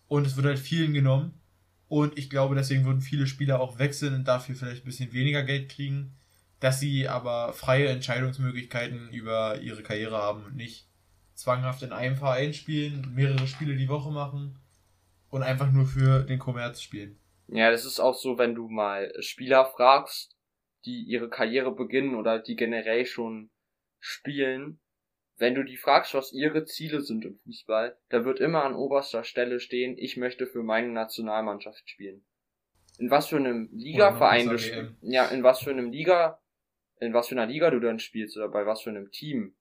Und 0.08 0.26
es 0.26 0.36
wird 0.36 0.46
halt 0.46 0.58
vielen 0.58 0.92
genommen. 0.92 1.40
Und 1.88 2.18
ich 2.18 2.30
glaube, 2.30 2.54
deswegen 2.54 2.84
würden 2.84 3.00
viele 3.00 3.26
Spieler 3.26 3.60
auch 3.60 3.78
wechseln 3.78 4.14
und 4.14 4.24
dafür 4.28 4.54
vielleicht 4.54 4.84
ein 4.84 4.86
bisschen 4.86 5.12
weniger 5.12 5.42
Geld 5.42 5.70
kriegen, 5.70 6.14
dass 6.60 6.78
sie 6.78 7.08
aber 7.08 7.52
freie 7.52 7.88
Entscheidungsmöglichkeiten 7.88 9.10
über 9.10 9.60
ihre 9.60 9.82
Karriere 9.82 10.16
haben 10.16 10.44
und 10.44 10.56
nicht 10.56 10.86
zwanghaft 11.40 11.82
in 11.82 11.92
einem 11.92 12.16
Verein 12.16 12.52
spielen, 12.52 13.12
mehrere 13.14 13.46
Spiele 13.46 13.76
die 13.76 13.88
Woche 13.88 14.10
machen 14.10 14.58
und 15.30 15.42
einfach 15.42 15.72
nur 15.72 15.86
für 15.86 16.24
den 16.24 16.38
Kommerz 16.38 16.82
spielen. 16.82 17.18
Ja, 17.48 17.70
das 17.70 17.84
ist 17.84 17.98
auch 17.98 18.14
so, 18.14 18.38
wenn 18.38 18.54
du 18.54 18.68
mal 18.68 19.12
Spieler 19.20 19.64
fragst, 19.64 20.36
die 20.84 21.02
ihre 21.02 21.28
Karriere 21.28 21.74
beginnen 21.74 22.14
oder 22.14 22.38
die 22.38 22.56
generell 22.56 23.06
schon 23.06 23.50
spielen, 23.98 24.80
wenn 25.36 25.54
du 25.54 25.64
die 25.64 25.76
fragst, 25.76 26.14
was 26.14 26.32
ihre 26.32 26.64
Ziele 26.64 27.00
sind 27.00 27.24
im 27.24 27.36
Fußball, 27.38 27.98
da 28.10 28.24
wird 28.24 28.40
immer 28.40 28.64
an 28.64 28.74
oberster 28.74 29.24
Stelle 29.24 29.58
stehen, 29.58 29.96
ich 29.98 30.16
möchte 30.16 30.46
für 30.46 30.62
meine 30.62 30.88
Nationalmannschaft 30.88 31.88
spielen. 31.88 32.24
in 32.98 33.10
was 33.10 33.28
für 33.28 33.36
einem 33.36 33.70
Ligaverein 33.72 34.50
du 34.50 34.58
spielst, 34.58 34.94
ja, 35.00 35.26
in 35.26 35.42
was 35.42 35.60
für 35.60 35.70
einem 35.70 35.90
Liga, 35.90 36.38
in 37.00 37.14
was 37.14 37.28
für 37.28 37.34
einer 37.34 37.46
Liga 37.46 37.70
du 37.70 37.80
dann 37.80 37.98
spielst 37.98 38.36
oder 38.36 38.48
bei 38.48 38.66
was 38.66 38.82
für 38.82 38.90
einem 38.90 39.10
Team. 39.10 39.56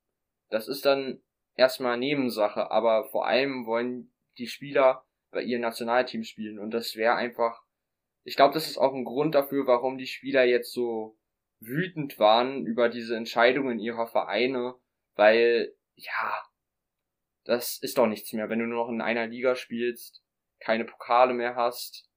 Das 0.50 0.68
ist 0.68 0.86
dann 0.86 1.22
erstmal 1.60 1.98
Nebensache, 1.98 2.72
aber 2.72 3.06
vor 3.10 3.28
allem 3.28 3.66
wollen 3.66 4.12
die 4.38 4.48
Spieler 4.48 5.06
bei 5.32 5.44
ihren 5.44 5.62
Nationalteams 5.62 6.28
spielen 6.28 6.58
und 6.58 6.72
das 6.72 6.96
wäre 6.96 7.16
einfach, 7.16 7.62
ich 8.24 8.36
glaube, 8.36 8.54
das 8.54 8.68
ist 8.68 8.78
auch 8.78 8.94
ein 8.94 9.06
Grund 9.06 9.36
dafür, 9.36 9.68
warum 9.68 9.98
die 9.98 10.08
Spieler 10.08 10.46
jetzt 10.46 10.74
so 10.74 11.18
wütend 11.60 12.18
waren 12.18 12.66
über 12.66 12.90
diese 12.90 13.16
Entscheidungen 13.16 13.80
ihrer 13.80 14.08
Vereine, 14.08 14.76
weil, 15.16 15.76
ja, 15.96 16.42
das 17.44 17.78
ist 17.82 17.98
doch 17.98 18.08
nichts 18.08 18.32
mehr, 18.34 18.50
wenn 18.50 18.60
du 18.60 18.66
nur 18.66 18.86
noch 18.86 18.92
in 18.92 19.02
einer 19.02 19.28
Liga 19.28 19.56
spielst, 19.56 20.24
keine 20.60 20.86
Pokale 20.86 21.34
mehr 21.34 21.56
hast, 21.56 22.10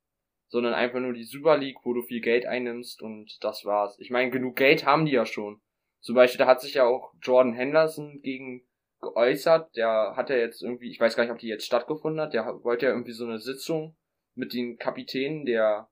sondern 0.48 0.74
einfach 0.74 1.00
nur 1.00 1.12
die 1.12 1.24
Super 1.24 1.56
League, 1.56 1.78
wo 1.82 1.92
du 1.92 2.02
viel 2.02 2.20
Geld 2.20 2.46
einnimmst 2.46 3.02
und 3.02 3.42
das 3.42 3.64
war's. 3.64 3.98
Ich 3.98 4.10
meine, 4.10 4.30
genug 4.30 4.56
Geld 4.56 4.84
haben 4.84 5.06
die 5.06 5.12
ja 5.12 5.26
schon. 5.26 5.60
Zum 6.00 6.14
Beispiel, 6.14 6.38
da 6.38 6.46
hat 6.46 6.60
sich 6.60 6.74
ja 6.74 6.84
auch 6.84 7.14
Jordan 7.22 7.54
Henderson 7.54 8.20
gegen 8.22 8.66
geäußert, 9.02 9.76
der 9.76 10.14
hat 10.16 10.30
ja 10.30 10.36
jetzt 10.36 10.62
irgendwie, 10.62 10.90
ich 10.90 10.98
weiß 10.98 11.16
gar 11.16 11.24
nicht, 11.24 11.32
ob 11.32 11.38
die 11.38 11.48
jetzt 11.48 11.66
stattgefunden 11.66 12.20
hat, 12.20 12.32
der 12.32 12.46
wollte 12.64 12.86
ja 12.86 12.92
irgendwie 12.92 13.12
so 13.12 13.26
eine 13.26 13.38
Sitzung 13.38 13.96
mit 14.34 14.54
den 14.54 14.78
Kapitänen 14.78 15.44
der 15.44 15.90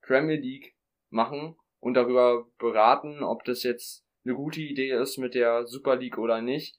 Premier 0.00 0.36
League 0.36 0.74
machen 1.10 1.56
und 1.80 1.94
darüber 1.94 2.46
beraten, 2.58 3.22
ob 3.22 3.44
das 3.44 3.62
jetzt 3.62 4.06
eine 4.24 4.34
gute 4.34 4.62
Idee 4.62 4.92
ist 4.92 5.18
mit 5.18 5.34
der 5.34 5.66
Super 5.66 5.96
League 5.96 6.18
oder 6.18 6.40
nicht. 6.40 6.78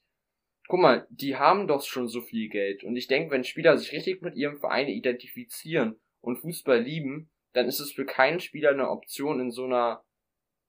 Guck 0.68 0.80
mal, 0.80 1.06
die 1.10 1.36
haben 1.36 1.68
doch 1.68 1.82
schon 1.82 2.08
so 2.08 2.20
viel 2.20 2.48
Geld. 2.48 2.82
Und 2.82 2.96
ich 2.96 3.06
denke, 3.06 3.30
wenn 3.30 3.44
Spieler 3.44 3.78
sich 3.78 3.92
richtig 3.92 4.22
mit 4.22 4.34
ihrem 4.34 4.58
Verein 4.58 4.88
identifizieren 4.88 6.00
und 6.20 6.38
Fußball 6.38 6.82
lieben, 6.82 7.30
dann 7.52 7.68
ist 7.68 7.78
es 7.78 7.92
für 7.92 8.04
keinen 8.04 8.40
Spieler 8.40 8.70
eine 8.70 8.90
Option, 8.90 9.38
in 9.38 9.52
so 9.52 9.64
einer 9.64 10.04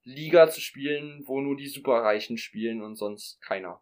Liga 0.04 0.50
zu 0.50 0.62
spielen, 0.62 1.24
wo 1.26 1.42
nur 1.42 1.58
die 1.58 1.68
Superreichen 1.68 2.38
spielen 2.38 2.84
und 2.84 2.96
sonst 2.96 3.42
keiner. 3.42 3.82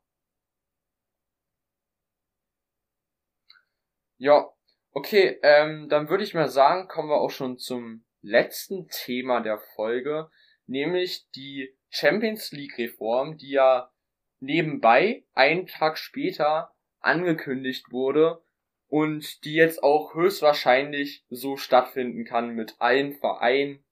Ja, 4.18 4.49
okay, 4.91 5.39
ähm, 5.43 5.89
dann 5.89 6.09
würde 6.09 6.24
ich 6.24 6.34
mal 6.34 6.49
sagen, 6.49 6.88
kommen 6.88 7.09
wir 7.09 7.20
auch 7.20 7.32
schon 7.32 7.57
zum 7.57 8.05
letzten 8.22 8.88
Thema 8.88 9.41
der 9.41 9.59
Folge, 9.76 10.30
nämlich 10.68 11.30
die 11.36 11.76
Champions 11.89 12.51
League 12.51 12.78
Reform, 12.78 13.38
die 13.38 13.51
ja 13.51 13.91
nebenbei 14.39 15.26
einen 15.34 15.68
Tag 15.68 15.97
später 15.97 16.74
angekündigt 16.99 17.91
wurde 17.91 18.43
und 18.88 19.43
die 19.43 19.53
jetzt 19.53 19.84
auch 19.84 20.16
höchstwahrscheinlich 20.16 21.26
so 21.30 21.57
stattfinden 21.57 22.26
kann 22.26 22.55
mit 22.55 22.76
allen 22.80 23.13
Vereinen 23.13 23.84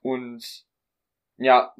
und 0.00 0.66
ja, 1.36 1.74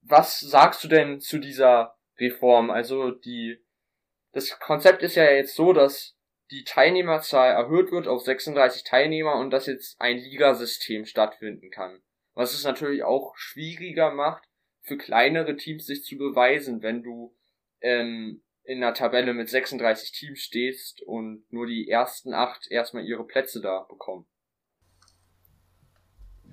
was 0.00 0.40
sagst 0.40 0.84
du 0.84 0.88
denn 0.88 1.20
zu 1.20 1.38
dieser 1.38 1.96
Reform? 2.18 2.70
Also 2.70 3.10
die 3.10 3.62
das 4.32 4.58
Konzept 4.58 5.02
ist 5.02 5.14
ja 5.14 5.30
jetzt 5.30 5.54
so, 5.54 5.72
dass 5.72 6.15
die 6.50 6.64
Teilnehmerzahl 6.64 7.52
erhöht 7.52 7.90
wird 7.90 8.06
auf 8.06 8.22
36 8.22 8.84
Teilnehmer 8.84 9.36
und 9.36 9.50
dass 9.50 9.66
jetzt 9.66 10.00
ein 10.00 10.18
Ligasystem 10.18 11.04
stattfinden 11.04 11.70
kann. 11.70 12.00
Was 12.34 12.54
es 12.54 12.64
natürlich 12.64 13.02
auch 13.02 13.36
schwieriger 13.36 14.12
macht, 14.12 14.44
für 14.82 14.96
kleinere 14.96 15.56
Teams 15.56 15.86
sich 15.86 16.04
zu 16.04 16.16
beweisen, 16.16 16.82
wenn 16.82 17.02
du 17.02 17.34
ähm, 17.80 18.42
in 18.62 18.82
einer 18.82 18.94
Tabelle 18.94 19.34
mit 19.34 19.48
36 19.48 20.12
Teams 20.12 20.40
stehst 20.40 21.02
und 21.02 21.44
nur 21.50 21.66
die 21.66 21.88
ersten 21.88 22.34
acht 22.34 22.70
erstmal 22.70 23.04
ihre 23.04 23.26
Plätze 23.26 23.60
da 23.60 23.86
bekommen. 23.88 24.26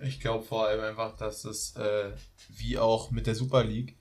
Ich 0.01 0.19
glaube 0.19 0.43
vor 0.43 0.67
allem 0.67 0.81
einfach, 0.81 1.15
dass 1.15 1.45
es, 1.45 1.75
äh, 1.75 2.11
wie 2.49 2.77
auch 2.77 3.11
mit 3.11 3.27
der 3.27 3.35
Super 3.35 3.63
League, 3.63 3.97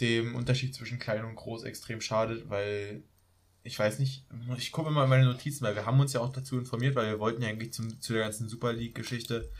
dem 0.00 0.34
Unterschied 0.34 0.74
zwischen 0.74 0.98
klein 0.98 1.24
und 1.24 1.36
groß 1.36 1.64
extrem 1.64 2.00
schadet, 2.00 2.48
weil 2.48 3.04
ich 3.62 3.78
weiß 3.78 3.98
nicht, 3.98 4.24
ich 4.56 4.72
gucke 4.72 4.90
mal 4.90 5.04
in 5.04 5.10
meine 5.10 5.24
Notizen, 5.24 5.64
weil 5.64 5.74
wir 5.74 5.86
haben 5.86 6.00
uns 6.00 6.12
ja 6.12 6.20
auch 6.20 6.32
dazu 6.32 6.58
informiert, 6.58 6.94
weil 6.94 7.08
wir 7.08 7.18
wollten 7.18 7.42
ja 7.42 7.48
eigentlich 7.48 7.72
zum, 7.72 8.00
zu 8.00 8.14
der 8.14 8.22
ganzen 8.22 8.48
Super 8.48 8.72
League-Geschichte 8.72 9.50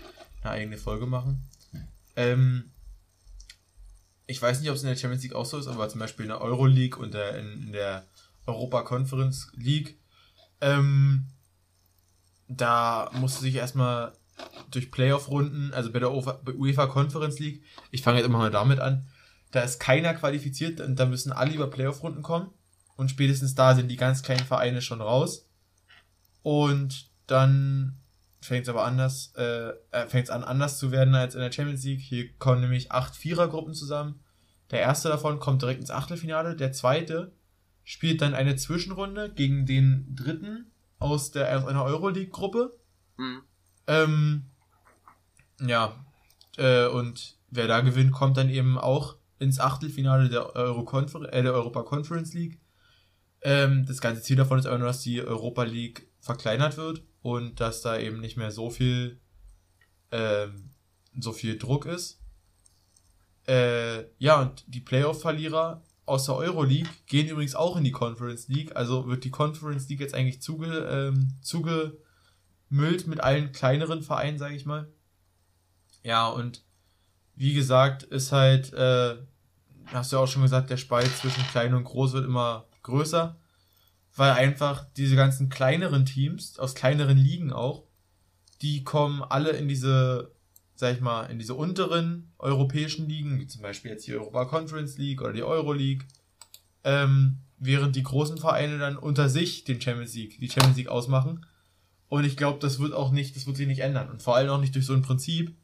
eine 0.42 0.52
eigene 0.52 0.78
Folge 0.78 1.06
machen. 1.06 1.46
Ähm, 2.16 2.70
ich 4.26 4.40
weiß 4.40 4.60
nicht, 4.60 4.70
ob 4.70 4.76
es 4.76 4.82
in 4.82 4.88
der 4.88 4.96
Champions 4.96 5.22
League 5.22 5.34
auch 5.34 5.44
so 5.44 5.58
ist, 5.58 5.66
aber 5.66 5.88
zum 5.88 6.00
Beispiel 6.00 6.24
in 6.24 6.30
der 6.30 6.40
Euro 6.40 6.66
League 6.66 6.96
und 6.96 7.12
der, 7.12 7.36
in, 7.38 7.66
in 7.66 7.72
der 7.72 8.06
Europa 8.46 8.82
Conference 8.82 9.52
League, 9.54 9.98
ähm, 10.62 11.26
da 12.48 13.10
musste 13.12 13.42
sich 13.42 13.56
erstmal 13.56 14.12
durch 14.70 14.90
Playoff-Runden, 14.90 15.74
also 15.74 15.92
bei 15.92 15.98
der 15.98 16.10
UEFA 16.10 16.86
Conference 16.86 17.38
League, 17.38 17.62
ich 17.90 18.02
fange 18.02 18.18
jetzt 18.18 18.26
immer 18.26 18.38
mal 18.38 18.50
damit 18.50 18.80
an, 18.80 19.06
da 19.50 19.60
ist 19.60 19.78
keiner 19.78 20.14
qualifiziert 20.14 20.80
und 20.80 20.96
da 20.96 21.04
müssen 21.04 21.32
alle 21.32 21.52
über 21.52 21.68
Playoff-Runden 21.68 22.22
kommen 22.22 22.50
und 23.00 23.10
spätestens 23.10 23.54
da 23.54 23.74
sind 23.74 23.88
die 23.88 23.96
ganz 23.96 24.22
kleinen 24.22 24.44
Vereine 24.44 24.82
schon 24.82 25.00
raus 25.00 25.48
und 26.42 27.10
dann 27.26 27.98
fängt 28.42 28.64
es 28.64 28.68
aber 28.68 28.84
anders, 28.84 29.32
äh, 29.38 29.70
äh 29.90 30.06
fängt 30.06 30.24
es 30.24 30.30
an 30.30 30.44
anders 30.44 30.78
zu 30.78 30.92
werden 30.92 31.14
als 31.14 31.34
in 31.34 31.40
der 31.40 31.50
Champions 31.50 31.82
League. 31.84 32.00
Hier 32.00 32.30
kommen 32.34 32.60
nämlich 32.60 32.92
acht 32.92 33.16
Vierergruppen 33.16 33.72
zusammen. 33.72 34.20
Der 34.70 34.80
erste 34.80 35.08
davon 35.08 35.40
kommt 35.40 35.62
direkt 35.62 35.80
ins 35.80 35.90
Achtelfinale. 35.90 36.56
Der 36.56 36.72
zweite 36.72 37.32
spielt 37.84 38.20
dann 38.20 38.34
eine 38.34 38.56
Zwischenrunde 38.56 39.30
gegen 39.30 39.64
den 39.64 40.14
dritten 40.14 40.70
aus 40.98 41.30
der 41.30 41.56
aus 41.56 41.66
einer 41.66 41.84
Euroleague-Gruppe. 41.84 42.78
Mhm. 43.16 43.42
Ähm, 43.86 44.50
ja, 45.58 46.04
äh, 46.58 46.86
und 46.86 47.38
wer 47.48 47.66
da 47.66 47.80
gewinnt, 47.80 48.12
kommt 48.12 48.36
dann 48.36 48.50
eben 48.50 48.76
auch 48.76 49.16
ins 49.38 49.58
Achtelfinale 49.58 50.28
der, 50.28 50.54
Euro 50.54 50.86
äh, 51.00 51.42
der 51.42 51.54
Europa 51.54 51.82
Conference 51.82 52.34
League. 52.34 52.60
Ähm, 53.42 53.86
das 53.86 54.00
ganze 54.00 54.22
Ziel 54.22 54.36
davon 54.36 54.58
ist 54.58 54.66
aber 54.66 54.78
nur, 54.78 54.88
dass 54.88 55.00
die 55.00 55.22
Europa 55.22 55.62
League 55.62 56.08
verkleinert 56.20 56.76
wird 56.76 57.02
und 57.22 57.60
dass 57.60 57.80
da 57.82 57.98
eben 57.98 58.20
nicht 58.20 58.36
mehr 58.36 58.50
so 58.50 58.70
viel 58.70 59.20
ähm, 60.12 60.70
so 61.18 61.32
viel 61.32 61.58
Druck 61.58 61.86
ist. 61.86 62.20
Äh, 63.46 64.04
ja, 64.18 64.40
und 64.40 64.64
die 64.68 64.80
Playoff-Verlierer 64.80 65.82
aus 66.06 66.26
der 66.26 66.36
Euroleague 66.36 66.90
gehen 67.06 67.28
übrigens 67.28 67.54
auch 67.54 67.76
in 67.76 67.84
die 67.84 67.92
Conference 67.92 68.48
League. 68.48 68.74
Also 68.76 69.06
wird 69.06 69.24
die 69.24 69.30
Conference 69.30 69.88
League 69.88 70.00
jetzt 70.00 70.14
eigentlich 70.14 70.42
zuge, 70.42 70.66
ähm, 70.90 71.36
zugemüllt 71.40 73.06
mit 73.06 73.20
allen 73.20 73.52
kleineren 73.52 74.02
Vereinen, 74.02 74.38
sage 74.38 74.54
ich 74.54 74.66
mal. 74.66 74.88
Ja, 76.02 76.28
und 76.28 76.64
wie 77.34 77.54
gesagt, 77.54 78.02
ist 78.02 78.32
halt, 78.32 78.72
äh, 78.72 79.16
hast 79.86 80.12
du 80.12 80.16
ja 80.16 80.22
auch 80.22 80.28
schon 80.28 80.42
gesagt, 80.42 80.70
der 80.70 80.76
Spalt 80.76 81.14
zwischen 81.16 81.42
klein 81.48 81.74
und 81.74 81.84
groß 81.84 82.12
wird 82.12 82.24
immer 82.24 82.66
größer 82.82 83.36
weil 84.16 84.32
einfach 84.32 84.86
diese 84.96 85.16
ganzen 85.16 85.48
kleineren 85.48 86.04
Teams, 86.04 86.58
aus 86.58 86.74
kleineren 86.74 87.18
Ligen 87.18 87.52
auch, 87.52 87.84
die 88.62 88.84
kommen 88.84 89.22
alle 89.22 89.50
in 89.50 89.68
diese, 89.68 90.34
sag 90.74 90.94
ich 90.94 91.00
mal, 91.00 91.24
in 91.26 91.38
diese 91.38 91.54
unteren 91.54 92.32
europäischen 92.38 93.08
Ligen, 93.08 93.38
wie 93.38 93.46
zum 93.46 93.62
Beispiel 93.62 93.92
jetzt 93.92 94.06
die 94.06 94.14
Europa 94.14 94.44
Conference 94.46 94.98
League 94.98 95.22
oder 95.22 95.32
die 95.32 95.42
Euro 95.42 95.72
League, 95.72 96.06
ähm, 96.84 97.38
während 97.58 97.96
die 97.96 98.02
großen 98.02 98.38
Vereine 98.38 98.78
dann 98.78 98.96
unter 98.96 99.28
sich 99.28 99.64
den 99.64 99.80
Champions 99.80 100.14
League, 100.14 100.38
die 100.40 100.50
Champions 100.50 100.76
League 100.76 100.88
ausmachen. 100.88 101.46
Und 102.08 102.24
ich 102.24 102.36
glaube, 102.36 102.58
das 102.58 102.80
wird 102.80 102.92
auch 102.92 103.12
nicht, 103.12 103.36
das 103.36 103.46
wird 103.46 103.56
sich 103.56 103.68
nicht 103.68 103.80
ändern. 103.80 104.10
Und 104.10 104.22
vor 104.22 104.34
allem 104.34 104.50
auch 104.50 104.60
nicht 104.60 104.74
durch 104.74 104.86
so 104.86 104.94
ein 104.94 105.02
Prinzip. 105.02 105.54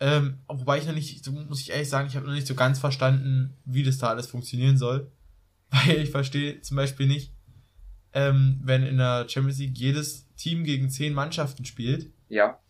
Ähm, 0.00 0.40
wobei 0.48 0.78
ich 0.78 0.86
noch 0.86 0.94
nicht, 0.94 1.26
muss 1.30 1.60
ich 1.60 1.70
ehrlich 1.70 1.88
sagen, 1.88 2.08
ich 2.08 2.16
habe 2.16 2.26
noch 2.26 2.34
nicht 2.34 2.46
so 2.46 2.54
ganz 2.54 2.78
verstanden, 2.78 3.56
wie 3.64 3.84
das 3.84 3.98
da 3.98 4.08
alles 4.08 4.26
funktionieren 4.26 4.76
soll. 4.76 5.10
Weil 5.74 6.02
ich 6.02 6.10
verstehe 6.10 6.60
zum 6.60 6.76
Beispiel 6.76 7.06
nicht, 7.06 7.32
ähm, 8.12 8.60
wenn 8.62 8.84
in 8.84 8.98
der 8.98 9.28
Champions 9.28 9.58
League 9.58 9.76
jedes 9.76 10.32
Team 10.36 10.64
gegen 10.64 10.88
zehn 10.88 11.12
Mannschaften 11.12 11.64
spielt. 11.64 12.12
Ja. 12.28 12.60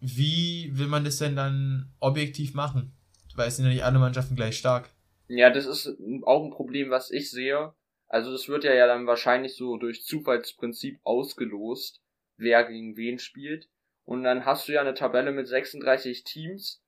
Wie 0.00 0.70
will 0.74 0.86
man 0.86 1.04
das 1.04 1.18
denn 1.18 1.36
dann 1.36 1.92
objektiv 1.98 2.54
machen? 2.54 2.92
Weil 3.34 3.48
es 3.48 3.56
sind 3.56 3.66
ja 3.66 3.72
nicht 3.72 3.84
alle 3.84 3.98
Mannschaften 3.98 4.36
gleich 4.36 4.56
stark. 4.56 4.90
Ja, 5.28 5.50
das 5.50 5.66
ist 5.66 5.96
auch 6.24 6.44
ein 6.44 6.50
Problem, 6.50 6.90
was 6.90 7.10
ich 7.10 7.30
sehe. 7.30 7.72
Also 8.08 8.32
das 8.32 8.48
wird 8.48 8.64
ja, 8.64 8.74
ja 8.74 8.86
dann 8.86 9.06
wahrscheinlich 9.06 9.56
so 9.56 9.76
durch 9.76 10.04
Zufallsprinzip 10.04 10.98
ausgelost, 11.04 12.02
wer 12.36 12.64
gegen 12.64 12.96
wen 12.96 13.18
spielt. 13.18 13.68
Und 14.04 14.24
dann 14.24 14.44
hast 14.44 14.66
du 14.66 14.72
ja 14.72 14.80
eine 14.80 14.94
Tabelle 14.94 15.30
mit 15.30 15.46
36 15.46 16.24
Teams. 16.24 16.82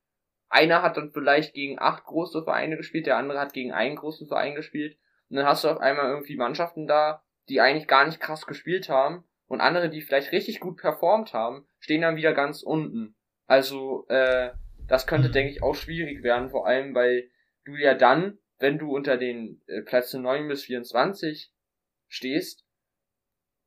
Einer 0.52 0.82
hat 0.82 0.98
dann 0.98 1.12
vielleicht 1.12 1.54
gegen 1.54 1.78
acht 1.78 2.04
große 2.04 2.44
Vereine 2.44 2.76
gespielt, 2.76 3.06
der 3.06 3.16
andere 3.16 3.40
hat 3.40 3.54
gegen 3.54 3.72
einen 3.72 3.96
großen 3.96 4.28
Verein 4.28 4.54
gespielt. 4.54 4.98
Und 5.30 5.36
dann 5.36 5.46
hast 5.46 5.64
du 5.64 5.68
auf 5.68 5.80
einmal 5.80 6.10
irgendwie 6.10 6.36
Mannschaften 6.36 6.86
da, 6.86 7.24
die 7.48 7.62
eigentlich 7.62 7.88
gar 7.88 8.04
nicht 8.04 8.20
krass 8.20 8.46
gespielt 8.46 8.90
haben 8.90 9.24
und 9.46 9.62
andere, 9.62 9.88
die 9.88 10.02
vielleicht 10.02 10.30
richtig 10.30 10.60
gut 10.60 10.76
performt 10.76 11.32
haben, 11.32 11.66
stehen 11.78 12.02
dann 12.02 12.16
wieder 12.16 12.34
ganz 12.34 12.62
unten. 12.62 13.16
Also, 13.46 14.06
äh, 14.08 14.50
das 14.86 15.06
könnte, 15.06 15.30
denke 15.30 15.50
ich, 15.52 15.62
auch 15.62 15.74
schwierig 15.74 16.22
werden, 16.22 16.50
vor 16.50 16.66
allem, 16.66 16.94
weil 16.94 17.30
du 17.64 17.74
ja 17.76 17.94
dann, 17.94 18.38
wenn 18.58 18.78
du 18.78 18.94
unter 18.94 19.16
den 19.16 19.62
äh, 19.68 19.80
Plätzen 19.80 20.20
9 20.20 20.48
bis 20.48 20.64
24 20.64 21.50
stehst, 22.08 22.66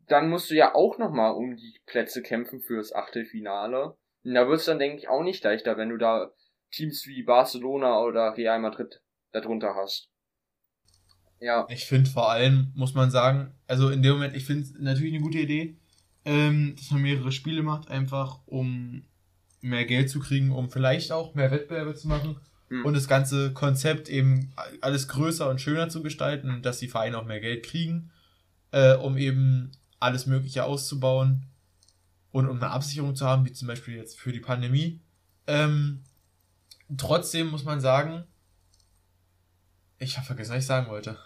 dann 0.08 0.30
musst 0.30 0.52
du 0.52 0.54
ja 0.54 0.76
auch 0.76 1.00
nochmal 1.00 1.34
um 1.34 1.56
die 1.56 1.82
Plätze 1.88 2.22
kämpfen 2.22 2.62
fürs 2.62 2.94
Achtelfinale. 2.94 3.98
Und 4.24 4.36
da 4.36 4.48
wird's 4.48 4.66
dann, 4.66 4.78
denke 4.78 4.98
ich, 4.98 5.10
auch 5.10 5.24
nicht 5.24 5.44
leichter, 5.44 5.78
wenn 5.78 5.90
du 5.90 5.98
da 5.98 6.32
Teams 6.72 7.06
wie 7.08 7.24
Barcelona 7.24 8.00
oder 8.02 8.36
Real 8.36 8.60
Madrid 8.60 9.02
darunter 9.32 9.76
hast. 9.76 10.10
Ja. 11.40 11.68
Ich 11.70 11.86
finde 11.86 12.10
vor 12.10 12.32
allem, 12.32 12.72
muss 12.76 12.94
man 12.94 13.12
sagen, 13.12 13.54
also 13.68 13.90
in 13.90 14.02
dem 14.02 14.14
Moment, 14.14 14.36
ich 14.36 14.46
finde 14.46 14.64
es 14.64 14.74
natürlich 14.80 15.14
eine 15.14 15.24
gute 15.24 15.40
Idee, 15.40 15.78
ähm, 16.24 16.76
dass 16.78 16.92
man 16.92 17.02
mehrere 17.02 17.32
Spiele 17.32 17.62
macht, 17.62 17.90
einfach 17.90 18.40
um 18.46 19.06
mehr 19.62 19.86
Geld 19.86 20.10
zu 20.10 20.20
kriegen, 20.20 20.52
um 20.52 20.70
vielleicht 20.70 21.12
auch 21.12 21.36
mehr 21.36 21.52
Wettbewerbe 21.52 21.94
zu 21.96 22.08
machen 22.08 22.38
mhm. 22.70 22.86
und 22.86 22.94
das 22.94 23.08
ganze 23.08 23.54
Konzept 23.54 24.10
eben 24.10 24.54
alles 24.82 25.08
größer 25.08 25.50
und 25.50 25.62
schöner 25.62 25.90
zu 25.90 26.02
gestalten, 26.02 26.62
dass 26.62 26.80
die 26.80 26.88
Vereine 26.88 27.18
auch 27.18 27.26
mehr 27.26 27.40
Geld 27.40 27.66
kriegen, 27.66 28.12
äh, 28.72 28.96
um 28.96 29.18
eben 29.18 29.72
alles 30.00 30.26
Mögliche 30.26 30.64
auszubauen 30.64 31.48
und 32.32 32.48
um 32.48 32.58
eine 32.58 32.72
Absicherung 32.72 33.16
zu 33.16 33.26
haben, 33.26 33.46
wie 33.46 33.54
zum 33.54 33.68
Beispiel 33.68 33.96
jetzt 33.96 34.20
für 34.20 34.32
die 34.32 34.40
Pandemie. 34.40 35.02
Ähm, 35.48 36.04
trotzdem 36.98 37.48
muss 37.48 37.64
man 37.64 37.80
sagen, 37.80 38.26
ich 39.98 40.18
habe 40.18 40.26
vergessen, 40.26 40.52
was 40.52 40.60
ich 40.60 40.68
sagen 40.68 40.90
wollte. 40.90 41.18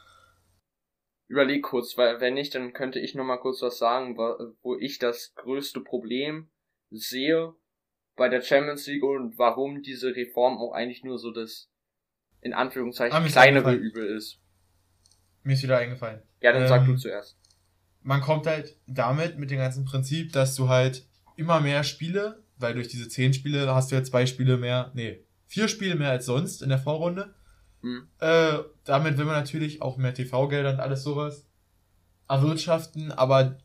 Überleg 1.27 1.63
kurz, 1.63 1.97
weil 1.97 2.19
wenn 2.21 2.33
nicht, 2.33 2.55
dann 2.55 2.73
könnte 2.73 2.99
ich 2.99 3.13
noch 3.13 3.23
mal 3.23 3.37
kurz 3.37 3.61
was 3.61 3.77
sagen, 3.77 4.17
wo 4.17 4.75
ich 4.75 4.97
das 4.97 5.33
größte 5.35 5.81
Problem 5.81 6.49
sehe 6.89 7.53
bei 8.15 8.29
der 8.29 8.41
Champions 8.41 8.87
League 8.87 9.03
und 9.03 9.37
warum 9.37 9.81
diese 9.81 10.15
Reform 10.15 10.57
auch 10.57 10.73
eigentlich 10.73 11.03
nur 11.03 11.19
so 11.19 11.31
das 11.31 11.69
in 12.41 12.53
Anführungszeichen 12.53 13.15
ah, 13.15 13.27
kleinere 13.27 13.73
Übel 13.73 14.15
ist. 14.15 14.39
Mir 15.43 15.53
ist 15.53 15.63
wieder 15.63 15.77
eingefallen. 15.77 16.21
Ja, 16.41 16.51
dann 16.51 16.63
ähm, 16.63 16.67
sag 16.67 16.85
du 16.85 16.91
ähm, 16.91 16.97
zuerst. 16.97 17.37
Man 18.01 18.21
kommt 18.21 18.47
halt 18.47 18.77
damit 18.87 19.37
mit 19.37 19.51
dem 19.51 19.57
ganzen 19.57 19.85
Prinzip, 19.85 20.31
dass 20.31 20.55
du 20.55 20.69
halt 20.69 21.05
immer 21.35 21.59
mehr 21.59 21.83
Spiele, 21.83 22.43
weil 22.57 22.73
durch 22.73 22.87
diese 22.87 23.07
zehn 23.07 23.33
Spiele 23.33 23.73
hast 23.73 23.91
du 23.91 23.95
ja 23.95 24.03
zwei 24.03 24.25
Spiele 24.25 24.57
mehr, 24.57 24.91
nee, 24.93 25.23
vier 25.49 25.67
Spiele 25.67 25.95
mehr 25.95 26.11
als 26.11 26.27
sonst 26.27 26.61
in 26.61 26.69
der 26.69 26.77
Vorrunde. 26.77 27.33
Mhm. 27.81 28.07
Äh, 28.19 28.59
damit 28.85 29.17
will 29.17 29.25
man 29.25 29.33
natürlich 29.33 29.81
auch 29.81 29.97
mehr 29.97 30.13
TV-Gelder 30.13 30.73
und 30.73 30.79
alles 30.79 31.03
sowas 31.03 31.47
erwirtschaften, 32.27 33.11
aber 33.11 33.57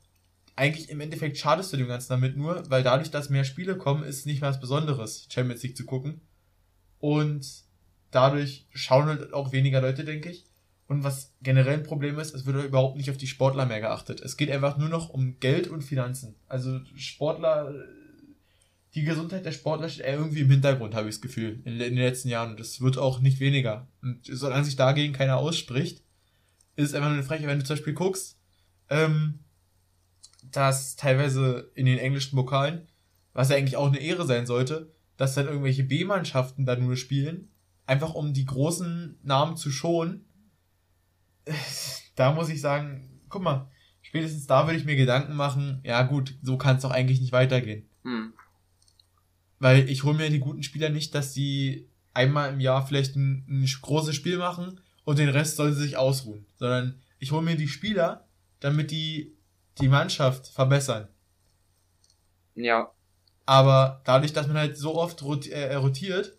eigentlich 0.56 0.88
im 0.88 1.00
Endeffekt 1.00 1.36
schadest 1.36 1.72
du 1.72 1.76
dem 1.76 1.88
Ganzen 1.88 2.08
damit 2.08 2.36
nur, 2.36 2.68
weil 2.70 2.82
dadurch, 2.82 3.10
dass 3.10 3.28
mehr 3.28 3.44
Spiele 3.44 3.76
kommen, 3.76 4.02
ist 4.02 4.24
nicht 4.24 4.40
mehr 4.40 4.50
was 4.50 4.60
Besonderes, 4.60 5.28
Champions 5.30 5.62
League 5.62 5.76
zu 5.76 5.84
gucken. 5.84 6.22
Und 7.00 7.46
dadurch 8.10 8.66
schauen 8.72 9.06
halt 9.06 9.34
auch 9.34 9.52
weniger 9.52 9.82
Leute, 9.82 10.04
denke 10.04 10.30
ich. 10.30 10.46
Und 10.86 11.04
was 11.04 11.34
generell 11.42 11.74
ein 11.74 11.82
Problem 11.82 12.18
ist, 12.18 12.34
es 12.34 12.46
wird 12.46 12.64
überhaupt 12.64 12.96
nicht 12.96 13.10
auf 13.10 13.16
die 13.18 13.26
Sportler 13.26 13.66
mehr 13.66 13.80
geachtet. 13.80 14.20
Es 14.22 14.38
geht 14.38 14.50
einfach 14.50 14.78
nur 14.78 14.88
noch 14.88 15.10
um 15.10 15.38
Geld 15.38 15.66
und 15.68 15.82
Finanzen. 15.82 16.36
Also 16.46 16.80
Sportler 16.94 17.74
die 18.94 19.04
Gesundheit 19.04 19.44
der 19.44 19.52
Sportler 19.52 19.88
steht 19.88 20.06
irgendwie 20.06 20.42
im 20.42 20.50
Hintergrund, 20.50 20.94
habe 20.94 21.08
ich 21.08 21.16
das 21.16 21.22
Gefühl, 21.22 21.60
in, 21.64 21.72
in, 21.74 21.78
den 21.78 21.96
letzten 21.96 22.28
Jahren. 22.28 22.52
Und 22.52 22.60
das 22.60 22.80
wird 22.80 22.96
auch 22.96 23.20
nicht 23.20 23.40
weniger. 23.40 23.88
Und 24.02 24.20
solange 24.24 24.64
sich 24.64 24.76
dagegen 24.76 25.12
keiner 25.12 25.36
ausspricht, 25.36 26.02
ist 26.76 26.90
es 26.90 26.94
einfach 26.94 27.08
nur 27.08 27.18
eine 27.18 27.26
Frechheit, 27.26 27.48
wenn 27.48 27.58
du 27.58 27.64
zum 27.64 27.76
Beispiel 27.76 27.94
guckst, 27.94 28.38
ähm, 28.90 29.40
dass 30.50 30.96
teilweise 30.96 31.70
in 31.74 31.86
den 31.86 31.98
englischen 31.98 32.36
Pokalen, 32.36 32.86
was 33.32 33.48
ja 33.48 33.56
eigentlich 33.56 33.76
auch 33.76 33.88
eine 33.88 33.98
Ehre 33.98 34.26
sein 34.26 34.46
sollte, 34.46 34.92
dass 35.16 35.34
dann 35.34 35.46
irgendwelche 35.46 35.84
B-Mannschaften 35.84 36.64
da 36.64 36.76
nur 36.76 36.96
spielen, 36.96 37.48
einfach 37.86 38.14
um 38.14 38.32
die 38.32 38.44
großen 38.44 39.18
Namen 39.22 39.56
zu 39.56 39.70
schonen. 39.70 40.24
Da 42.16 42.32
muss 42.32 42.48
ich 42.48 42.60
sagen, 42.60 43.20
guck 43.28 43.42
mal, 43.42 43.68
spätestens 44.02 44.46
da 44.46 44.66
würde 44.66 44.78
ich 44.78 44.84
mir 44.84 44.94
Gedanken 44.94 45.34
machen, 45.34 45.80
ja 45.82 46.02
gut, 46.02 46.36
so 46.42 46.56
kann 46.56 46.76
es 46.76 46.82
doch 46.82 46.92
eigentlich 46.92 47.20
nicht 47.20 47.32
weitergehen. 47.32 47.88
Hm. 48.04 48.32
Weil 49.64 49.88
ich 49.88 50.04
hole 50.04 50.14
mir 50.14 50.28
die 50.28 50.40
guten 50.40 50.62
Spieler 50.62 50.90
nicht, 50.90 51.14
dass 51.14 51.32
sie 51.32 51.88
einmal 52.12 52.52
im 52.52 52.60
Jahr 52.60 52.86
vielleicht 52.86 53.16
ein, 53.16 53.46
ein 53.48 53.66
großes 53.80 54.14
Spiel 54.14 54.36
machen 54.36 54.78
und 55.04 55.18
den 55.18 55.30
Rest 55.30 55.56
sollen 55.56 55.72
sie 55.72 55.80
sich 55.80 55.96
ausruhen. 55.96 56.44
Sondern 56.56 57.00
ich 57.18 57.32
hole 57.32 57.40
mir 57.40 57.56
die 57.56 57.66
Spieler, 57.66 58.28
damit 58.60 58.90
die 58.90 59.38
die 59.80 59.88
Mannschaft 59.88 60.48
verbessern. 60.48 61.08
Ja. 62.54 62.90
Aber 63.46 64.02
dadurch, 64.04 64.34
dass 64.34 64.48
man 64.48 64.58
halt 64.58 64.76
so 64.76 64.96
oft 64.96 65.22
äh, 65.22 65.74
rotiert, 65.76 66.36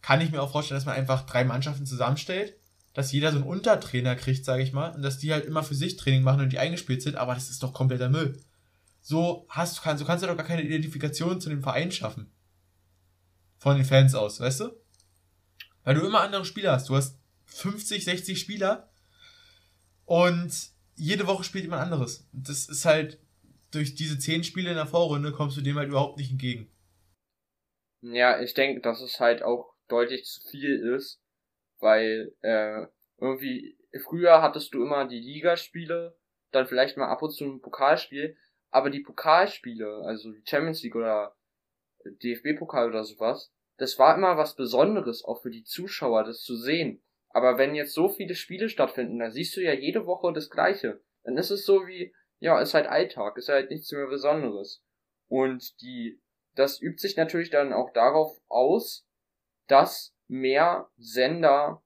kann 0.00 0.22
ich 0.22 0.30
mir 0.30 0.40
auch 0.40 0.52
vorstellen, 0.52 0.78
dass 0.78 0.86
man 0.86 0.96
einfach 0.96 1.26
drei 1.26 1.44
Mannschaften 1.44 1.84
zusammenstellt, 1.84 2.56
dass 2.94 3.12
jeder 3.12 3.30
so 3.30 3.40
einen 3.40 3.46
Untertrainer 3.46 4.16
kriegt, 4.16 4.46
sage 4.46 4.62
ich 4.62 4.72
mal, 4.72 4.94
und 4.94 5.02
dass 5.02 5.18
die 5.18 5.34
halt 5.34 5.44
immer 5.44 5.64
für 5.64 5.74
sich 5.74 5.98
Training 5.98 6.22
machen 6.22 6.40
und 6.40 6.50
die 6.50 6.58
eingespielt 6.58 7.02
sind, 7.02 7.16
aber 7.16 7.34
das 7.34 7.50
ist 7.50 7.62
doch 7.62 7.74
kompletter 7.74 8.08
Müll. 8.08 8.40
So 9.02 9.44
hast 9.50 9.76
du 9.76 9.82
kannst, 9.82 10.00
so 10.00 10.06
kannst 10.06 10.24
du 10.24 10.28
doch 10.28 10.36
gar 10.38 10.46
keine 10.46 10.62
Identifikation 10.62 11.42
zu 11.42 11.50
dem 11.50 11.62
Verein 11.62 11.92
schaffen 11.92 12.30
von 13.64 13.76
den 13.76 13.86
Fans 13.86 14.14
aus, 14.14 14.40
weißt 14.40 14.60
du? 14.60 14.70
Weil 15.84 15.94
du 15.94 16.06
immer 16.06 16.20
andere 16.20 16.44
Spieler 16.44 16.72
hast. 16.72 16.90
Du 16.90 16.96
hast 16.96 17.18
50, 17.46 18.04
60 18.04 18.38
Spieler 18.38 18.90
und 20.04 20.52
jede 20.96 21.26
Woche 21.26 21.44
spielt 21.44 21.64
jemand 21.64 21.82
anderes. 21.82 22.28
Das 22.32 22.68
ist 22.68 22.84
halt, 22.84 23.18
durch 23.70 23.94
diese 23.94 24.18
10 24.18 24.44
Spiele 24.44 24.68
in 24.68 24.76
der 24.76 24.86
Vorrunde 24.86 25.32
kommst 25.32 25.56
du 25.56 25.62
dem 25.62 25.76
halt 25.76 25.88
überhaupt 25.88 26.18
nicht 26.18 26.30
entgegen. 26.30 26.70
Ja, 28.02 28.38
ich 28.38 28.52
denke, 28.52 28.82
dass 28.82 29.00
es 29.00 29.18
halt 29.18 29.42
auch 29.42 29.72
deutlich 29.88 30.26
zu 30.26 30.46
viel 30.50 30.94
ist, 30.94 31.22
weil 31.80 32.34
äh, 32.42 32.86
irgendwie 33.16 33.78
früher 34.04 34.42
hattest 34.42 34.74
du 34.74 34.82
immer 34.82 35.08
die 35.08 35.20
Ligaspiele, 35.20 36.18
dann 36.50 36.66
vielleicht 36.66 36.98
mal 36.98 37.08
ab 37.08 37.22
und 37.22 37.30
zu 37.30 37.46
ein 37.46 37.62
Pokalspiel, 37.62 38.36
aber 38.68 38.90
die 38.90 39.00
Pokalspiele, 39.00 40.02
also 40.04 40.30
die 40.32 40.44
Champions 40.44 40.82
League 40.82 40.96
oder 40.96 41.34
DFB-Pokal 42.04 42.88
oder 42.88 43.04
sowas, 43.04 43.52
das 43.76 43.98
war 43.98 44.16
immer 44.16 44.36
was 44.36 44.54
Besonderes, 44.54 45.24
auch 45.24 45.42
für 45.42 45.50
die 45.50 45.64
Zuschauer, 45.64 46.24
das 46.24 46.40
zu 46.42 46.56
sehen. 46.56 47.02
Aber 47.30 47.58
wenn 47.58 47.74
jetzt 47.74 47.94
so 47.94 48.08
viele 48.08 48.34
Spiele 48.34 48.68
stattfinden, 48.68 49.18
dann 49.18 49.32
siehst 49.32 49.56
du 49.56 49.60
ja 49.60 49.72
jede 49.72 50.06
Woche 50.06 50.32
das 50.32 50.50
Gleiche. 50.50 51.00
Dann 51.24 51.36
ist 51.36 51.50
es 51.50 51.66
so 51.66 51.86
wie, 51.86 52.14
ja, 52.38 52.60
ist 52.60 52.74
halt 52.74 52.86
Alltag, 52.86 53.36
ist 53.36 53.48
halt 53.48 53.70
nichts 53.70 53.90
mehr 53.90 54.06
Besonderes. 54.06 54.84
Und 55.26 55.80
die, 55.80 56.20
das 56.54 56.80
übt 56.80 56.98
sich 56.98 57.16
natürlich 57.16 57.50
dann 57.50 57.72
auch 57.72 57.92
darauf 57.92 58.40
aus, 58.46 59.04
dass 59.66 60.14
mehr 60.28 60.88
Sender 60.96 61.82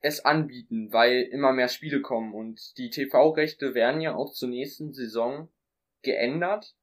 es 0.00 0.24
anbieten, 0.24 0.92
weil 0.92 1.22
immer 1.22 1.52
mehr 1.52 1.68
Spiele 1.68 2.02
kommen 2.02 2.34
und 2.34 2.76
die 2.76 2.90
TV-Rechte 2.90 3.74
werden 3.74 4.00
ja 4.00 4.14
auch 4.14 4.32
zur 4.32 4.50
nächsten 4.50 4.92
Saison 4.92 5.48
geändert. 6.02 6.74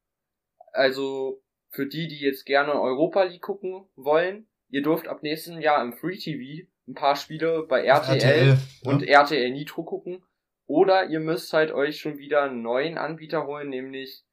Also 0.71 1.41
für 1.71 1.87
die, 1.87 2.07
die 2.07 2.19
jetzt 2.19 2.45
gerne 2.45 2.79
Europa 2.79 3.23
League 3.23 3.41
gucken 3.41 3.87
wollen, 3.95 4.47
ihr 4.69 4.83
dürft 4.83 5.07
ab 5.07 5.23
nächsten 5.23 5.61
Jahr 5.61 5.81
im 5.81 5.93
Free 5.93 6.17
TV 6.17 6.67
ein 6.87 6.93
paar 6.93 7.15
Spiele 7.15 7.65
bei 7.67 7.83
RTL, 7.85 8.17
RTL 8.17 8.57
und 8.83 9.01
ja. 9.03 9.21
RTL 9.21 9.51
Nitro 9.51 9.83
gucken. 9.83 10.23
Oder 10.67 11.09
ihr 11.09 11.19
müsst 11.19 11.51
halt 11.53 11.71
euch 11.71 11.99
schon 11.99 12.17
wieder 12.17 12.43
einen 12.43 12.61
neuen 12.61 12.97
Anbieter 12.97 13.45
holen, 13.45 13.69
nämlich 13.69 14.23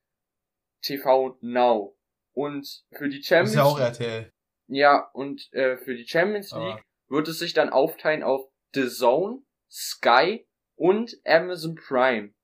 TV 0.83 1.37
Now. 1.41 1.97
Und 2.33 2.85
für 2.93 3.09
die 3.09 3.23
Champions 3.23 3.55
League. 3.55 3.65
Ist 3.65 3.65
ja 3.65 3.65
auch 3.65 3.81
RTL. 3.81 4.33
Ja, 4.69 5.11
und 5.13 5.53
äh, 5.53 5.77
für 5.79 5.97
die 5.97 6.07
Champions 6.07 6.53
League 6.53 6.63
Aber. 6.63 6.85
wird 7.09 7.29
es 7.29 7.39
sich 7.39 7.55
dann 7.55 7.71
aufteilen 7.71 8.23
auf 8.23 8.49
The 8.75 8.89
Zone, 8.89 9.43
Sky 9.71 10.47
und 10.77 11.17
Amazon 11.25 11.75
Prime. 11.75 12.35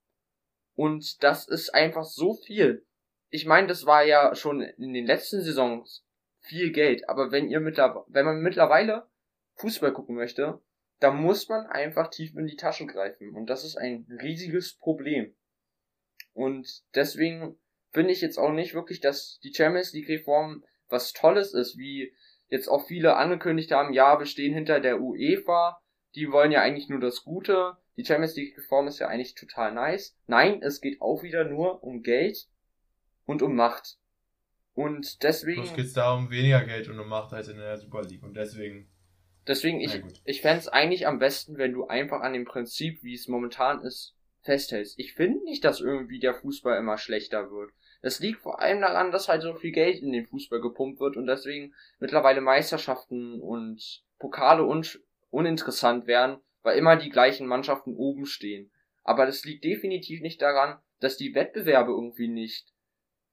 Und 0.73 1.23
das 1.23 1.47
ist 1.47 1.73
einfach 1.73 2.03
so 2.03 2.33
viel 2.33 2.85
ich 3.35 3.45
meine, 3.45 3.67
das 3.67 3.85
war 3.85 4.03
ja 4.03 4.33
schon 4.33 4.61
in 4.61 4.93
den 4.93 5.05
letzten 5.05 5.41
Saisons 5.41 6.05
viel 6.39 6.71
Geld, 6.71 7.09
aber 7.09 7.31
wenn 7.31 7.49
ihr 7.49 7.59
mittlerweile, 7.59 8.05
wenn 8.07 8.25
man 8.25 8.39
mittlerweile 8.39 9.09
Fußball 9.55 9.91
gucken 9.91 10.15
möchte, 10.15 10.61
dann 10.99 11.17
muss 11.17 11.49
man 11.49 11.65
einfach 11.67 12.09
tief 12.09 12.33
in 12.35 12.47
die 12.47 12.55
Taschen 12.55 12.87
greifen 12.87 13.35
und 13.35 13.47
das 13.49 13.65
ist 13.65 13.75
ein 13.75 14.07
riesiges 14.21 14.77
Problem. 14.77 15.35
Und 16.33 16.83
deswegen 16.95 17.59
finde 17.91 18.13
ich 18.13 18.21
jetzt 18.21 18.37
auch 18.37 18.53
nicht 18.53 18.73
wirklich, 18.73 19.01
dass 19.01 19.39
die 19.43 19.53
Champions 19.53 19.91
League 19.91 20.07
Reform 20.07 20.63
was 20.87 21.11
Tolles 21.11 21.53
ist, 21.53 21.77
wie 21.77 22.13
jetzt 22.47 22.69
auch 22.69 22.87
viele 22.87 23.17
angekündigt 23.17 23.71
haben, 23.71 23.91
ja, 23.91 24.17
wir 24.17 24.27
stehen 24.27 24.53
hinter 24.53 24.79
der 24.79 25.01
UEFA, 25.01 25.81
die 26.15 26.31
wollen 26.31 26.53
ja 26.53 26.61
eigentlich 26.61 26.87
nur 26.87 27.01
das 27.01 27.23
Gute, 27.23 27.75
die 27.97 28.05
Champions 28.05 28.37
League 28.37 28.57
Reform 28.57 28.87
ist 28.87 28.99
ja 28.99 29.07
eigentlich 29.07 29.35
total 29.35 29.73
nice. 29.73 30.17
Nein, 30.27 30.61
es 30.61 30.79
geht 30.79 31.01
auch 31.01 31.21
wieder 31.21 31.43
nur 31.43 31.83
um 31.83 32.01
Geld 32.01 32.47
und 33.25 33.41
um 33.41 33.55
Macht. 33.55 33.97
Und 34.73 35.23
deswegen. 35.23 35.63
Es 35.63 35.73
geht 35.73 35.95
da 35.95 36.13
um 36.13 36.29
weniger 36.29 36.63
Geld 36.63 36.89
und 36.89 36.99
um 36.99 37.07
Macht 37.07 37.33
als 37.33 37.47
in 37.47 37.57
der 37.57 37.77
Super 37.77 38.01
League. 38.03 38.23
Und 38.23 38.35
deswegen. 38.35 38.89
Deswegen, 39.47 39.79
ich, 39.79 40.01
ich 40.23 40.41
fände 40.41 40.59
es 40.59 40.67
eigentlich 40.67 41.05
am 41.05 41.19
besten, 41.19 41.57
wenn 41.57 41.71
du 41.71 41.85
einfach 41.85 42.21
an 42.21 42.33
dem 42.33 42.45
Prinzip, 42.45 43.03
wie 43.03 43.13
es 43.13 43.27
momentan 43.27 43.81
ist, 43.83 44.15
festhältst. 44.41 44.97
Ich 44.97 45.13
finde 45.13 45.43
nicht, 45.43 45.63
dass 45.63 45.81
irgendwie 45.81 46.19
der 46.19 46.33
Fußball 46.33 46.79
immer 46.79 46.97
schlechter 46.97 47.51
wird. 47.51 47.71
Das 48.01 48.19
liegt 48.19 48.39
vor 48.39 48.59
allem 48.59 48.81
daran, 48.81 49.11
dass 49.11 49.27
halt 49.27 49.41
so 49.41 49.53
viel 49.55 49.71
Geld 49.71 50.01
in 50.01 50.11
den 50.11 50.25
Fußball 50.25 50.61
gepumpt 50.61 50.99
wird 50.99 51.17
und 51.17 51.27
deswegen 51.27 51.73
mittlerweile 51.99 52.41
Meisterschaften 52.41 53.39
und 53.39 54.03
Pokale 54.19 54.63
un 54.63 54.85
uninteressant 55.31 56.07
werden, 56.07 56.37
weil 56.61 56.77
immer 56.77 56.95
die 56.95 57.09
gleichen 57.09 57.47
Mannschaften 57.47 57.95
oben 57.95 58.25
stehen. 58.25 58.71
Aber 59.03 59.25
das 59.25 59.43
liegt 59.43 59.63
definitiv 59.63 60.21
nicht 60.21 60.41
daran, 60.41 60.79
dass 60.99 61.17
die 61.17 61.35
Wettbewerbe 61.35 61.91
irgendwie 61.91 62.27
nicht 62.27 62.74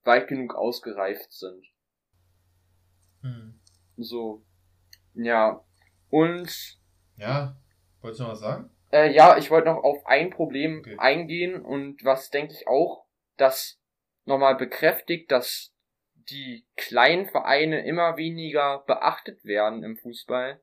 weit 0.05 0.29
genug 0.29 0.55
ausgereift 0.55 1.33
sind. 1.33 1.65
Hm. 3.23 3.61
So. 3.97 4.45
Ja. 5.15 5.65
Und. 6.11 6.79
Ja, 7.17 7.57
wolltest 8.01 8.21
du 8.21 8.25
noch 8.25 8.33
was 8.33 8.41
sagen? 8.41 8.71
Äh, 8.91 9.15
ja, 9.15 9.39
ich 9.39 9.51
wollte 9.51 9.69
noch 9.69 9.83
auf 9.83 10.05
ein 10.07 10.31
Problem 10.31 10.81
okay. 10.81 10.97
eingehen 10.99 11.63
und 11.63 12.05
was 12.05 12.31
denke 12.31 12.53
ich 12.53 12.69
auch, 12.69 13.07
das 13.37 13.81
nochmal 14.25 14.57
bekräftigt, 14.57 15.31
dass 15.33 15.75
die 16.15 16.67
kleinen 16.77 17.27
Vereine 17.27 17.85
immer 17.87 18.17
weniger 18.17 18.85
beachtet 18.87 19.45
werden 19.45 19.83
im 19.83 19.97
Fußball. 19.97 20.61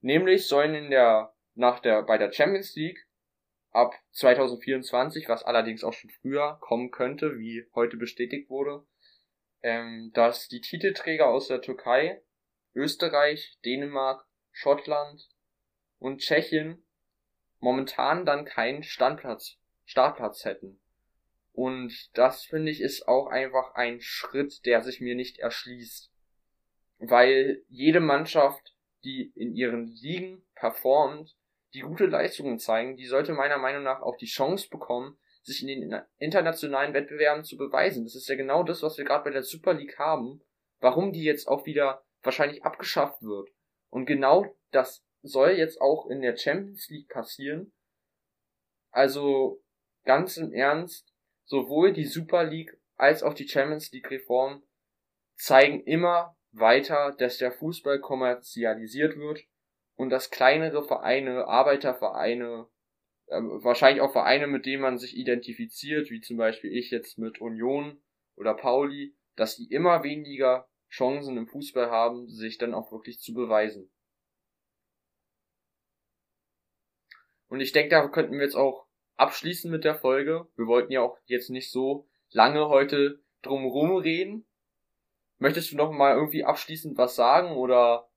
Nämlich 0.00 0.46
sollen 0.46 0.74
in 0.74 0.90
der, 0.90 1.34
nach 1.54 1.80
der, 1.80 2.02
bei 2.02 2.18
der 2.18 2.32
Champions 2.32 2.74
League 2.76 3.06
ab 3.72 3.94
2024, 4.12 5.28
was 5.28 5.42
allerdings 5.42 5.82
auch 5.82 5.92
schon 5.92 6.10
früher 6.10 6.58
kommen 6.60 6.90
könnte, 6.90 7.38
wie 7.38 7.66
heute 7.74 7.96
bestätigt 7.96 8.50
wurde, 8.50 8.84
ähm, 9.62 10.10
dass 10.14 10.48
die 10.48 10.60
Titelträger 10.60 11.28
aus 11.28 11.48
der 11.48 11.62
Türkei, 11.62 12.22
Österreich, 12.74 13.58
Dänemark, 13.64 14.26
Schottland 14.50 15.28
und 15.98 16.18
Tschechien 16.20 16.84
momentan 17.60 18.26
dann 18.26 18.44
keinen 18.44 18.82
Standplatz, 18.82 19.56
Startplatz 19.84 20.44
hätten. 20.44 20.80
Und 21.52 22.10
das 22.14 22.44
finde 22.44 22.70
ich 22.70 22.80
ist 22.80 23.06
auch 23.06 23.26
einfach 23.28 23.74
ein 23.74 24.00
Schritt, 24.00 24.64
der 24.64 24.82
sich 24.82 25.00
mir 25.00 25.14
nicht 25.14 25.38
erschließt. 25.38 26.10
Weil 26.98 27.62
jede 27.68 28.00
Mannschaft, 28.00 28.74
die 29.04 29.32
in 29.34 29.54
ihren 29.54 29.86
Ligen 29.86 30.44
performt, 30.54 31.36
die 31.74 31.80
gute 31.80 32.06
Leistungen 32.06 32.58
zeigen, 32.58 32.96
die 32.96 33.06
sollte 33.06 33.32
meiner 33.32 33.58
Meinung 33.58 33.82
nach 33.82 34.02
auch 34.02 34.16
die 34.16 34.26
Chance 34.26 34.68
bekommen, 34.68 35.18
sich 35.42 35.62
in 35.62 35.68
den 35.68 36.00
internationalen 36.18 36.94
Wettbewerben 36.94 37.44
zu 37.44 37.56
beweisen. 37.56 38.04
Das 38.04 38.14
ist 38.14 38.28
ja 38.28 38.36
genau 38.36 38.62
das, 38.62 38.82
was 38.82 38.98
wir 38.98 39.04
gerade 39.04 39.24
bei 39.24 39.30
der 39.30 39.42
Super 39.42 39.74
League 39.74 39.98
haben, 39.98 40.42
warum 40.80 41.12
die 41.12 41.24
jetzt 41.24 41.48
auch 41.48 41.66
wieder 41.66 42.04
wahrscheinlich 42.22 42.64
abgeschafft 42.64 43.22
wird. 43.22 43.48
Und 43.90 44.06
genau 44.06 44.56
das 44.70 45.04
soll 45.22 45.52
jetzt 45.52 45.80
auch 45.80 46.08
in 46.08 46.20
der 46.20 46.36
Champions 46.36 46.88
League 46.88 47.08
passieren. 47.08 47.72
Also 48.90 49.62
ganz 50.04 50.36
im 50.36 50.52
Ernst, 50.52 51.12
sowohl 51.44 51.92
die 51.92 52.06
Super 52.06 52.44
League 52.44 52.78
als 52.96 53.22
auch 53.22 53.34
die 53.34 53.48
Champions 53.48 53.90
League 53.92 54.10
Reform 54.10 54.62
zeigen 55.36 55.82
immer 55.84 56.36
weiter, 56.52 57.14
dass 57.18 57.38
der 57.38 57.50
Fußball 57.50 58.00
kommerzialisiert 58.00 59.16
wird 59.16 59.40
und 59.96 60.10
dass 60.10 60.30
kleinere 60.30 60.82
Vereine, 60.82 61.46
Arbeitervereine, 61.46 62.68
äh, 63.26 63.40
wahrscheinlich 63.40 64.02
auch 64.02 64.12
Vereine, 64.12 64.46
mit 64.46 64.66
denen 64.66 64.82
man 64.82 64.98
sich 64.98 65.16
identifiziert, 65.16 66.10
wie 66.10 66.20
zum 66.20 66.36
Beispiel 66.36 66.72
ich 66.76 66.90
jetzt 66.90 67.18
mit 67.18 67.40
Union 67.40 68.02
oder 68.36 68.54
Pauli, 68.54 69.14
dass 69.36 69.56
die 69.56 69.70
immer 69.70 70.02
weniger 70.02 70.68
Chancen 70.90 71.36
im 71.36 71.46
Fußball 71.46 71.90
haben, 71.90 72.28
sich 72.28 72.58
dann 72.58 72.74
auch 72.74 72.92
wirklich 72.92 73.18
zu 73.20 73.32
beweisen. 73.32 73.90
Und 77.48 77.60
ich 77.60 77.72
denke, 77.72 77.90
da 77.90 78.08
könnten 78.08 78.34
wir 78.34 78.44
jetzt 78.44 78.56
auch 78.56 78.86
abschließen 79.16 79.70
mit 79.70 79.84
der 79.84 79.94
Folge. 79.94 80.48
Wir 80.56 80.66
wollten 80.66 80.92
ja 80.92 81.02
auch 81.02 81.18
jetzt 81.26 81.50
nicht 81.50 81.70
so 81.70 82.08
lange 82.30 82.68
heute 82.68 83.22
drumherum 83.42 83.96
reden. 83.96 84.46
Möchtest 85.38 85.72
du 85.72 85.76
noch 85.76 85.92
mal 85.92 86.14
irgendwie 86.14 86.44
abschließend 86.44 86.96
was 86.96 87.14
sagen 87.14 87.56
oder 87.56 88.08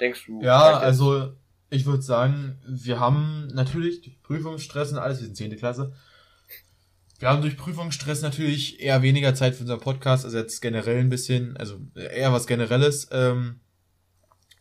denkst 0.00 0.26
du? 0.26 0.42
Ja, 0.42 0.78
also 0.78 1.32
ich 1.70 1.86
würde 1.86 2.02
sagen, 2.02 2.58
wir 2.66 3.00
haben 3.00 3.48
natürlich 3.48 4.00
durch 4.02 4.22
Prüfungsstress 4.22 4.92
und 4.92 4.98
alles, 4.98 5.18
wir 5.18 5.26
sind 5.26 5.36
10. 5.36 5.56
Klasse. 5.56 5.92
Wir 7.18 7.28
haben 7.28 7.42
durch 7.42 7.56
Prüfungsstress 7.56 8.22
natürlich 8.22 8.80
eher 8.80 9.02
weniger 9.02 9.34
Zeit 9.34 9.54
für 9.54 9.62
unseren 9.62 9.80
Podcast, 9.80 10.24
also 10.24 10.36
jetzt 10.36 10.60
generell 10.60 10.98
ein 10.98 11.08
bisschen, 11.08 11.56
also 11.56 11.80
eher 11.94 12.32
was 12.32 12.46
Generelles. 12.46 13.08
Ähm, 13.12 13.60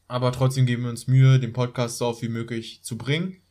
aber 0.08 0.32
trotzdem 0.32 0.66
geben 0.66 0.84
wir 0.84 0.90
uns 0.90 1.08
Mühe, 1.08 1.40
den 1.40 1.54
Podcast 1.54 1.98
so 1.98 2.06
oft 2.08 2.22
wie 2.22 2.30
möglich 2.30 2.84
zu 2.84 2.98
bringen. 2.98 3.42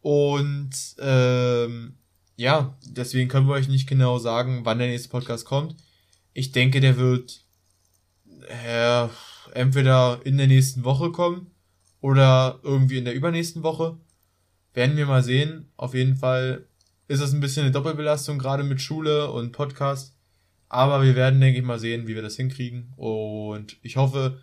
Und 0.00 0.70
ähm, 0.98 1.98
ja, 2.36 2.78
deswegen 2.86 3.28
können 3.28 3.48
wir 3.48 3.54
euch 3.54 3.68
nicht 3.68 3.88
genau 3.88 4.18
sagen, 4.18 4.60
wann 4.64 4.78
der 4.78 4.88
nächste 4.88 5.08
Podcast 5.08 5.44
kommt. 5.44 5.74
Ich 6.34 6.52
denke, 6.52 6.80
der 6.80 6.96
wird 6.96 7.44
äh, 8.48 9.08
entweder 9.54 10.20
in 10.24 10.38
der 10.38 10.46
nächsten 10.46 10.84
Woche 10.84 11.12
kommen 11.12 11.50
oder 12.00 12.60
irgendwie 12.62 12.98
in 12.98 13.04
der 13.04 13.14
übernächsten 13.14 13.62
Woche. 13.62 13.98
Werden 14.74 14.96
wir 14.96 15.06
mal 15.06 15.22
sehen. 15.22 15.70
Auf 15.76 15.94
jeden 15.94 16.16
Fall 16.16 16.66
ist 17.08 17.20
es 17.20 17.32
ein 17.32 17.40
bisschen 17.40 17.64
eine 17.64 17.72
Doppelbelastung, 17.72 18.38
gerade 18.38 18.62
mit 18.62 18.80
Schule 18.80 19.30
und 19.30 19.52
Podcast. 19.52 20.14
Aber 20.68 21.02
wir 21.02 21.16
werden, 21.16 21.40
denke 21.40 21.58
ich, 21.58 21.64
mal 21.64 21.78
sehen, 21.78 22.06
wie 22.06 22.14
wir 22.14 22.22
das 22.22 22.36
hinkriegen. 22.36 22.92
Und 22.96 23.78
ich 23.82 23.96
hoffe, 23.96 24.40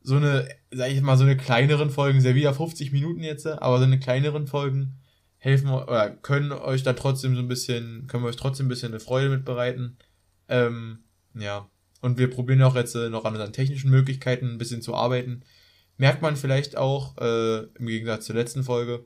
so 0.00 0.16
eine, 0.16 0.48
sag 0.70 0.90
ich 0.90 1.00
mal, 1.00 1.16
so 1.16 1.24
eine 1.24 1.36
kleineren 1.36 1.90
Folgen, 1.90 2.20
sehr 2.20 2.34
wieder 2.34 2.54
50 2.54 2.92
Minuten 2.92 3.22
jetzt, 3.22 3.46
aber 3.46 3.78
so 3.78 3.84
eine 3.84 3.98
kleineren 3.98 4.46
Folgen 4.46 5.00
helfen 5.38 5.70
oder 5.70 6.10
können 6.10 6.52
euch 6.52 6.82
da 6.82 6.92
trotzdem 6.92 7.34
so 7.34 7.42
ein 7.42 7.48
bisschen, 7.48 8.06
können 8.06 8.22
wir 8.22 8.28
euch 8.28 8.36
trotzdem 8.36 8.66
ein 8.66 8.68
bisschen 8.68 8.92
eine 8.92 9.00
Freude 9.00 9.28
mitbereiten. 9.28 9.98
Ähm, 10.48 11.00
ja. 11.34 11.68
Und 12.04 12.18
wir 12.18 12.30
probieren 12.30 12.62
auch 12.62 12.76
jetzt 12.76 12.94
äh, 12.94 13.08
noch 13.08 13.24
an 13.24 13.32
unseren 13.32 13.52
technischen 13.52 13.90
Möglichkeiten 13.90 14.50
ein 14.50 14.58
bisschen 14.58 14.82
zu 14.82 14.94
arbeiten. 14.94 15.42
Merkt 15.96 16.22
man 16.22 16.36
vielleicht 16.36 16.76
auch, 16.76 17.16
äh, 17.18 17.64
im 17.78 17.86
Gegensatz 17.86 18.26
zur 18.26 18.34
letzten 18.34 18.62
Folge. 18.62 19.04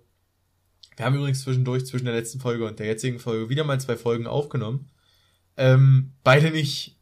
Wir 0.96 1.06
haben 1.06 1.14
übrigens 1.14 1.42
zwischendurch 1.42 1.86
zwischen 1.86 2.06
der 2.06 2.14
letzten 2.14 2.40
Folge 2.40 2.66
und 2.66 2.78
der 2.78 2.86
jetzigen 2.86 3.18
Folge 3.18 3.48
wieder 3.48 3.64
mal 3.64 3.80
zwei 3.80 3.96
Folgen 3.96 4.26
aufgenommen. 4.26 4.90
Ähm, 5.56 6.12
beide 6.24 6.50
nicht, 6.50 6.98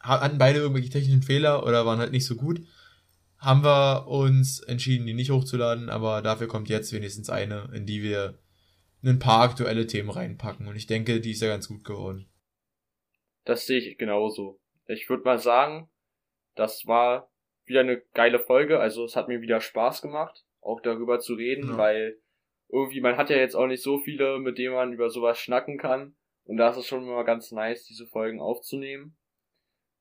hatten 0.00 0.38
beide 0.38 0.58
irgendwelche 0.58 0.90
technischen 0.90 1.22
Fehler 1.22 1.64
oder 1.64 1.86
waren 1.86 1.98
halt 1.98 2.12
nicht 2.12 2.26
so 2.26 2.36
gut 2.36 2.60
haben 3.38 3.62
wir 3.62 4.08
uns 4.08 4.60
entschieden, 4.60 5.06
die 5.06 5.14
nicht 5.14 5.30
hochzuladen, 5.30 5.88
aber 5.88 6.22
dafür 6.22 6.48
kommt 6.48 6.68
jetzt 6.68 6.92
wenigstens 6.92 7.30
eine, 7.30 7.70
in 7.74 7.86
die 7.86 8.02
wir 8.02 8.38
ein 9.04 9.18
paar 9.18 9.42
aktuelle 9.42 9.86
Themen 9.86 10.10
reinpacken. 10.10 10.66
Und 10.66 10.76
ich 10.76 10.86
denke, 10.86 11.20
die 11.20 11.32
ist 11.32 11.42
ja 11.42 11.48
ganz 11.48 11.68
gut 11.68 11.84
geworden. 11.84 12.26
Das 13.44 13.66
sehe 13.66 13.78
ich 13.78 13.98
genauso. 13.98 14.58
Ich 14.86 15.08
würde 15.08 15.24
mal 15.24 15.38
sagen, 15.38 15.90
das 16.54 16.86
war 16.86 17.30
wieder 17.64 17.80
eine 17.80 18.00
geile 18.14 18.38
Folge. 18.38 18.80
Also 18.80 19.04
es 19.04 19.16
hat 19.16 19.28
mir 19.28 19.40
wieder 19.40 19.60
Spaß 19.60 20.02
gemacht, 20.02 20.44
auch 20.60 20.80
darüber 20.80 21.18
zu 21.18 21.34
reden, 21.34 21.70
ja. 21.70 21.78
weil 21.78 22.20
irgendwie, 22.68 23.00
man 23.00 23.16
hat 23.16 23.30
ja 23.30 23.36
jetzt 23.36 23.54
auch 23.54 23.66
nicht 23.66 23.82
so 23.82 23.98
viele, 23.98 24.38
mit 24.38 24.58
denen 24.58 24.74
man 24.74 24.92
über 24.92 25.10
sowas 25.10 25.38
schnacken 25.38 25.78
kann. 25.78 26.16
Und 26.44 26.56
da 26.56 26.70
ist 26.70 26.76
es 26.76 26.86
schon 26.86 27.06
mal 27.06 27.24
ganz 27.24 27.52
nice, 27.52 27.84
diese 27.84 28.06
Folgen 28.06 28.40
aufzunehmen. 28.40 29.16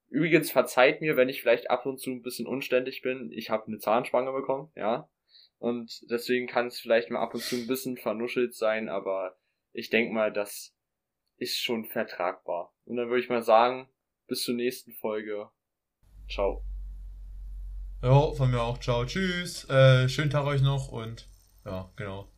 Übrigens 0.10 0.52
verzeiht 0.52 1.02
mir, 1.02 1.18
wenn 1.18 1.30
ich 1.30 1.42
vielleicht 1.42 1.70
ab 1.70 1.86
und 1.86 2.00
zu 2.00 2.12
ein 2.12 2.22
bisschen 2.22 2.48
unständig 2.48 3.02
bin. 3.02 3.32
Ich 3.32 3.50
habe 3.50 3.68
eine 3.68 3.80
Zahnspange 3.80 4.32
bekommen, 4.32 4.72
ja. 4.76 5.10
Und 5.58 6.10
deswegen 6.12 6.48
kann 6.48 6.68
es 6.68 6.80
vielleicht 6.80 7.10
mal 7.10 7.22
ab 7.22 7.34
und 7.34 7.42
zu 7.42 7.56
ein 7.56 7.68
bisschen 7.68 7.98
vernuschelt 7.98 8.54
sein, 8.54 8.88
aber 8.88 9.36
ich 9.74 9.90
denke 9.90 10.14
mal, 10.14 10.32
das 10.32 10.76
ist 11.38 11.58
schon 11.58 11.86
vertragbar. 11.86 12.74
Und 12.86 12.98
dann 12.98 13.10
würde 13.10 13.22
ich 13.22 13.30
mal 13.30 13.42
sagen, 13.42 13.90
bis 14.28 14.44
zur 14.44 14.56
nächsten 14.56 14.92
Folge. 14.94 15.50
Ciao. 16.30 16.64
Ja, 18.02 18.32
von 18.34 18.52
mir 18.52 18.62
auch. 18.62 18.80
Ciao. 18.80 19.06
Tschüss. 19.06 19.70
Äh, 19.70 20.08
schönen 20.10 20.30
Tag 20.30 20.46
euch 20.46 20.62
noch 20.62 20.90
und 20.90 21.28
ja, 21.66 21.92
genau. 21.96 22.30